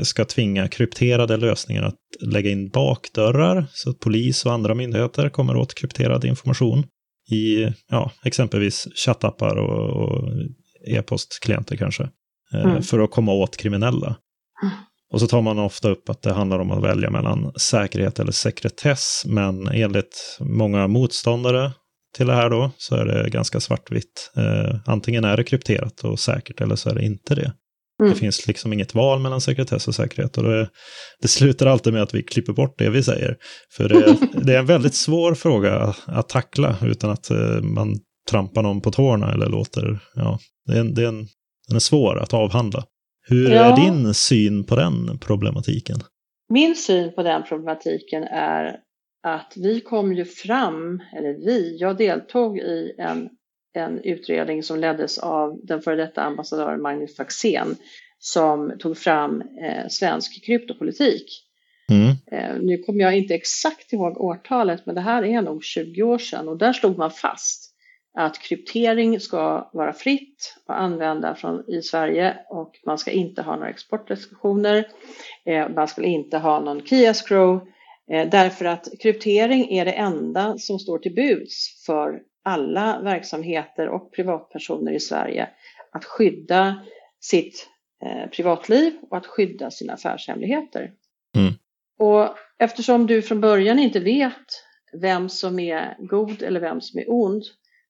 ska 0.03 0.25
tvinga 0.25 0.67
krypterade 0.67 1.37
lösningar 1.37 1.83
att 1.83 1.95
lägga 2.21 2.49
in 2.49 2.69
bakdörrar 2.69 3.65
så 3.73 3.89
att 3.89 3.99
polis 3.99 4.45
och 4.45 4.53
andra 4.53 4.73
myndigheter 4.75 5.29
kommer 5.29 5.55
åt 5.55 5.75
krypterad 5.75 6.25
information 6.25 6.83
i 7.31 7.73
ja, 7.89 8.11
exempelvis 8.23 8.87
chattappar 9.05 9.55
och, 9.55 9.89
och 10.03 10.29
e-postklienter 10.87 11.75
kanske. 11.75 12.03
eh, 12.53 12.63
Mm. 12.63 12.81
För 12.83 12.99
att 12.99 13.11
komma 13.11 13.33
åt 13.33 13.57
kriminella. 13.57 14.07
Mm. 14.63 14.73
Och 15.13 15.19
så 15.19 15.27
tar 15.27 15.41
man 15.41 15.59
ofta 15.59 15.89
upp 15.89 16.09
att 16.09 16.21
det 16.21 16.33
handlar 16.33 16.59
om 16.59 16.71
att 16.71 16.83
välja 16.83 17.09
mellan 17.09 17.51
säkerhet 17.59 18.19
eller 18.19 18.31
sekretess, 18.31 19.23
men 19.25 19.67
enligt 19.67 20.37
många 20.39 20.87
motståndare 20.87 21.71
till 22.17 22.27
det 22.27 22.33
här 22.33 22.49
då 22.49 22.71
så 22.77 22.95
är 22.95 23.05
det 23.05 23.29
ganska 23.29 23.59
svartvitt. 23.59 24.31
Eh, 24.37 24.75
antingen 24.85 25.23
är 25.23 25.37
det 25.37 25.43
krypterat 25.43 26.03
och 26.03 26.19
säkert 26.19 26.61
eller 26.61 26.75
så 26.75 26.89
är 26.89 26.95
det 26.95 27.05
inte 27.05 27.35
det. 27.35 27.53
Mm. 27.99 28.13
Det 28.13 28.19
finns 28.19 28.47
liksom 28.47 28.73
inget 28.73 28.93
val 28.95 29.19
mellan 29.19 29.41
sekretess 29.41 29.87
och 29.87 29.95
säkerhet. 29.95 30.37
Och 30.37 30.43
det, 30.43 30.69
det 31.21 31.27
slutar 31.27 31.65
alltid 31.65 31.93
med 31.93 32.01
att 32.01 32.13
vi 32.13 32.23
klipper 32.23 32.53
bort 32.53 32.75
det 32.77 32.89
vi 32.89 33.03
säger. 33.03 33.37
För 33.71 33.89
det, 33.89 34.17
det 34.45 34.55
är 34.55 34.59
en 34.59 34.65
väldigt 34.65 34.95
svår 34.95 35.33
fråga 35.33 35.93
att, 36.05 36.29
tackla 36.29 36.75
utan 36.81 37.09
att 37.09 37.29
eh, 37.31 37.61
man 37.61 37.99
trampar 38.29 38.63
någon 38.63 38.81
på 38.81 38.91
tårna 38.91 39.33
eller 39.33 39.49
låter... 39.49 39.99
Ja, 40.15 40.39
det 40.65 40.73
är 40.73 40.79
en, 40.79 40.93
det 40.93 41.03
är 41.03 41.07
en, 41.07 41.27
den 41.67 41.75
är 41.75 41.79
svår 41.79 42.19
att 42.19 42.33
avhandla. 42.33 42.83
Hur 43.27 43.51
Ja. 43.51 43.61
är 43.61 43.75
din 43.85 44.13
syn 44.13 44.63
på 44.63 44.75
den 44.75 45.19
problematiken? 45.19 45.97
Min 46.53 46.75
syn 46.75 47.15
på 47.15 47.23
den 47.23 47.43
problematiken 47.43 48.23
är 48.23 48.79
att 49.27 49.53
vi 49.55 49.81
kom 49.81 50.13
ju 50.13 50.25
fram, 50.25 50.99
eller 51.17 51.45
vi, 51.45 51.77
jag 51.79 51.97
deltog 51.97 52.57
i 52.57 52.95
en, 52.97 53.29
en 53.75 54.01
utredning 54.03 54.63
som 54.63 54.79
leddes 54.79 55.17
av 55.17 55.59
den 55.63 55.81
före 55.81 55.95
detta 55.95 56.21
ambassadören 56.21 56.81
Magnus 56.81 57.15
Faxén 57.15 57.75
som 58.19 58.73
tog 58.79 58.97
fram 58.97 59.41
eh, 59.41 59.87
svensk 59.89 60.45
kryptopolitik. 60.45 61.41
Mm, 61.91 62.15
Eh, 62.31 62.55
nu 62.61 62.77
kommer 62.77 62.99
jag 62.99 63.17
inte 63.17 63.35
exakt 63.35 63.93
ihåg 63.93 64.21
årtalet, 64.21 64.85
men 64.85 64.95
det 64.95 65.01
här 65.01 65.23
är 65.23 65.41
nog 65.41 65.63
20 65.63 66.03
år 66.03 66.17
sedan 66.17 66.47
och 66.47 66.57
där 66.57 66.73
slog 66.73 66.97
man 66.97 67.11
fast 67.11 67.71
att 68.17 68.39
kryptering 68.39 69.19
ska 69.19 69.69
vara 69.73 69.93
fritt 69.93 70.55
att 70.65 70.77
använda 70.77 71.35
från, 71.35 71.63
i 71.69 71.81
Sverige 71.81 72.37
och 72.49 72.79
man 72.85 72.97
ska 72.97 73.11
inte 73.11 73.41
ha 73.41 73.55
några 73.55 73.69
exportrestriktioner. 73.69 74.87
Eh, 75.45 75.69
man 75.69 75.87
ska 75.87 76.03
inte 76.03 76.37
ha 76.37 76.59
någon 76.59 76.85
key 76.85 77.05
escrow 77.05 77.67
eh, 78.11 78.29
därför 78.29 78.65
att 78.65 78.87
kryptering 78.99 79.69
är 79.69 79.85
det 79.85 79.91
enda 79.91 80.57
som 80.57 80.79
står 80.79 80.99
till 80.99 81.15
buds 81.15 81.83
för 81.85 82.19
alla 82.45 83.01
verksamheter 83.01 83.89
och 83.89 84.11
privatpersoner 84.13 84.91
i 84.91 84.99
Sverige 84.99 85.49
att 85.91 86.05
skydda 86.05 86.85
sitt 87.19 87.67
eh, 88.05 88.29
privatliv 88.29 88.93
och 89.09 89.17
att 89.17 89.25
skydda 89.25 89.71
sina 89.71 89.93
affärshemligheter. 89.93 90.91
Mm. 91.37 91.53
Och 91.99 92.35
eftersom 92.59 93.07
du 93.07 93.21
från 93.21 93.41
början 93.41 93.79
inte 93.79 93.99
vet 93.99 94.63
vem 95.01 95.29
som 95.29 95.59
är 95.59 95.95
god 95.99 96.41
eller 96.41 96.59
vem 96.59 96.81
som 96.81 96.99
är 96.99 97.05
ond 97.07 97.43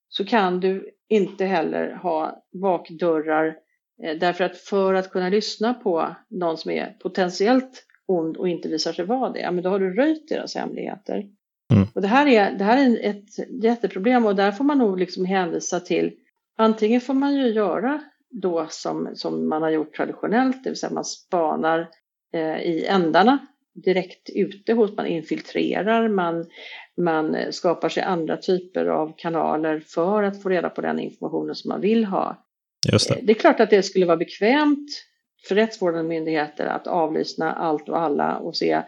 så 0.10 0.26
kan 0.26 0.60
du 0.60 0.92
inte 1.10 1.46
heller 1.46 1.96
ha 1.96 2.44
bakdörrar 2.62 3.56
eh, 4.04 4.18
därför 4.18 4.44
att 4.44 4.58
för 4.58 4.94
att 4.94 5.10
kunna 5.10 5.30
lyssna 5.30 5.74
på 5.74 6.16
någon 6.30 6.58
som 6.58 6.72
är 6.72 6.98
potentiellt 7.02 7.86
ond 8.06 8.38
och 8.38 8.50
inte 8.50 8.70
visar 8.70 8.94
sig 8.94 9.06
vara 9.06 9.30
det, 9.30 9.40
ja, 9.40 9.52
men 9.52 9.64
då 9.64 9.70
har 9.70 9.80
du 9.80 9.94
röjt 9.94 10.28
deras 10.30 10.56
hemligheter. 10.56 11.24
Mm. 11.74 11.88
Och 11.94 12.02
det 12.02 12.08
här 12.08 12.28
är, 12.28 12.52
det 12.52 12.64
här 12.64 12.78
är 12.78 13.10
ett 13.10 13.64
jätteproblem 13.64 14.26
och 14.26 14.36
där 14.36 14.52
får 14.52 14.64
man 14.64 14.78
nog 14.78 15.00
liksom 15.00 15.26
hänvisa 15.26 15.80
till 15.80 16.12
antingen 16.58 17.02
får 17.02 17.14
man 17.14 17.36
ju 17.36 17.48
göra 17.48 18.04
då 18.30 18.68
som, 18.70 19.12
som 19.16 19.50
man 19.50 19.62
har 19.62 19.70
gjort 19.70 19.96
traditionellt, 19.96 20.64
det 20.64 20.70
vill 20.70 20.80
säga 20.80 20.94
man 20.94 21.06
spanar 21.06 21.90
eh, 22.34 22.58
i 22.58 22.86
ändarna 22.86 23.38
direkt 23.74 24.30
ute 24.30 24.74
hos, 24.74 24.98
man 24.98 25.06
infiltrerar, 25.06 26.08
man, 26.08 26.46
man 26.98 27.38
skapar 27.52 27.90
sig 27.90 28.04
andra 28.04 28.38
typer 28.38 28.86
av 28.86 29.14
kanaler 29.18 29.80
för 29.80 30.24
att 30.24 30.44
få 30.44 30.50
reda 30.50 30.70
på 30.70 30.82
den 30.82 31.00
informationen 31.00 31.56
som 31.56 31.70
man 31.70 31.82
vill 31.82 32.06
ha. 32.06 32.46
Det. 32.92 33.20
det 33.22 33.34
är 33.34 33.40
klart 33.40 33.60
att 33.60 33.70
det 33.70 33.84
skulle 33.84 34.06
vara 34.06 34.18
bekvämt 34.18 34.90
för 35.48 35.56
rättsvårdande 35.56 36.10
myndigheter 36.10 36.66
att 36.66 36.88
avlyssna 36.88 37.54
allt 37.54 37.90
och 37.90 38.00
alla 38.00 38.38
och 38.38 38.56
se. 38.56 38.82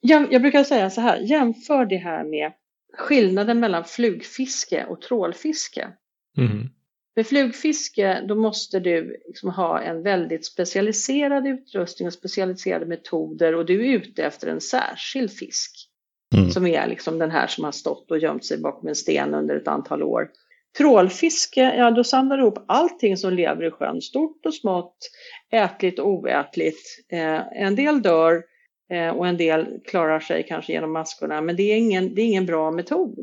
Jag, 0.00 0.42
brukar 0.42 0.64
säga 0.64 0.90
så 0.90 1.00
här, 1.00 1.18
jämför 1.18 1.84
det 1.84 1.96
här 1.96 2.24
med 2.24 2.52
skillnaden 2.98 3.60
mellan 3.60 3.84
flugfiske 3.84 4.84
och 4.84 5.00
trålfiske. 5.00 5.88
Mm. 6.38 6.68
Med 7.16 7.26
flugfiske 7.26 8.24
då 8.28 8.34
måste 8.34 8.80
du 8.80 9.22
liksom 9.26 9.50
ha 9.50 9.80
en 9.80 10.02
väldigt 10.02 10.46
specialiserad 10.46 11.46
utrustning 11.46 12.06
och 12.06 12.12
specialiserade 12.12 12.86
metoder 12.86 13.54
och 13.54 13.66
du 13.66 13.86
är 13.86 13.98
ute 13.98 14.24
efter 14.24 14.48
en 14.48 14.60
särskild 14.60 15.32
fisk. 15.32 15.70
Mm. 16.36 16.50
Som 16.50 16.66
är 16.66 16.86
liksom 16.86 17.18
den 17.18 17.30
här 17.30 17.46
som 17.46 17.64
har 17.64 17.72
stått 17.72 18.10
och 18.10 18.18
gömt 18.18 18.44
sig 18.44 18.58
bakom 18.58 18.88
en 18.88 18.94
sten 18.94 19.34
under 19.34 19.56
ett 19.56 19.68
antal 19.68 20.02
år. 20.02 20.30
Trålfiske, 20.78 21.60
ja 21.60 21.90
då 21.90 22.04
samlar 22.04 22.36
du 22.36 22.42
ihop 22.42 22.64
allting 22.68 23.16
som 23.16 23.32
lever 23.32 23.64
i 23.64 23.70
sjön, 23.70 24.00
stort 24.00 24.46
och 24.46 24.54
smått, 24.54 24.96
ätligt 25.52 25.98
och 25.98 26.08
oätligt. 26.08 27.06
Eh, 27.12 27.62
en 27.62 27.76
del 27.76 28.02
dör 28.02 28.42
och 29.14 29.28
en 29.28 29.36
del 29.36 29.80
klarar 29.84 30.20
sig 30.20 30.46
kanske 30.48 30.72
genom 30.72 30.92
maskorna, 30.92 31.40
men 31.40 31.56
det 31.56 31.62
är 31.62 31.76
ingen, 31.76 32.14
det 32.14 32.22
är 32.22 32.26
ingen 32.26 32.46
bra 32.46 32.70
metod. 32.70 33.18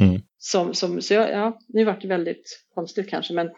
Mm. 0.00 0.20
Som, 0.38 0.74
som, 0.74 1.02
så 1.02 1.14
jag, 1.14 1.30
ja, 1.30 1.58
nu 1.68 1.84
vart 1.84 2.02
det 2.02 2.08
väldigt 2.08 2.64
konstigt 2.74 3.10
kanske, 3.10 3.34
men 3.34 3.50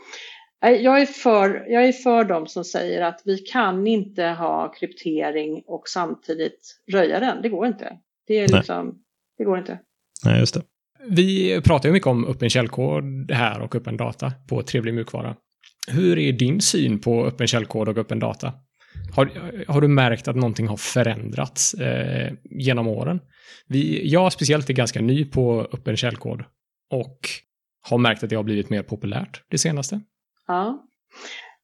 jag 0.60 1.00
är, 1.00 1.06
för, 1.06 1.66
jag 1.68 1.84
är 1.84 1.92
för 1.92 2.24
de 2.24 2.46
som 2.46 2.64
säger 2.64 3.02
att 3.02 3.22
vi 3.24 3.38
kan 3.38 3.86
inte 3.86 4.24
ha 4.24 4.72
kryptering 4.72 5.62
och 5.66 5.88
samtidigt 5.88 6.80
röja 6.92 7.20
den. 7.20 7.42
Det 7.42 7.48
går 7.48 7.66
inte. 7.66 7.98
Det, 8.26 8.38
är 8.38 8.48
liksom, 8.48 8.98
det 9.38 9.44
går 9.44 9.58
inte. 9.58 9.78
Nej, 10.24 10.40
just 10.40 10.54
det. 10.54 10.62
Vi 11.08 11.60
pratar 11.60 11.88
ju 11.88 11.92
mycket 11.92 12.06
om 12.06 12.26
öppen 12.26 12.50
källkod 12.50 13.30
här 13.30 13.60
och 13.60 13.74
öppen 13.74 13.96
data 13.96 14.32
på 14.48 14.62
Trevlig 14.62 14.94
mjukvara. 14.94 15.36
Hur 15.88 16.18
är 16.18 16.32
din 16.32 16.60
syn 16.60 16.98
på 16.98 17.26
öppen 17.26 17.46
källkod 17.46 17.88
och 17.88 17.98
öppen 17.98 18.18
data? 18.18 18.52
Har, 19.16 19.30
har 19.68 19.80
du 19.80 19.88
märkt 19.88 20.28
att 20.28 20.36
någonting 20.36 20.68
har 20.68 20.76
förändrats 20.76 21.74
eh, 21.74 22.32
genom 22.44 22.88
åren? 22.88 23.20
Vi, 23.68 24.08
jag 24.12 24.32
speciellt 24.32 24.70
är 24.70 24.74
ganska 24.74 25.00
ny 25.00 25.24
på 25.24 25.68
öppen 25.72 25.96
källkod 25.96 26.44
och 26.90 27.18
har 27.88 27.98
märkt 27.98 28.22
att 28.22 28.30
det 28.30 28.36
har 28.36 28.42
blivit 28.42 28.70
mer 28.70 28.82
populärt 28.82 29.42
det 29.48 29.58
senaste. 29.58 30.00
Ja, 30.46 30.86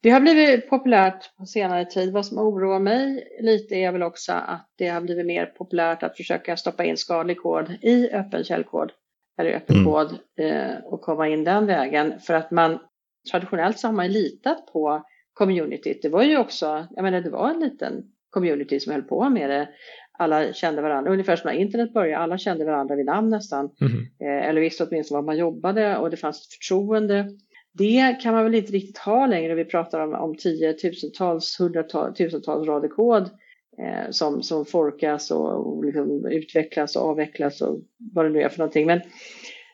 det 0.02 0.10
har 0.10 0.20
blivit 0.20 0.70
populärt 0.70 1.36
på 1.36 1.46
senare 1.46 1.84
tid. 1.84 2.12
Vad 2.12 2.26
som 2.26 2.38
oroar 2.38 2.80
mig 2.80 3.28
lite 3.40 3.74
är 3.74 3.92
väl 3.92 4.02
också 4.02 4.32
att 4.32 4.68
det 4.78 4.88
har 4.88 5.00
blivit 5.00 5.26
mer 5.26 5.46
populärt 5.46 6.02
att 6.02 6.16
försöka 6.16 6.56
stoppa 6.56 6.84
in 6.84 6.96
skadlig 6.96 7.38
kod 7.38 7.70
i 7.82 8.10
öppen 8.12 8.44
källkod 8.44 8.92
eller 9.38 9.50
öppen 9.50 9.76
Mm. 9.76 9.92
kod 9.92 10.18
eh, 10.40 10.76
och 10.84 11.00
komma 11.00 11.28
in 11.28 11.44
den 11.44 11.66
vägen. 11.66 12.20
För 12.20 12.34
att 12.34 12.50
man 12.50 12.78
traditionellt 13.30 13.78
så 13.78 13.88
har 13.88 13.92
man 13.92 14.08
litat 14.12 14.66
på 14.72 15.04
communityt. 15.40 16.02
Det 16.02 16.08
var 16.08 16.22
ju 16.22 16.38
också, 16.38 16.86
jag 16.96 17.02
menar 17.02 17.20
det 17.20 17.30
var 17.30 17.50
en 17.50 17.60
liten 17.60 18.02
community 18.30 18.80
som 18.80 18.92
höll 18.92 19.02
på 19.02 19.28
med 19.28 19.50
det. 19.50 19.68
Alla 20.18 20.52
kände 20.52 20.82
varandra, 20.82 21.12
ungefär 21.12 21.36
som 21.36 21.50
när 21.50 21.58
internet 21.58 21.92
började, 21.92 22.22
alla 22.22 22.38
kände 22.38 22.64
varandra 22.64 22.96
vid 22.96 23.06
namn 23.06 23.30
nästan. 23.30 23.70
Mhm. 23.80 24.06
Eh, 24.20 24.48
eller 24.48 24.60
visste 24.60 24.84
åtminstone 24.84 25.20
var 25.20 25.26
man 25.26 25.38
jobbade 25.38 25.96
och 25.96 26.10
det 26.10 26.16
fanns 26.16 26.46
ett 26.46 26.52
förtroende. 26.52 27.26
Det 27.72 28.16
kan 28.22 28.34
man 28.34 28.44
väl 28.44 28.54
inte 28.54 28.72
riktigt 28.72 28.98
ha 28.98 29.26
längre. 29.26 29.54
Vi 29.54 29.64
pratar 29.64 30.00
om, 30.00 30.14
om 30.14 30.36
tiotusentals, 30.36 31.60
hundratusentals 31.60 32.68
rader 32.68 32.88
kod 32.88 33.22
eh, 33.78 34.10
som, 34.10 34.42
som 34.42 34.64
forkas 34.64 35.30
och, 35.30 35.66
och 35.66 35.84
liksom 35.84 36.26
utvecklas 36.26 36.96
och 36.96 37.02
avvecklas 37.02 37.60
och 37.60 37.80
vad 38.14 38.24
det 38.24 38.30
nu 38.30 38.42
är 38.42 38.48
för 38.48 38.58
någonting. 38.58 38.86
Men, 38.86 39.00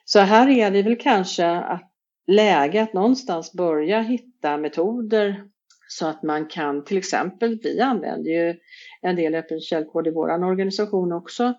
så 0.05 0.19
här 0.19 0.49
är 0.49 0.71
det 0.71 0.81
väl 0.81 0.95
kanske 0.95 1.47
att 1.47 1.91
läge 2.27 2.81
att 2.81 2.93
någonstans 2.93 3.53
börja 3.53 4.01
hitta 4.01 4.57
metoder 4.57 5.43
så 5.87 6.07
att 6.07 6.23
man 6.23 6.45
kan 6.45 6.83
till 6.83 6.97
exempel, 6.97 7.59
vi 7.63 7.79
använder 7.81 8.31
ju 8.31 8.55
en 9.01 9.15
del 9.15 9.35
öppen 9.35 9.59
källkod 9.61 10.07
i 10.07 10.11
vår 10.11 10.43
organisation 10.43 11.11
också. 11.13 11.53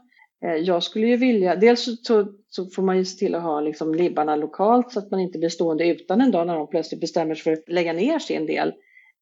Eh, 0.45 0.55
Jag 0.55 0.83
skulle 0.83 1.07
ju 1.07 1.17
vilja, 1.17 1.57
dels 1.57 1.85
så, 2.03 2.27
så 2.49 2.67
får 2.67 2.83
man 2.83 2.97
ju 2.99 3.05
se 3.05 3.19
till 3.19 3.35
att 3.35 3.43
ha 3.43 3.61
liksom 3.61 3.95
libbarna 3.95 4.37
lokalt 4.37 4.93
så 4.93 4.99
att 4.99 5.11
man 5.11 5.21
inte 5.21 5.39
blir 5.39 5.49
stående 5.49 5.87
utan 5.89 6.21
en 6.21 6.31
dag 6.31 6.47
när 6.47 6.55
de 6.55 6.69
plötsligt 6.71 7.01
bestämmer 7.01 7.35
sig 7.35 7.43
för 7.45 7.53
att 7.53 7.69
lägga 7.69 7.93
ner 7.93 8.19
sin 8.19 8.47
del. 8.47 8.69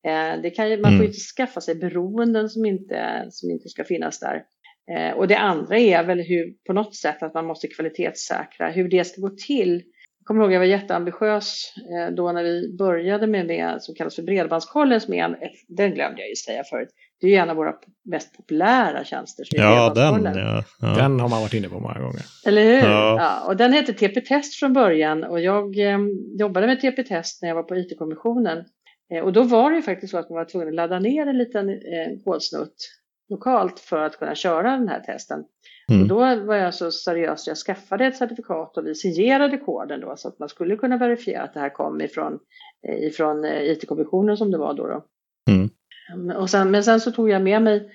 Eh, 0.06 0.42
Det 0.42 0.50
kan 0.50 0.68
man 0.68 0.78
får 0.78 0.88
Mm. 0.88 1.00
ju 1.00 1.06
inte 1.06 1.18
skaffa 1.36 1.60
sig 1.60 1.74
beroenden 1.74 2.48
som 2.48 2.64
inte, 2.64 3.26
som 3.30 3.50
inte 3.50 3.68
ska 3.68 3.84
finnas 3.84 4.20
där. 4.20 4.42
Eh, 4.90 5.16
Och 5.16 5.28
det 5.28 5.38
andra 5.38 5.78
är 5.78 6.04
väl 6.04 6.20
hur, 6.20 6.54
på 6.66 6.72
något 6.72 6.94
sätt 6.94 7.22
att 7.22 7.34
man 7.34 7.46
måste 7.46 7.68
kvalitetssäkra 7.68 8.68
hur 8.70 8.88
det 8.88 9.04
ska 9.04 9.20
gå 9.20 9.30
till. 9.30 9.82
Kommer 10.26 10.42
ihåg 10.42 10.52
jag 10.52 10.58
var 10.58 10.66
jätteambitiös 10.66 11.72
eh, 11.76 12.14
då 12.14 12.32
när 12.32 12.42
vi 12.42 12.76
började 12.78 13.26
med 13.26 13.48
det 13.48 13.82
som 13.82 13.94
kallas 13.94 14.16
för 14.16 14.22
Bredbandskollen. 14.22 15.00
Som 15.00 15.14
är 15.14 15.24
en, 15.24 15.36
den 15.68 15.94
glömde 15.94 16.20
jag 16.20 16.28
ju 16.28 16.36
säga 16.36 16.64
förut. 16.64 16.88
Det 17.20 17.26
är 17.26 17.30
ju 17.30 17.36
en 17.36 17.50
av 17.50 17.56
våra 17.56 17.74
mest 18.04 18.36
populära 18.36 19.04
tjänster. 19.04 19.46
Ja, 19.50 19.92
den 19.94 20.24
ja. 20.24 20.64
ja. 20.80 20.94
Den 20.94 21.20
har 21.20 21.28
man 21.28 21.40
varit 21.40 21.54
inne 21.54 21.68
på 21.68 21.80
många 21.80 21.98
gånger. 21.98 22.22
Eller 22.46 22.64
hur? 22.64 22.90
Ja. 22.90 23.16
Ja. 23.18 23.46
och 23.46 23.56
den 23.56 23.72
hette 23.72 23.92
TP-test 23.92 24.54
från 24.54 24.72
början 24.72 25.24
och 25.24 25.40
jag 25.40 25.78
eh, 25.78 25.98
jobbade 26.38 26.66
med 26.66 26.80
TP-test 26.80 27.42
när 27.42 27.48
jag 27.48 27.56
var 27.56 27.62
på 27.62 27.76
IT-kommissionen. 27.76 28.64
Eh, 29.14 29.24
och 29.24 29.32
då 29.32 29.42
var 29.42 29.70
det 29.70 29.76
ju 29.76 29.82
faktiskt 29.82 30.10
så 30.10 30.18
att 30.18 30.30
man 30.30 30.36
var 30.36 30.44
tvungen 30.44 30.68
att 30.68 30.74
ladda 30.74 30.98
ner 30.98 31.26
en 31.26 31.38
liten 31.38 31.68
eh, 31.68 31.76
kodsnutt 32.24 32.76
lokalt 33.28 33.80
för 33.80 34.02
att 34.02 34.18
kunna 34.18 34.34
köra 34.34 34.70
den 34.70 34.88
här 34.88 35.00
testen. 35.00 35.44
Mm. 35.92 36.02
Och 36.02 36.08
då 36.08 36.16
var 36.44 36.56
jag 36.56 36.74
så 36.74 36.90
seriös 36.90 37.44
så 37.44 37.50
jag 37.50 37.56
skaffade 37.56 38.06
ett 38.06 38.16
certifikat 38.16 38.76
och 38.76 38.86
vi 38.86 38.94
signerade 38.94 39.58
koden 39.58 40.00
då 40.00 40.14
så 40.16 40.28
att 40.28 40.38
man 40.38 40.48
skulle 40.48 40.76
kunna 40.76 40.96
verifiera 40.96 41.42
att 41.42 41.54
det 41.54 41.60
här 41.60 41.70
kom 41.70 42.00
ifrån, 42.00 42.38
eh, 42.88 43.04
ifrån 43.06 43.44
eh, 43.44 43.62
IT-kommissionen 43.62 44.36
som 44.36 44.50
det 44.50 44.58
var 44.58 44.74
då. 44.74 44.86
då. 44.86 45.04
Mm. 45.50 45.70
Mm, 46.14 46.36
Och 46.36 46.50
sen, 46.50 46.70
men 46.70 46.84
sen 46.84 47.00
så 47.00 47.10
tog 47.10 47.30
jag 47.30 47.42
med 47.42 47.62
mig 47.62 47.90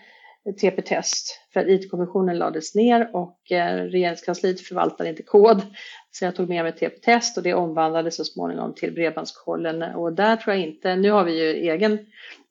TP-test 0.61 1.39
för 1.53 1.59
att 1.59 1.67
IT-kommissionen 1.67 2.37
lades 2.37 2.75
ner 2.75 3.15
och 3.15 3.51
eh, 3.51 3.75
regeringskansliet 3.75 4.61
förvaltade 4.61 5.09
inte 5.09 5.23
kod. 5.23 5.61
Så 6.11 6.25
jag 6.25 6.35
tog 6.35 6.49
med 6.49 6.63
mig 6.63 6.71
TP-test 6.71 7.37
och 7.37 7.43
det 7.43 7.53
omvandlades 7.53 8.15
så 8.15 8.23
småningom 8.23 8.73
till 8.73 8.93
Bredbandskollen 8.93 9.83
och 9.83 10.13
där 10.13 10.35
tror 10.35 10.55
jag 10.55 10.65
inte, 10.67 10.95
nu 10.95 11.11
har 11.11 11.23
vi 11.23 11.39
ju 11.39 11.69
egen 11.69 11.99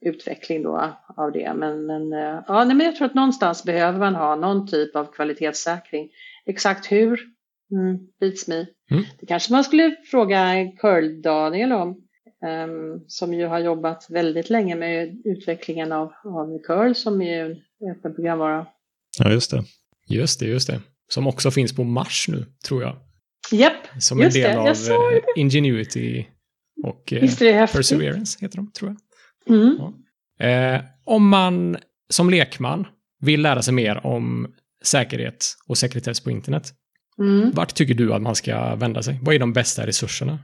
utveckling 0.00 0.62
då 0.62 0.94
av 1.16 1.32
det, 1.32 1.54
men, 1.54 1.86
men, 1.86 2.12
eh, 2.12 2.42
ja, 2.46 2.64
nej, 2.64 2.76
men 2.76 2.86
jag 2.86 2.96
tror 2.96 3.06
att 3.06 3.14
någonstans 3.14 3.64
behöver 3.64 3.98
man 3.98 4.14
ha 4.14 4.36
någon 4.36 4.66
typ 4.66 4.96
av 4.96 5.04
kvalitetssäkring. 5.04 6.10
Exakt 6.46 6.92
hur? 6.92 7.20
Mm, 7.72 7.98
beats 8.20 8.48
me. 8.48 8.66
Mm. 8.90 9.04
Det 9.20 9.26
kanske 9.26 9.52
man 9.52 9.64
skulle 9.64 9.96
fråga 10.10 10.54
Curl-Daniel 10.78 11.72
om, 11.72 12.02
som 13.06 13.34
ju 13.34 13.46
har 13.46 13.58
jobbat 13.58 14.06
väldigt 14.10 14.50
länge 14.50 14.76
med 14.76 15.22
utvecklingen 15.24 15.92
av, 15.92 16.12
av 16.24 16.58
Curl 16.62 16.94
som 16.94 17.22
är 17.22 17.44
en 17.44 17.90
öppen 17.90 18.14
programvara. 18.14 18.66
ja, 19.18 19.30
just 19.32 19.50
det. 19.50 19.64
Just 20.08 20.40
det, 20.40 20.46
just 20.46 20.66
det. 20.66 20.80
Som 21.08 21.26
också 21.26 21.50
finns 21.50 21.76
på 21.76 21.84
Mars 21.84 22.26
nu, 22.28 22.46
tror 22.64 22.82
jag. 22.82 22.96
Japp, 23.52 23.86
Som 23.98 24.20
Just 24.20 24.36
en 24.36 24.42
del 24.42 24.52
det, 24.52 24.58
av 24.60 24.68
eh, 24.68 25.22
Ingenuity 25.36 26.26
och 26.84 27.12
eh? 27.12 27.20
Perseverance 27.66 28.38
heter 28.40 28.56
de, 28.56 28.72
tror 28.72 28.96
jag. 29.46 29.56
Mm. 29.56 29.76
Eh, 30.40 30.84
om 31.04 31.28
man 31.28 31.76
som 32.10 32.30
lekman 32.30 32.86
vill 33.20 33.42
lära 33.42 33.62
sig 33.62 33.74
mer 33.74 34.06
om 34.06 34.54
säkerhet 34.84 35.46
och 35.66 35.78
sekretess 35.78 36.20
på 36.20 36.30
internet, 36.30 36.72
Mm. 37.18 37.50
vart 37.50 37.74
tycker 37.74 37.94
du 37.94 38.12
att 38.12 38.22
man 38.22 38.34
ska 38.34 38.74
vända 38.74 39.02
sig? 39.02 39.18
Vad 39.22 39.34
är 39.34 39.38
de 39.38 39.52
bästa 39.52 39.86
resurserna? 39.86 40.38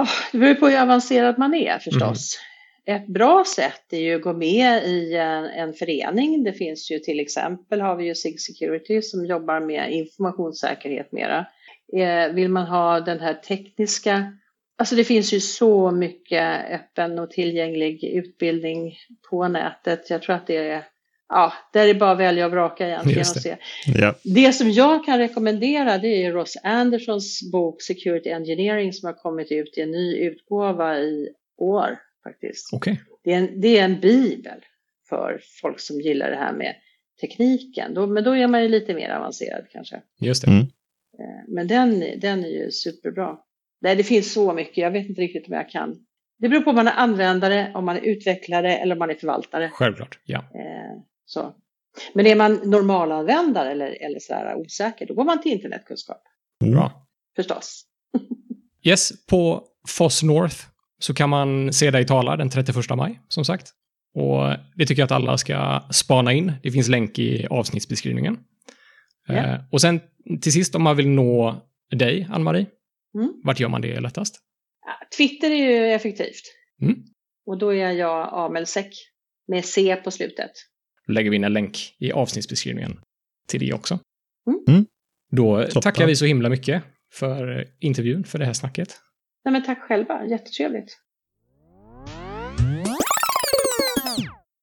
Oh, 0.00 0.10
det 0.32 0.38
beror 0.38 0.54
på 0.54 0.68
hur 0.68 0.80
avancerad 0.80 1.38
man 1.38 1.54
är 1.54 1.78
förstås. 1.78 2.38
Ett 2.86 3.06
bra 3.06 3.44
sätt 3.56 3.92
är 3.92 3.98
ju 3.98 4.14
att 4.14 4.22
gå 4.22 4.32
med 4.32 4.84
i 4.84 5.16
en, 5.16 5.44
en 5.44 5.72
förening. 5.72 6.44
Det 6.44 6.52
finns 6.52 6.90
ju 6.90 6.98
till 6.98 7.20
exempel 7.20 7.80
har 7.80 7.96
vi 7.96 8.04
ju 8.04 8.14
SIG 8.14 8.40
Security 8.40 9.02
som 9.02 9.26
jobbar 9.26 9.60
med 9.60 9.92
informationssäkerhet 9.92 11.12
mera. 11.12 11.46
Eh, 11.92 12.32
vill 12.32 12.48
man 12.48 12.66
ha 12.66 13.00
den 13.00 13.20
här 13.20 13.34
tekniska, 13.34 14.32
alltså 14.78 14.94
det 14.94 15.04
finns 15.04 15.32
ju 15.32 15.40
så 15.40 15.90
mycket 15.90 16.70
öppen 16.70 17.18
och 17.18 17.30
tillgänglig 17.30 18.04
utbildning 18.04 18.94
på 19.30 19.48
nätet. 19.48 20.10
Jag 20.10 20.22
tror 20.22 20.36
att 20.36 20.46
det 20.46 20.56
är, 20.56 20.84
ja, 21.30 21.52
där 21.72 21.88
är 21.88 21.94
bara 21.94 22.10
att 22.10 22.18
välja 22.18 22.46
och 22.46 22.52
vraka 22.52 22.86
egentligen 22.86 23.16
och 23.16 23.18
Just 23.18 23.34
det. 23.34 23.40
se. 23.40 23.56
Ja. 23.86 24.14
Det 24.24 24.52
som 24.52 24.70
jag 24.70 25.04
kan 25.04 25.18
rekommendera 25.18 25.98
det 25.98 26.24
är 26.24 26.32
Ross 26.32 26.56
Andersons 26.62 27.50
bok 27.52 27.82
Security 27.82 28.30
Engineering 28.30 28.92
som 28.92 29.06
har 29.06 29.14
kommit 29.14 29.52
ut 29.52 29.78
i 29.78 29.80
en 29.80 29.90
ny 29.90 30.16
utgåva 30.16 30.98
i 30.98 31.28
år 31.58 31.98
faktiskt. 32.24 32.68
Okej. 32.72 33.00
Det 33.24 33.32
är 33.32 33.36
en, 33.38 33.60
det 33.60 33.78
är 33.78 33.84
en 33.84 34.00
bibel 34.00 34.64
för 35.08 35.40
folk 35.60 35.80
som 35.80 36.00
gillar 36.00 36.30
det 36.30 36.36
här 36.36 36.52
med 36.52 36.74
tekniken. 37.20 37.94
Då, 37.94 38.06
men 38.06 38.24
då 38.24 38.36
är 38.36 38.46
man 38.46 38.62
ju 38.62 38.68
lite 38.68 38.94
mer 38.94 39.10
avancerad 39.10 39.64
kanske. 39.72 40.00
Just 40.20 40.44
det. 40.44 40.50
Mm. 40.50 40.62
Eh, 41.18 41.44
Men 41.48 41.66
den, 41.68 42.04
den 42.20 42.44
är 42.44 42.48
ju 42.48 42.70
superbra. 42.70 43.36
Nej, 43.80 43.96
det 43.96 44.04
finns 44.04 44.32
så 44.32 44.52
mycket. 44.52 44.76
Jag 44.76 44.90
vet 44.90 45.08
inte 45.08 45.20
riktigt 45.20 45.46
om 45.48 45.54
jag 45.54 45.70
kan 45.70 45.96
Det 46.38 46.48
beror 46.48 46.60
på 46.60 46.70
om 46.70 46.76
man 46.76 46.88
är 46.88 46.92
användare, 46.96 47.72
om 47.74 47.84
man 47.84 47.96
är 47.96 48.00
utvecklare 48.00 48.76
eller 48.76 48.94
om 48.94 48.98
man 48.98 49.10
är 49.10 49.14
förvaltare. 49.14 49.70
Självklart, 49.72 50.18
ja. 50.24 50.38
Eh, 50.38 51.02
så. 51.30 51.54
Men 52.14 52.26
är 52.26 52.36
man 52.36 52.60
normalanvändare 52.64 53.70
eller, 53.70 54.02
eller 54.06 54.18
sådär 54.20 54.54
osäker, 54.54 55.06
då 55.06 55.14
går 55.14 55.24
man 55.24 55.42
till 55.42 55.52
internetkunskap. 55.52 56.22
Bra. 56.64 57.06
Förstås. 57.36 57.84
Yes, 58.82 59.26
på 59.26 59.64
Foss 59.88 60.22
North 60.22 60.56
så 60.98 61.14
kan 61.14 61.30
man 61.30 61.72
se 61.72 61.90
dig 61.90 62.06
tala 62.06 62.36
den 62.36 62.50
31 62.50 62.76
maj, 62.96 63.20
som 63.28 63.44
sagt. 63.44 63.70
Och 64.14 64.56
det 64.76 64.86
tycker 64.86 65.02
jag 65.02 65.04
att 65.06 65.12
alla 65.12 65.38
ska 65.38 65.82
spana 65.92 66.32
in. 66.32 66.52
Det 66.62 66.70
finns 66.70 66.88
länk 66.88 67.18
i 67.18 67.46
avsnittsbeskrivningen. 67.50 68.38
Ja. 69.26 69.34
Eh, 69.34 69.60
och 69.72 69.80
sen 69.80 70.00
till 70.40 70.52
sist 70.52 70.74
om 70.74 70.82
man 70.82 70.96
vill 70.96 71.08
nå 71.08 71.62
dig, 71.90 72.28
Ann-Marie, 72.30 72.66
Mm. 73.14 73.32
vart 73.44 73.60
gör 73.60 73.68
man 73.68 73.80
det 73.82 74.00
lättast? 74.00 74.40
Twitter 75.16 75.50
är 75.50 75.56
ju 75.70 75.92
effektivt. 75.92 76.42
Mm. 76.82 76.94
Och 77.46 77.58
då 77.58 77.74
är 77.74 77.90
jag 77.90 78.28
Amelsek 78.32 78.94
med 79.48 79.64
C 79.64 79.96
på 80.04 80.10
slutet. 80.10 80.50
Lägger 81.10 81.30
vi 81.30 81.36
in 81.36 81.44
en 81.44 81.52
länk 81.52 81.78
i 81.98 82.12
avsnittsbeskrivningen 82.12 83.00
till 83.48 83.60
det 83.60 83.72
också. 83.72 83.98
Mm. 84.50 84.60
Mm. 84.68 84.86
Då 85.32 85.62
Toppen. 85.64 85.82
tackar 85.82 86.06
vi 86.06 86.16
så 86.16 86.24
himla 86.24 86.48
mycket 86.48 86.82
för 87.12 87.66
intervjun, 87.80 88.24
för 88.24 88.38
det 88.38 88.44
här 88.44 88.52
snacket. 88.52 88.96
Nej, 89.44 89.52
men 89.52 89.64
tack 89.64 89.78
själva, 89.80 90.26
jättetrevligt. 90.26 90.96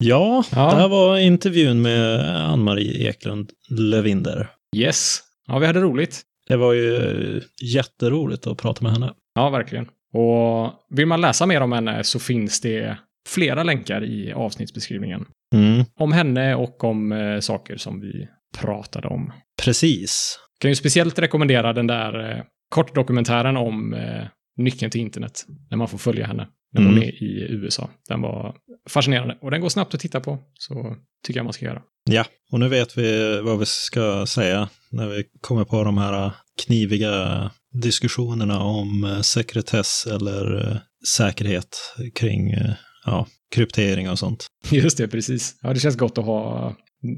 Ja, 0.04 0.44
Ja. 0.52 0.70
det 0.72 0.76
här 0.82 0.88
var 0.90 1.18
intervjun 1.18 1.82
med 1.82 2.20
Ann-Marie 2.50 3.10
Eklund 3.10 3.52
Levinder. 3.70 4.50
Yes. 4.76 5.20
Ja, 5.48 5.60
vi 5.60 5.66
hade 5.66 5.82
roligt. 5.82 6.22
Det 6.48 6.58
var 6.58 6.74
ju 6.74 7.42
jätteroligt 7.76 8.48
att 8.48 8.58
prata 8.58 8.84
med 8.84 8.92
henne. 8.92 9.14
Ja, 9.36 9.50
verkligen. 9.50 9.90
Och 10.14 10.74
vill 10.90 11.06
man 11.06 11.22
läsa 11.22 11.46
mer 11.46 11.62
om 11.62 11.72
henne 11.72 12.04
så 12.04 12.20
finns 12.20 12.62
det 12.62 12.98
flera 13.28 13.64
länkar 13.64 14.04
i 14.04 14.34
avsnittsbeskrivningen. 14.34 15.26
Mm, 15.54 15.86
Om 16.00 16.12
henne 16.12 16.56
och 16.56 16.84
om 16.84 17.12
eh, 17.12 17.40
saker 17.40 17.78
som 17.78 18.00
vi 18.02 18.28
pratade 18.58 19.08
om. 19.08 19.32
precis. 19.64 20.40
Kan 20.60 20.72
ju 20.72 20.76
speciellt 20.76 21.20
rekommendera 21.20 21.74
den 21.74 21.88
där 21.88 22.32
eh, 22.32 22.44
kortdokumentären 22.70 23.58
om 23.58 23.94
eh, 23.94 24.24
nyckeln 24.58 24.92
till 24.92 25.02
internet. 25.02 25.46
När 25.70 25.78
man 25.78 25.88
får 25.88 25.98
följa 25.98 26.26
henne 26.28 26.48
när 26.74 26.82
hon 26.82 26.92
Mm. 26.92 27.04
är 27.04 27.24
i 27.24 27.48
USA. 27.50 27.90
Den 28.10 28.22
var 28.22 28.56
fascinerande. 28.90 29.38
Och 29.42 29.52
den 29.52 29.62
går 29.62 29.70
snabbt 29.70 29.94
att 29.94 30.00
titta 30.00 30.20
på. 30.20 30.40
Så 30.54 30.96
tycker 31.26 31.40
jag 31.40 31.44
man 31.44 31.54
ska 31.54 31.66
göra. 31.66 31.82
Ja, 32.10 32.26
och 32.52 32.60
nu 32.60 32.68
vet 32.70 32.98
vi 32.98 33.42
vad 33.42 33.60
vi 33.60 33.66
ska 33.66 34.26
säga 34.26 34.70
när 34.92 35.08
vi 35.08 35.24
kommer 35.42 35.64
på 35.66 35.84
de 35.84 35.98
här 35.98 36.32
kniviga 36.66 37.52
diskussionerna 37.82 38.60
om 38.60 39.04
eh, 39.04 39.22
sekretess 39.22 40.06
eller 40.12 40.72
eh, 40.72 40.78
säkerhet 41.18 41.78
kring 42.16 42.52
eh, 42.52 42.74
ja, 43.08 43.28
kryptering 43.56 44.10
och 44.10 44.20
sånt. 44.20 44.48
Just 44.72 44.98
det, 44.98 45.08
precis. 45.08 45.56
Ja, 45.62 45.74
det 45.74 45.80
känns 45.80 45.96
gott 45.98 46.18
att 46.18 46.26
ha 46.26 46.76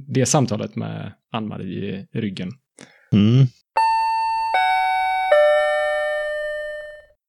det 0.07 0.25
samtalet 0.25 0.75
med 0.75 1.13
Ann-Marie 1.31 2.05
i 2.13 2.19
ryggen. 2.19 2.51
Mm. 3.13 3.47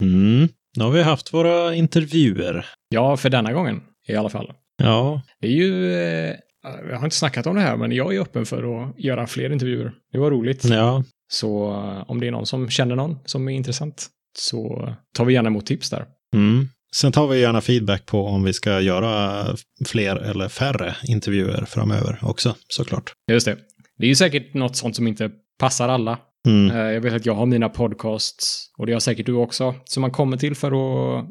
Mm. 0.03 0.49
Nu 0.77 0.85
har 0.85 0.91
vi 0.91 1.03
haft 1.03 1.35
våra 1.35 1.75
intervjuer. 1.75 2.67
Ja, 2.89 3.17
för 3.17 3.31
denna 3.31 3.53
gången 3.53 3.81
i 4.09 4.15
alla 4.15 4.29
fall. 4.29 4.53
Ja, 4.83 5.23
Det 5.41 5.47
är 5.47 5.53
ju... 5.53 5.95
Eh, 5.95 6.35
jag 6.91 6.97
har 6.97 7.05
inte 7.05 7.17
snackat 7.17 7.47
om 7.47 7.55
det 7.57 7.61
här, 7.63 7.77
men 7.77 7.93
jag 7.93 8.15
är 8.15 8.21
öppen 8.21 8.47
för 8.47 8.83
att 8.89 8.99
göra 8.99 9.27
fler 9.27 9.53
intervjuer. 9.53 9.93
Det 10.13 10.19
var 10.19 10.31
roligt. 10.31 10.65
ja, 10.65 11.05
Så 11.33 11.71
eh, 11.73 12.11
om 12.11 12.21
det 12.21 12.27
är 12.27 12.31
någon 12.31 12.47
som 12.47 12.71
känner 12.71 12.97
någon 12.97 13.19
som 13.25 13.49
är 13.49 13.53
intressant 13.53 14.07
så 14.39 14.89
tar 15.15 15.25
vi 15.25 15.35
gärna 15.35 15.47
emot 15.49 15.67
tips 15.67 15.91
där. 15.91 16.07
Mm. 16.35 16.69
Sen 16.97 17.13
tar 17.13 17.27
vi 17.29 17.41
gärna 17.41 17.61
feedback 17.61 18.07
på 18.07 18.27
om 18.27 18.43
vi 18.45 18.53
ska 18.53 18.81
göra 18.81 19.47
fler 19.87 20.17
eller 20.17 20.49
färre 20.49 20.97
intervjuer 21.05 21.65
framöver 21.65 22.19
också, 22.23 22.55
såklart. 22.69 23.13
Just 23.31 23.47
det. 23.47 23.57
Det 23.99 24.05
är 24.05 24.09
ju 24.09 24.15
säkert 24.15 24.55
något 24.55 24.77
sånt 24.77 24.97
som 24.97 25.07
inte 25.07 25.31
passar 25.59 25.89
alla. 25.89 26.19
Mm. 26.49 26.77
Eh, 26.77 26.93
Jag 26.93 27.01
vet 27.01 27.13
att 27.13 27.27
jag 27.27 27.35
har 27.35 27.47
mina 27.47 27.69
podcasts 27.69 28.71
och 28.79 28.87
det 28.87 28.93
har 28.93 29.01
säkert 29.01 29.27
du 29.27 29.33
också. 29.35 29.75
Som 29.85 30.01
man 30.01 30.11
kommer 30.11 30.37
till 30.37 30.55
för 30.55 30.73
att 31.19 31.25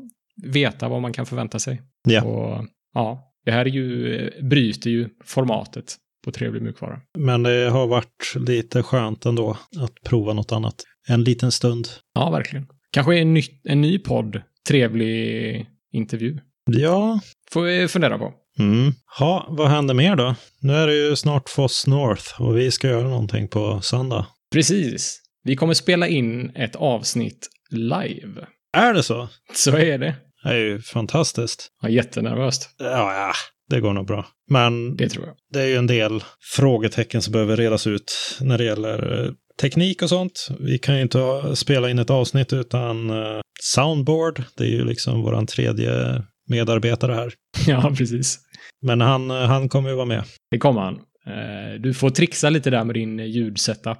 veta 0.43 0.89
vad 0.89 1.01
man 1.01 1.13
kan 1.13 1.25
förvänta 1.25 1.59
sig. 1.59 1.81
Ja. 2.07 2.23
Och 2.23 2.65
ja, 2.93 3.33
det 3.45 3.51
här 3.51 3.65
är 3.65 3.69
ju, 3.69 4.29
bryter 4.49 4.89
ju 4.89 5.09
formatet 5.25 5.95
på 6.25 6.31
trevlig 6.31 6.61
mjukvara. 6.61 6.99
Men 7.17 7.43
det 7.43 7.69
har 7.69 7.87
varit 7.87 8.33
lite 8.35 8.83
skönt 8.83 9.25
ändå 9.25 9.57
att 9.79 9.93
prova 10.05 10.33
något 10.33 10.51
annat. 10.51 10.75
En 11.07 11.23
liten 11.23 11.51
stund. 11.51 11.87
Ja, 12.13 12.29
verkligen. 12.29 12.67
Kanske 12.91 13.19
en 13.19 13.33
ny, 13.33 13.41
en 13.63 13.81
ny 13.81 13.99
podd, 13.99 14.41
trevlig 14.69 15.65
intervju. 15.93 16.37
Ja. 16.65 17.19
Får 17.51 17.61
vi 17.61 17.87
fundera 17.87 18.17
på. 18.17 18.33
Mm. 18.59 18.93
Ha, 19.19 19.47
vad 19.49 19.67
händer 19.69 19.93
mer 19.93 20.15
då? 20.15 20.35
Nu 20.61 20.73
är 20.73 20.87
det 20.87 20.95
ju 20.95 21.15
snart 21.15 21.49
Foss 21.49 21.87
North 21.87 22.41
och 22.41 22.57
vi 22.57 22.71
ska 22.71 22.87
göra 22.87 23.07
någonting 23.07 23.47
på 23.47 23.81
söndag. 23.81 24.27
Precis. 24.53 25.21
Vi 25.43 25.55
kommer 25.55 25.73
spela 25.73 26.07
in 26.07 26.51
ett 26.55 26.75
avsnitt 26.75 27.47
live. 27.71 28.47
Är 28.77 28.93
det 28.93 29.03
så? 29.03 29.27
Så 29.53 29.77
är 29.77 29.97
det. 29.97 30.15
Det 30.43 30.49
är 30.49 30.55
ju 30.57 30.81
fantastiskt. 30.81 31.67
Ja, 31.81 31.89
jättenervöst. 31.89 32.69
Ja, 32.79 33.13
ja, 33.13 33.31
det 33.69 33.79
går 33.81 33.93
nog 33.93 34.07
bra. 34.07 34.25
Men 34.49 34.95
Det 34.97 35.09
tror 35.09 35.25
jag. 35.25 35.35
det 35.53 35.61
är 35.61 35.67
ju 35.67 35.75
en 35.75 35.87
del 35.87 36.23
frågetecken 36.55 37.21
som 37.21 37.31
behöver 37.33 37.57
redas 37.57 37.87
ut 37.87 38.37
när 38.41 38.57
det 38.57 38.63
gäller 38.63 39.25
eh, 39.25 39.31
teknik 39.61 40.01
och 40.01 40.09
sånt. 40.09 40.47
Vi 40.59 40.77
kan 40.77 40.95
ju 40.95 41.01
inte 41.01 41.19
spela 41.55 41.89
in 41.89 41.99
ett 41.99 42.09
avsnitt 42.09 42.53
utan 42.53 43.09
eh, 43.09 43.39
soundboard. 43.61 44.43
Det 44.57 44.63
är 44.63 44.67
ju 44.71 44.83
liksom 44.85 45.21
våran 45.21 45.45
tredje 45.47 46.23
medarbetare 46.49 47.13
här. 47.13 47.33
Ja, 47.67 47.93
precis. 47.97 48.39
Men 48.81 49.01
han, 49.01 49.31
eh, 49.31 49.37
han 49.37 49.69
kommer 49.69 49.89
ju 49.89 49.95
vara 49.95 50.05
med. 50.05 50.23
Det 50.51 50.57
kommer 50.57 50.81
han. 50.81 50.95
Eh, 51.27 51.81
Du 51.81 51.93
får 51.93 52.09
trixa 52.09 52.49
lite 52.49 52.69
där 52.69 52.83
med 52.83 52.95
din 52.95 53.19
ljudsetup. 53.19 53.97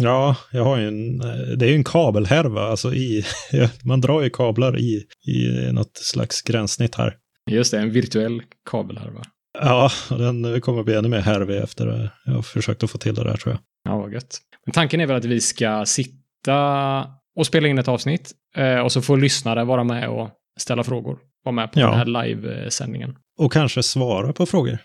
Ja, 0.00 0.36
jag 0.52 0.64
har 0.64 0.78
ju 0.78 0.88
en, 0.88 1.18
det 1.58 1.66
är 1.66 1.68
ju 1.68 1.74
en 1.74 1.84
kabelhärva, 1.84 2.60
alltså 2.62 2.94
i, 2.94 3.24
man 3.84 4.00
drar 4.00 4.22
ju 4.22 4.30
kablar 4.30 4.78
i, 4.78 5.04
i 5.26 5.72
något 5.72 5.96
slags 5.96 6.42
gränssnitt 6.42 6.94
här. 6.94 7.14
Just 7.50 7.70
det, 7.70 7.78
en 7.78 7.90
virtuell 7.90 8.42
kabelhärva. 8.70 9.22
Ja, 9.58 9.90
den 10.08 10.60
kommer 10.60 10.82
bli 10.82 10.94
ännu 10.94 11.08
mer 11.08 11.20
härvig 11.20 11.56
efter, 11.56 11.88
eh, 11.88 12.08
jag 12.24 12.32
har 12.32 12.42
försökt 12.42 12.82
att 12.82 12.90
få 12.90 12.98
till 12.98 13.14
det 13.14 13.24
där 13.24 13.36
tror 13.36 13.52
jag. 13.54 13.60
Ja, 13.92 13.98
vad 13.98 14.12
gött. 14.12 14.38
Men 14.66 14.72
tanken 14.72 15.00
är 15.00 15.06
väl 15.06 15.16
att 15.16 15.24
vi 15.24 15.40
ska 15.40 15.84
sitta 15.86 17.06
och 17.36 17.46
spela 17.46 17.68
in 17.68 17.78
ett 17.78 17.88
avsnitt 17.88 18.32
eh, 18.56 18.78
och 18.78 18.92
så 18.92 19.02
får 19.02 19.16
lyssnare 19.16 19.64
vara 19.64 19.84
med 19.84 20.08
och 20.08 20.30
ställa 20.60 20.84
frågor. 20.84 21.18
Vara 21.44 21.54
med 21.54 21.72
på 21.72 21.80
Ja. 21.80 21.86
den 21.86 21.98
här 21.98 22.24
live-sändningen. 22.24 23.14
Och 23.38 23.52
kanske 23.52 23.82
svara 23.82 24.32
på 24.32 24.46
frågor. 24.46 24.78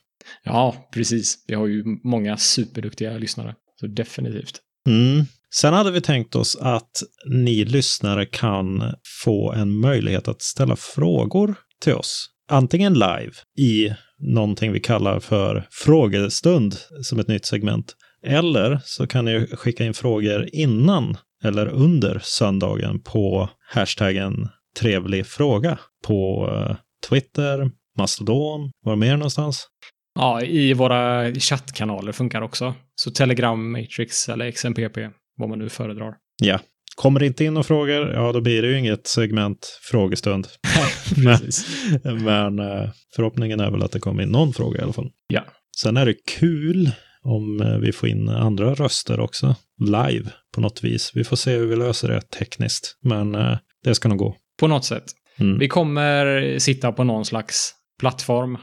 Ja, 0.43 0.89
precis. 0.93 1.45
Vi 1.47 1.55
har 1.55 1.67
ju 1.67 1.83
många 2.03 2.37
superduktiga 2.37 3.17
lyssnare. 3.17 3.55
Så 3.79 3.87
definitivt. 3.87 4.59
Mm. 4.89 5.25
Sen 5.55 5.73
hade 5.73 5.91
vi 5.91 6.01
tänkt 6.01 6.35
oss 6.35 6.55
att 6.61 6.91
ni 7.29 7.65
lyssnare 7.65 8.25
kan 8.25 8.93
få 9.23 9.53
en 9.53 9.79
möjlighet 9.79 10.27
att 10.27 10.41
ställa 10.41 10.75
frågor 10.75 11.55
till 11.81 11.93
oss. 11.93 12.29
Antingen 12.49 12.93
live 12.93 13.31
i 13.57 13.93
någonting 14.19 14.71
vi 14.71 14.79
kallar 14.79 15.19
för 15.19 15.67
frågestund 15.71 16.75
som 17.03 17.19
ett 17.19 17.27
nytt 17.27 17.45
segment. 17.45 17.95
Eller 18.23 18.79
så 18.83 19.07
kan 19.07 19.25
ni 19.25 19.47
skicka 19.47 19.85
in 19.85 19.93
frågor 19.93 20.49
innan 20.53 21.17
eller 21.43 21.67
under 21.67 22.19
söndagen 22.23 22.99
på 22.99 23.49
hashtaggen 23.69 24.49
trevlig 24.79 25.27
fråga 25.27 25.79
på 26.07 26.49
eh, 26.53 26.75
Twitter, 27.09 27.71
Mastodon, 27.97 28.71
var 28.85 28.95
mer 28.95 29.17
någonstans? 29.17 29.67
Ja, 30.15 30.41
i 30.41 30.73
våra 30.73 31.33
chattkanaler 31.33 32.11
funkar 32.11 32.41
också. 32.41 32.73
Så 32.95 33.11
Telegram, 33.11 33.71
Matrix 33.71 34.29
eller 34.29 34.51
XMPP, 34.51 34.97
vad 35.37 35.49
man 35.49 35.59
nu 35.59 35.69
föredrar. 35.69 36.15
Ja. 36.41 36.59
Kommer 36.97 37.19
det 37.19 37.25
inte 37.25 37.43
in 37.43 37.53
några 37.53 37.63
frågor, 37.63 38.13
ja 38.13 38.31
då 38.31 38.41
blir 38.41 38.61
det 38.61 38.67
ju 38.67 38.79
inget 38.79 39.07
segment 39.07 39.79
frågestund. 39.81 40.47
Precis. 41.15 41.67
Men 42.03 42.59
eh, 42.59 42.89
förhoppningen 43.15 43.59
är 43.59 43.71
väl 43.71 43.83
att 43.83 43.91
det 43.91 43.99
kommer 43.99 44.23
in 44.23 44.29
någon 44.29 44.53
fråga 44.53 44.79
i 44.79 44.83
alla 44.83 44.93
fall. 44.93 45.09
Ja. 45.27 45.41
Sen 45.77 45.97
är 45.97 46.05
det 46.05 46.13
kul 46.39 46.91
om 47.21 47.61
eh, 47.61 47.77
vi 47.77 47.91
får 47.91 48.09
in 48.09 48.29
andra 48.29 48.73
röster 48.73 49.19
också, 49.19 49.55
live 49.79 50.29
på 50.55 50.61
något 50.61 50.83
vis. 50.83 51.11
Vi 51.15 51.23
får 51.23 51.35
se 51.35 51.55
hur 51.55 51.67
vi 51.67 51.75
löser 51.75 52.07
det 52.07 52.21
tekniskt, 52.21 52.97
men 53.03 53.35
eh, 53.35 53.57
det 53.83 53.95
ska 53.95 54.09
nog 54.09 54.17
gå. 54.17 54.35
På 54.59 54.67
något 54.67 54.85
sätt. 54.85 55.05
Mm. 55.39 55.59
Vi 55.59 55.67
kommer 55.67 56.59
sitta 56.59 56.91
på 56.91 57.03
någon 57.03 57.25
slags 57.25 57.73
plattform 57.99 58.57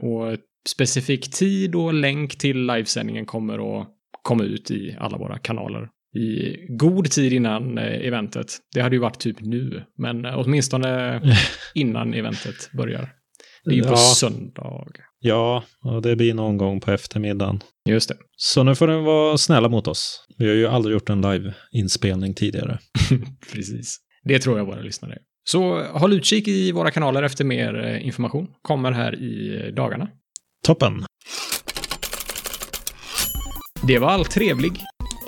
och 0.00 0.36
specifik 0.68 1.30
tid 1.30 1.74
och 1.74 1.94
länk 1.94 2.38
till 2.38 2.66
livesändningen 2.66 3.26
kommer 3.26 3.80
att 3.80 3.88
komma 4.22 4.44
ut 4.44 4.70
i 4.70 4.96
alla 5.00 5.18
våra 5.18 5.38
kanaler 5.38 5.88
i 6.16 6.56
god 6.68 7.10
tid 7.10 7.32
innan 7.32 7.78
eh, 7.78 8.06
eventet. 8.06 8.46
Det 8.74 8.80
hade 8.80 8.96
ju 8.96 9.00
varit 9.00 9.18
typ 9.20 9.36
nu, 9.40 9.84
men 9.98 10.24
eh, 10.24 10.38
åtminstone 10.38 11.20
innan 11.74 12.14
eventet 12.14 12.70
börjar. 12.76 13.12
Det 13.64 13.70
är 13.70 13.74
ju 13.74 13.82
på 13.82 13.88
Ja. 13.88 13.96
söndag. 13.96 14.86
Ja, 15.22 15.64
och 15.84 16.02
det 16.02 16.16
blir 16.16 16.34
någon 16.34 16.56
gång 16.56 16.80
på 16.80 16.90
eftermiddagen. 16.90 17.60
Just 17.88 18.08
det. 18.08 18.14
Så 18.36 18.62
nu 18.62 18.74
får 18.74 18.88
ni 18.88 19.04
vara 19.04 19.38
snälla 19.38 19.68
mot 19.68 19.86
oss. 19.86 20.26
Vi 20.38 20.48
har 20.48 20.54
ju 20.54 20.66
aldrig 20.66 20.92
gjort 20.94 21.08
en 21.10 21.20
live-inspelning 21.22 22.34
tidigare. 22.34 22.78
Precis. 23.52 23.98
Det 24.24 24.38
tror 24.38 24.58
jag 24.58 24.64
våra 24.66 24.80
lyssnare. 24.80 25.18
Så 25.44 25.82
håll 25.82 26.12
utkik 26.12 26.48
i 26.48 26.72
våra 26.72 26.90
kanaler 26.90 27.22
efter 27.22 27.44
mer 27.44 27.84
eh, 27.86 28.06
information. 28.06 28.46
Kommer 28.62 28.92
här 28.92 29.14
i 29.14 29.72
dagarna. 29.76 30.08
Toppen. 30.66 31.04
Det 33.86 33.98
var 33.98 34.08
all 34.08 34.24
trevlig 34.24 34.72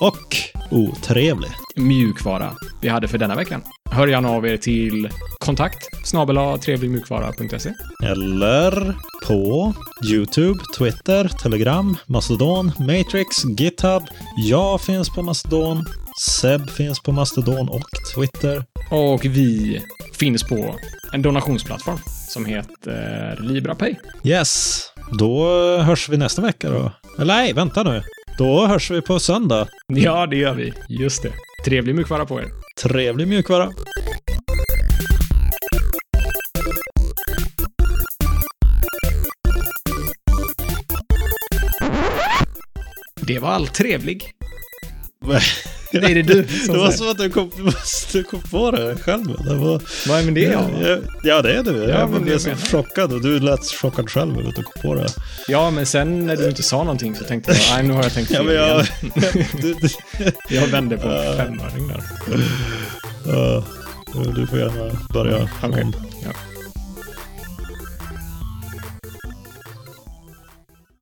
Och 0.00 0.36
otrevlig. 0.72 1.50
mjukvara 1.76 2.52
vi 2.80 2.88
hade 2.88 3.08
för 3.08 3.18
denna 3.18 3.36
veckan. 3.36 3.62
Hör 3.90 4.06
gärna 4.06 4.30
av 4.30 4.46
er 4.46 4.56
till 4.56 5.08
kontakt 5.38 6.06
snabel 6.06 6.58
trevligmjukvara.se. 6.58 7.72
Eller 8.04 8.94
på 9.26 9.74
YouTube, 10.12 10.60
Twitter, 10.78 11.28
Telegram, 11.28 11.96
Mastodon, 12.06 12.72
Matrix, 12.78 13.44
GitHub. 13.58 14.02
Jag 14.36 14.80
finns 14.80 15.10
på 15.10 15.22
Mastodon. 15.22 15.84
Seb 16.20 16.70
finns 16.70 17.00
på 17.00 17.12
Mastodon 17.12 17.68
och 17.68 17.88
Twitter. 18.14 18.64
Och 18.90 19.24
vi 19.24 19.80
finns 20.18 20.42
på 20.42 20.76
en 21.12 21.22
donationsplattform 21.22 21.98
som 22.28 22.44
heter 22.44 23.38
LibraPay. 23.40 23.94
Yes, 24.24 24.82
då 25.18 25.46
hörs 25.78 26.08
vi 26.08 26.16
nästa 26.16 26.42
vecka 26.42 26.70
då. 26.70 26.92
Eller 27.18 27.34
nej, 27.34 27.52
vänta 27.52 27.82
nu. 27.82 28.02
Då 28.38 28.66
hörs 28.66 28.90
vi 28.90 29.02
på 29.02 29.18
söndag. 29.18 29.68
Ja, 29.86 30.26
det 30.26 30.36
gör 30.36 30.54
vi. 30.54 30.72
Just 30.88 31.22
det. 31.22 31.32
Trevlig 31.64 31.94
mjukvara 31.94 32.26
på 32.26 32.40
er. 32.40 32.46
Trevlig 32.82 33.28
mjukvara. 33.28 33.70
Det 43.16 43.38
var 43.38 43.48
all 43.48 43.66
trevlig. 43.66 44.30
Nej, 45.26 45.42
Nej, 45.92 46.14
det 46.14 46.20
är 46.20 46.22
du 46.22 46.48
som 46.48 46.72
Det 46.74 46.80
var 46.80 46.90
som 46.90 47.08
att 47.10 47.18
du 47.18 47.30
kom, 47.30 47.50
du 48.12 48.22
kom 48.24 48.40
på 48.42 48.70
det 48.70 48.96
själv. 49.02 49.24
Det 49.44 49.54
var, 49.54 49.74
är 50.18 50.24
med 50.24 50.34
det 50.34 50.40
ja, 50.40 50.68
ja, 50.82 50.96
ja, 51.22 51.42
det 51.42 51.54
är 51.56 51.62
du. 51.62 51.76
Ja, 51.82 51.88
Jag 51.88 52.10
men 52.10 52.22
blev 52.22 52.32
jag 52.34 52.40
så 52.40 52.48
menar. 52.48 52.60
chockad 52.62 53.12
och 53.12 53.22
du 53.22 53.40
lät 53.40 53.64
chockad 53.64 54.10
själv 54.10 54.38
över 54.38 54.48
att 54.48 54.56
du 54.56 54.62
kom 54.62 54.82
på 54.82 54.94
det. 54.94 55.06
ja, 55.48 55.70
men 55.70 55.86
sen 55.86 56.26
när 56.26 56.36
du 56.36 56.48
inte 56.48 56.62
sa 56.62 56.78
någonting 56.78 57.14
så 57.16 57.24
tänkte 57.24 57.50
jag, 57.52 57.60
nej 57.74 57.82
nu 57.82 57.92
har 57.92 58.02
jag 58.02 58.12
tänkt 58.12 58.30
Ja, 58.30 58.36
fel 58.36 58.46
men 58.46 58.54
jag, 58.54 58.68
igen. 58.68 59.46
du, 59.62 59.74
du, 59.74 59.88
Jag 60.56 60.66
vände 60.66 60.96
på 60.96 61.08
Ja. 61.08 61.34
femöring 61.36 61.88
där. 61.88 62.02
ja, 63.26 63.64
du 64.36 64.46
får 64.46 64.58
gärna 64.58 64.98
börja 65.14 65.48
Okej. 65.62 65.82
om. 65.82 65.94
Ja. 66.24 66.30